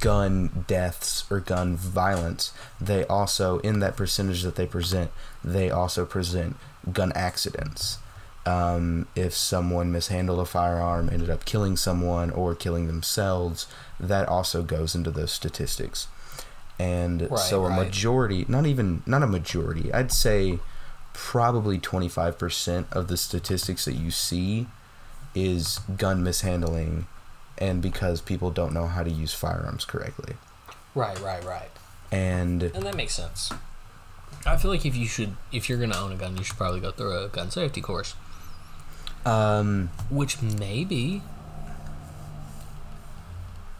[0.00, 5.10] gun deaths or gun violence, they also in that percentage that they present,
[5.42, 6.56] they also present
[6.92, 7.98] gun accidents.
[8.46, 13.66] Um, if someone mishandled a firearm, ended up killing someone or killing themselves,
[14.00, 16.08] that also goes into those statistics.
[16.78, 17.84] And Right, so a right.
[17.86, 20.60] majority, not even not a majority, I'd say
[21.12, 24.68] probably 25% of the statistics that you see
[25.34, 27.06] is gun mishandling
[27.58, 30.36] and because people don't know how to use firearms correctly.
[30.94, 31.70] Right, right, right.
[32.12, 33.50] And And that makes sense.
[34.46, 36.80] I feel like if you should, if you're gonna own a gun, you should probably
[36.80, 38.14] go through a gun safety course,
[39.26, 41.22] um which maybe,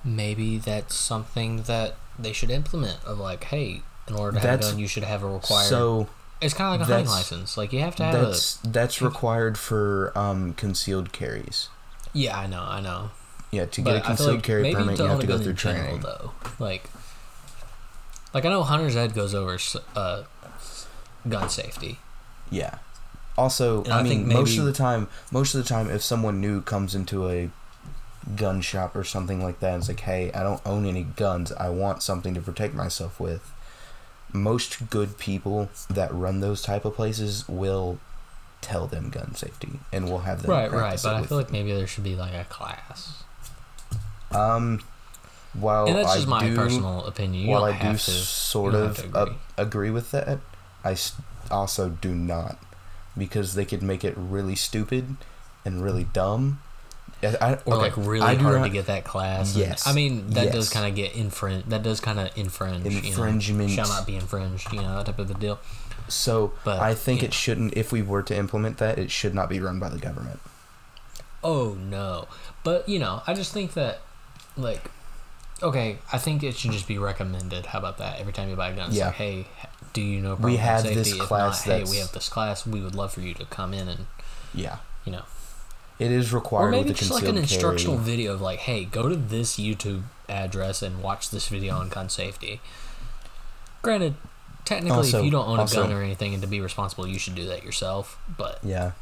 [0.04, 2.98] maybe that's something that they should implement.
[3.04, 5.68] Of like, hey, in order to have a gun, you should have a required.
[5.68, 6.08] so
[6.40, 7.56] it's kind of like a hunting license.
[7.56, 8.26] Like you have to have a.
[8.26, 11.68] that's that's required for um concealed carries.
[12.12, 13.10] Yeah, I know, I know.
[13.50, 15.56] Yeah, to But get a concealed like carry permit, you have to go through in
[15.56, 16.00] general, training.
[16.02, 16.32] though.
[16.58, 16.84] Like,
[18.34, 19.58] like I know hunter's ed goes over
[19.96, 20.24] uh,
[21.28, 21.98] gun safety.
[22.50, 22.78] Yeah.
[23.36, 26.02] Also, And I, I mean, think most of the time, most of the time, if
[26.02, 27.50] someone new comes into a
[28.36, 31.52] gun shop or something like that, and it's like, "Hey, I don't own any guns.
[31.52, 33.52] I want something to protect myself with."
[34.32, 37.98] Most good people that run those type of places will
[38.60, 41.00] tell them gun safety and we'll have them Right, right.
[41.02, 41.52] But I feel like them.
[41.54, 43.22] maybe there should be like a class.
[44.32, 44.80] um,
[45.54, 47.44] while and that's I just my do, personal opinion.
[47.46, 47.98] You while I do to.
[47.98, 49.90] sort of to uh, agree.
[49.90, 50.40] with that,
[50.84, 50.96] I
[51.50, 52.58] also do not
[53.16, 55.16] because they could make it really stupid
[55.64, 56.60] and really dumb.
[57.22, 59.54] I, I, or like really hard to get that class.
[59.54, 61.64] and- Yes, I mean that does kind of get infringe.
[61.66, 62.86] That does kind of infringe.
[62.86, 63.70] Infringement.
[63.70, 64.72] You know, shall not be infringed.
[64.72, 65.58] You know that type of a deal.
[66.08, 67.76] So but, I think it shouldn't.
[67.76, 70.40] If we were to implement that, it should not be run by the government.
[71.42, 72.28] Oh no.
[72.64, 74.00] But you know, I just think that
[74.56, 74.90] like
[75.62, 77.66] okay, I think it should just be recommended.
[77.66, 78.20] How about that?
[78.20, 79.06] Every time you buy a gun, Yeah.
[79.06, 79.46] like, hey,
[79.92, 80.94] do you know We about have safety?
[80.94, 82.64] this If class not, hey, we have this class.
[82.66, 84.06] We would love for you to come in and
[84.54, 84.76] Yeah.
[85.04, 85.22] you know
[85.98, 89.16] It is required or maybe just like an instructional video of like, hey, go to
[89.16, 92.60] this YouTube address and watch this video on gun safety.
[93.82, 94.14] Granted,
[94.64, 97.18] technically, Also- if you don't own a gun or anything and to be responsible, you
[97.18, 98.18] should do that yourself.
[98.36, 98.92] But Yeah.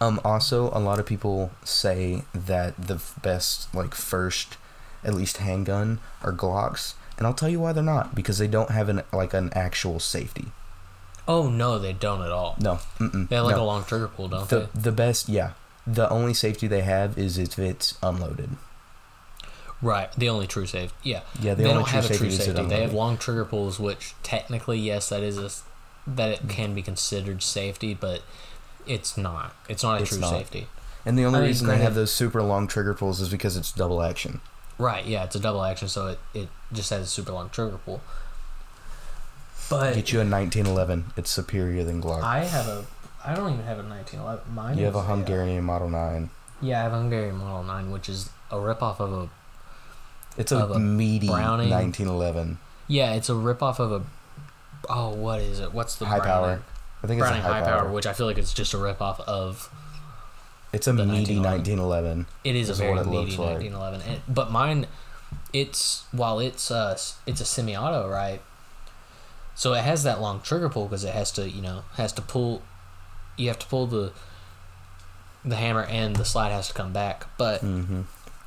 [0.00, 4.56] Um, also, a lot of people say that the best, like, first,
[5.04, 6.94] at least handgun are Glocks.
[7.16, 8.14] And I'll tell you why they're not.
[8.14, 10.46] Because they don't have, an like, an actual safety.
[11.28, 12.56] oh no, they don't at all.
[12.58, 12.80] No.
[12.98, 13.62] Mm-mm, They have like no.
[13.62, 15.52] a long trigger pull, don't the, the best, yeah.
[15.86, 18.50] The only safety they have is if it's unloaded.
[19.82, 20.10] Right.
[20.16, 20.96] The only true safety.
[21.02, 21.20] Yeah.
[21.40, 22.66] Yeah, the they don't have a true safety is it safety.
[22.66, 25.50] They have long trigger pulls, which technically, yes, that is a
[26.10, 28.22] that it can be considered safety, but
[28.86, 29.54] it's not.
[29.68, 30.30] It's not a It's true not.
[30.30, 30.68] safety.
[31.06, 33.56] And the only I mean, reason they have those super long trigger pulls is because
[33.56, 34.40] it's double action.
[34.78, 35.04] Right.
[35.04, 38.00] Yeah, it's a double action, so it, it just has a super long trigger pull.
[39.68, 41.12] But Get you a 1911.
[41.16, 42.22] It's superior than Glock.
[42.22, 42.86] I have a.
[43.24, 44.54] I don't even have a 1911.
[44.54, 44.78] Mine.
[44.78, 46.30] you have a Hungarian Model 9.
[46.60, 49.28] Yeah, I have a Hungarian Model 9, which is a ripoff of a.
[50.36, 51.70] It's a, a meaty Browning.
[51.70, 52.58] 1911.
[52.88, 54.02] Yeah, it's a ripoff of a.
[54.88, 55.72] Oh, what is it?
[55.72, 56.58] What's the High Browning?
[56.58, 56.64] power.
[57.02, 57.90] I think it's a high, power.
[57.92, 59.70] which I feel like it's just a ripoff of.
[60.72, 62.18] It's a meaty 1911.
[62.24, 62.26] 1911.
[62.44, 63.60] It is, Is a very meaty looks like.
[63.60, 64.86] 1911, and, but mine,
[65.52, 68.40] it's while it's uh it's a semi-auto, right?
[69.54, 72.22] So it has that long trigger pull because it has to you know has to
[72.22, 72.62] pull,
[73.36, 74.12] you have to pull the.
[75.46, 78.02] The hammer and the slide has to come back, but Mm-hmm.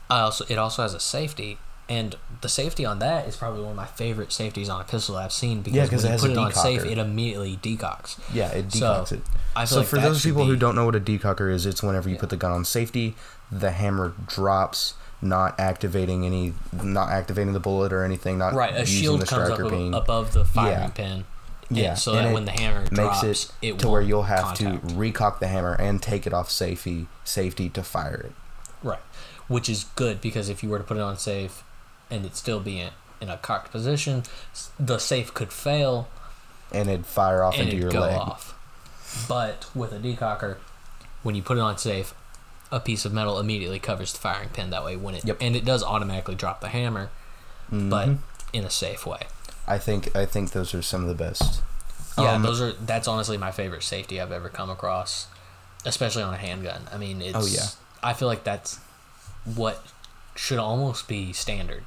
[0.09, 3.71] I also it also has a safety, and the safety on that is probably one
[3.71, 6.21] of my favorite safeties on a pistol I've seen because Yeah, when it you has
[6.21, 8.17] put it on safe, it immediately decocks.
[8.33, 9.21] Yeah, it So, decocks it.
[9.55, 11.83] I feel So like for those people who don't know what a decocker is, it's
[11.83, 12.21] whenever you Yeah.
[12.21, 13.15] put the gun on safety,
[13.51, 18.79] the hammer drops, not activating any, not activating the bullet or anything, not right, a
[18.79, 20.87] using shield the comes up ab- above the firing Yeah.
[20.87, 21.25] pin.
[21.69, 24.23] Yeah, and so and that when the hammer makes drops, it, it to where you'll
[24.23, 24.87] have contact.
[24.89, 28.31] to recock the hammer and take it off safety, safety to fire it.
[28.83, 28.99] Right.
[29.47, 31.63] Which is good because if you were to put it on safe
[32.09, 32.89] and it still be in,
[33.19, 34.23] in a cocked position,
[34.79, 36.07] the safe could fail
[36.71, 38.15] and it'd fire off and into it'd your go leg.
[38.17, 38.53] off.
[39.27, 40.57] But with a decocker,
[41.23, 42.13] when you put it on safe,
[42.71, 45.37] a piece of metal immediately covers the firing pin that way when it Yep.
[45.41, 47.09] and it does automatically drop the hammer,
[47.71, 48.17] but Mhm.
[48.53, 49.21] in a safe way.
[49.67, 51.61] I think I think those are some of the best.
[52.17, 55.27] Yeah, Um, those are that's honestly my favorite safety I've ever come across,
[55.85, 56.83] especially on a handgun.
[56.91, 57.67] I mean, it's Oh, yeah.
[58.01, 58.79] I feel like that's
[59.55, 59.83] what
[60.35, 61.83] should almost be standard,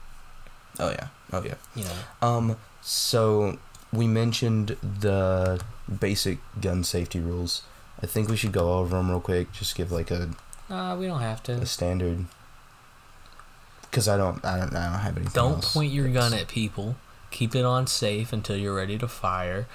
[0.79, 1.55] Oh yeah, oh yeah.
[1.75, 2.27] you know.
[2.29, 3.59] Um, so
[3.93, 5.61] we mentioned the
[6.01, 7.63] basic gun safety rules.
[8.03, 9.53] I think we should go over them real quick.
[9.53, 10.31] Just give like a,
[10.71, 11.53] Uh, we don't have to.
[11.55, 12.25] a standard.
[13.83, 15.33] Because I don't, I don't, I don't have anything.
[15.35, 15.75] Don't else.
[15.75, 16.95] point your gun at people.
[17.31, 19.67] Keep it on safe until you're ready to fire.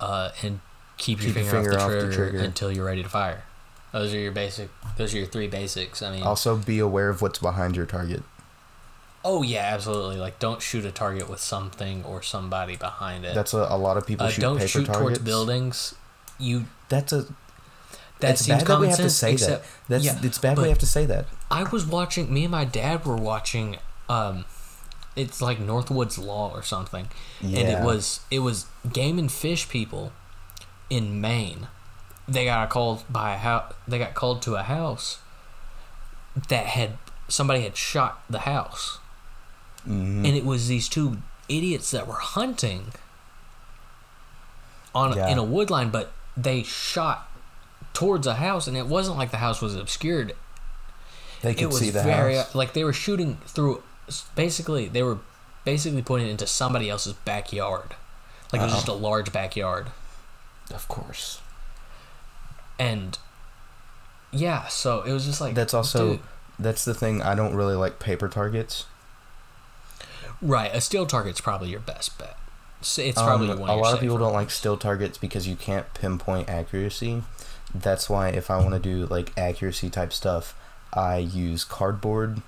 [0.00, 0.60] Uh, and
[0.98, 2.44] keep, your, Keep your finger, finger off, the, off the trigger trigger.
[2.44, 3.44] until you're ready to fire.
[3.92, 4.68] Those are your basic.
[4.98, 6.02] Those are your three basics.
[6.02, 8.22] I mean, Also, be aware of what's behind your target.
[9.24, 10.18] oh yeah, absolutely.
[10.18, 13.34] Like, don't shoot a target with something or somebody behind it.
[13.34, 15.00] That's a, a lot of people uh, shoot don't paper shoot targets.
[15.00, 15.94] towards buildings.
[16.38, 17.24] You That's a.
[18.20, 19.70] that it's seems bad that we have to say except, that.
[19.88, 21.24] That's yeah, it's bad we have to say that.
[21.50, 22.32] I was watching.
[22.32, 23.78] Me and my dad were watching.
[24.10, 24.44] Um,
[25.16, 27.08] it's like North Woods Law or something,
[27.42, 30.12] and it was it was game and fish people
[30.90, 31.68] in Maine.
[32.28, 33.72] They got called by a house.
[33.88, 35.18] They got called to a house
[36.48, 36.98] that had
[37.28, 38.98] somebody had shot the house,
[39.88, 40.18] Mhm.
[40.26, 41.18] and it was these two
[41.48, 42.92] idiots that were hunting
[44.94, 45.28] on Yeah.
[45.28, 47.28] in a woodline, but they shot
[47.92, 50.34] towards a house, and it wasn't like the house was obscured
[51.42, 52.54] they could it was see the very house.
[52.54, 53.82] like they were shooting through
[54.34, 55.18] basically they were
[55.64, 57.94] basically putting it into somebody else's backyard
[58.52, 58.76] like it was Uh-oh.
[58.78, 59.88] just a large backyard
[60.72, 61.40] Of course.
[62.78, 63.18] and
[64.32, 66.20] yeah so it was just like That's also dude,
[66.58, 67.20] that's the thing.
[67.20, 68.86] I don't really like paper targets.
[70.40, 72.36] right a steel target's probably your best bet
[72.98, 75.92] it's probably Um, one a lot of people don't like steel targets because you can't
[75.94, 77.22] pinpoint accuracy.
[77.74, 80.54] That's why if I want to do like accuracy type stuff,
[80.92, 82.42] I use cardboard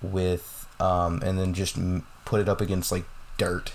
[0.00, 3.04] with um, and then just m- put it up against like
[3.38, 3.72] dirt.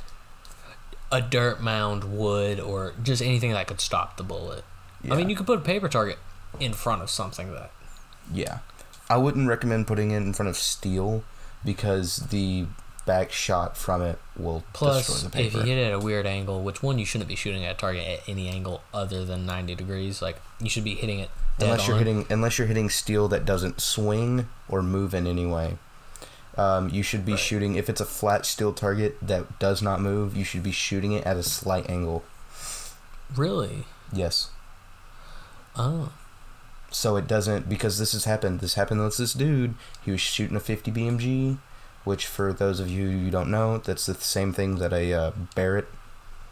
[1.12, 4.64] a dirt mound wood or just anything that could stop the bullet
[5.10, 6.18] i mean you could put a paper target
[6.60, 7.72] in front of something that
[8.34, 8.60] Yeah,
[9.10, 11.24] I wouldn't recommend putting it in front of steel
[11.66, 12.66] because the
[13.06, 16.26] back shot from it will plus destroy the if you hit it at a weird
[16.28, 19.44] angle which one you shouldn't be shooting at a target at any angle other than
[19.46, 22.04] 90 degrees like you should be hitting it dead unless you're on.
[22.06, 25.78] hitting unless you're hitting steel that doesn't swing or move in any way.
[26.58, 27.40] Um, you should be Right.
[27.40, 30.36] shooting if it's a flat steel target that does not move.
[30.36, 32.24] You should be shooting it at a slight angle.
[33.36, 33.86] Really?
[34.12, 34.50] Yes,
[35.78, 36.12] Oh.
[36.92, 38.60] so it doesn't because this has happened.
[38.60, 39.76] This happened with this dude.
[40.04, 41.58] He was shooting a 50 BMG,
[42.04, 45.32] which for those of you who don't know, that's the same thing that a uh,
[45.56, 45.88] Barrett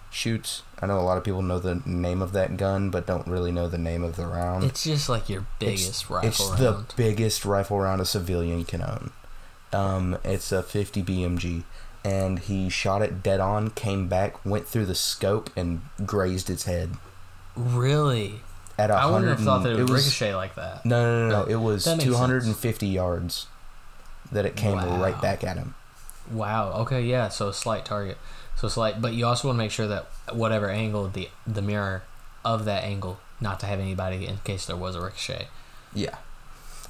[0.10, 0.64] shoots.
[0.82, 3.52] I know a lot of people know the name of that gun, but don't really
[3.52, 4.64] know the name of the round.
[4.64, 6.88] It's just like your biggest it's, rifle it's round.
[6.88, 9.12] the biggest rifle round a civilian can own.
[9.74, 11.64] Um, it's a 50 BMG,
[12.04, 16.64] and he shot it dead on, came back, went through the scope, and grazed its
[16.64, 16.91] head.
[17.56, 18.41] really?
[18.78, 20.86] At a I wouldn't have thought that it would was- ricochet like that.
[20.86, 21.46] No, no, no, no.
[21.52, 23.48] It was that makes 250 yards
[24.32, 25.02] that it came Wow.
[25.02, 25.76] right back at him.
[26.32, 26.72] Wow.
[26.84, 27.02] Okay.
[27.02, 27.28] Yeah.
[27.28, 28.18] So a slight target.
[28.56, 32.04] So slight, but you also want to make sure that whatever angle the the mirror
[32.46, 35.50] of that angle, not to have anybody in case there was a ricochet.
[35.94, 36.16] Yeah.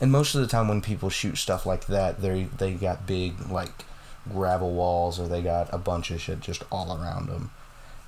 [0.01, 3.49] And most of the time when people shoot stuff like that, they they got big
[3.49, 3.85] like
[4.31, 7.51] gravel walls or they got a bunch of shit just all around them,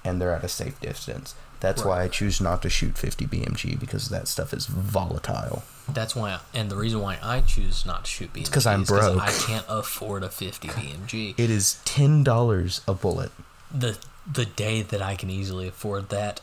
[0.03, 1.35] and they're at a safe distance.
[1.59, 5.61] That's why I choose not to shoot 50 BMG because that stuff is volatile.
[5.87, 9.21] That's why, and the reason why I choose not to shoot BMG because I'm broke.
[9.21, 11.35] I can't afford a 50 BMG.
[11.37, 13.31] It is ten dollars a bullet.
[13.71, 13.97] the
[14.31, 16.41] the day that I can easily afford that,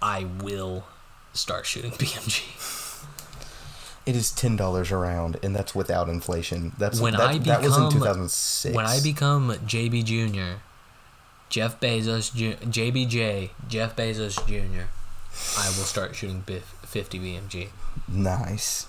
[0.00, 0.84] I will
[1.32, 2.42] start shooting BMG.
[4.04, 6.72] It is ten dollars a round, and that's without inflation.
[6.78, 8.74] That's When that, I that was in become- two thousand six.
[8.74, 10.58] When I become JB Jr.,
[11.48, 14.86] Jeff Bezos, Ju- JBJ, Jeff Bezos Jr.,
[15.58, 17.68] I will start shooting 50 BMG.
[18.08, 18.86] Nice.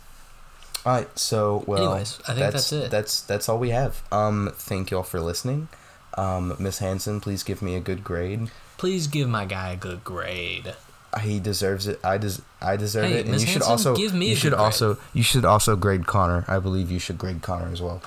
[0.86, 2.92] All right, so well, Anyways, I think that's it.
[2.92, 4.02] That's that's all we have.
[4.12, 5.70] Um, thank y'all for listening.
[6.18, 8.50] Um, Miss Hanson, please give me a good grade.
[8.78, 10.74] Please give my guy a good grade.
[11.22, 12.00] He deserves it.
[12.04, 14.34] I des- I deserve Hey, it, and Miss you should Hanson, also give me you
[14.34, 14.66] a should good grade.
[14.66, 16.46] also you should also grade Connor.
[16.48, 18.02] I believe you should grade Connor as well.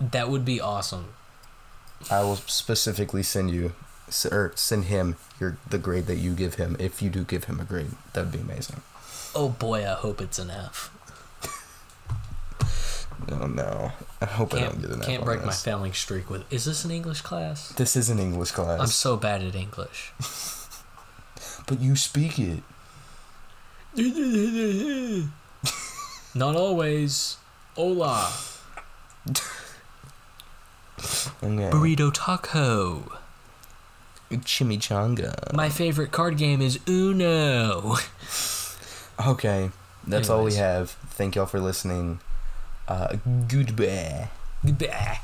[0.00, 1.08] That would be awesome.
[2.10, 3.72] I will specifically send you
[4.30, 7.44] or er, send him your the grade that you give him if you do give
[7.44, 7.90] him a grade.
[8.14, 8.80] That would be amazing.
[9.34, 10.90] Oh boy, I hope it's an F.
[13.30, 13.92] Oh no,
[14.22, 15.62] I hope I don't get an F can't break my this.
[15.62, 16.50] failing streak with.
[16.52, 17.70] Is this an English class?
[17.70, 20.12] This is an English class, I'm so bad at English.
[21.68, 22.62] but you speak it.
[26.34, 27.36] Not always.
[27.76, 28.32] Hola.
[31.42, 31.70] Okay.
[31.70, 33.12] Burrito taco.
[34.30, 35.52] Chimichanga.
[35.52, 37.96] My favorite card game is Uno.
[39.26, 39.70] Okay,
[40.06, 40.90] that's all we have.
[41.10, 42.20] Thank y'all for listening.
[42.86, 43.16] Uh,
[43.48, 44.28] goodbye.
[44.64, 45.20] Goodbye.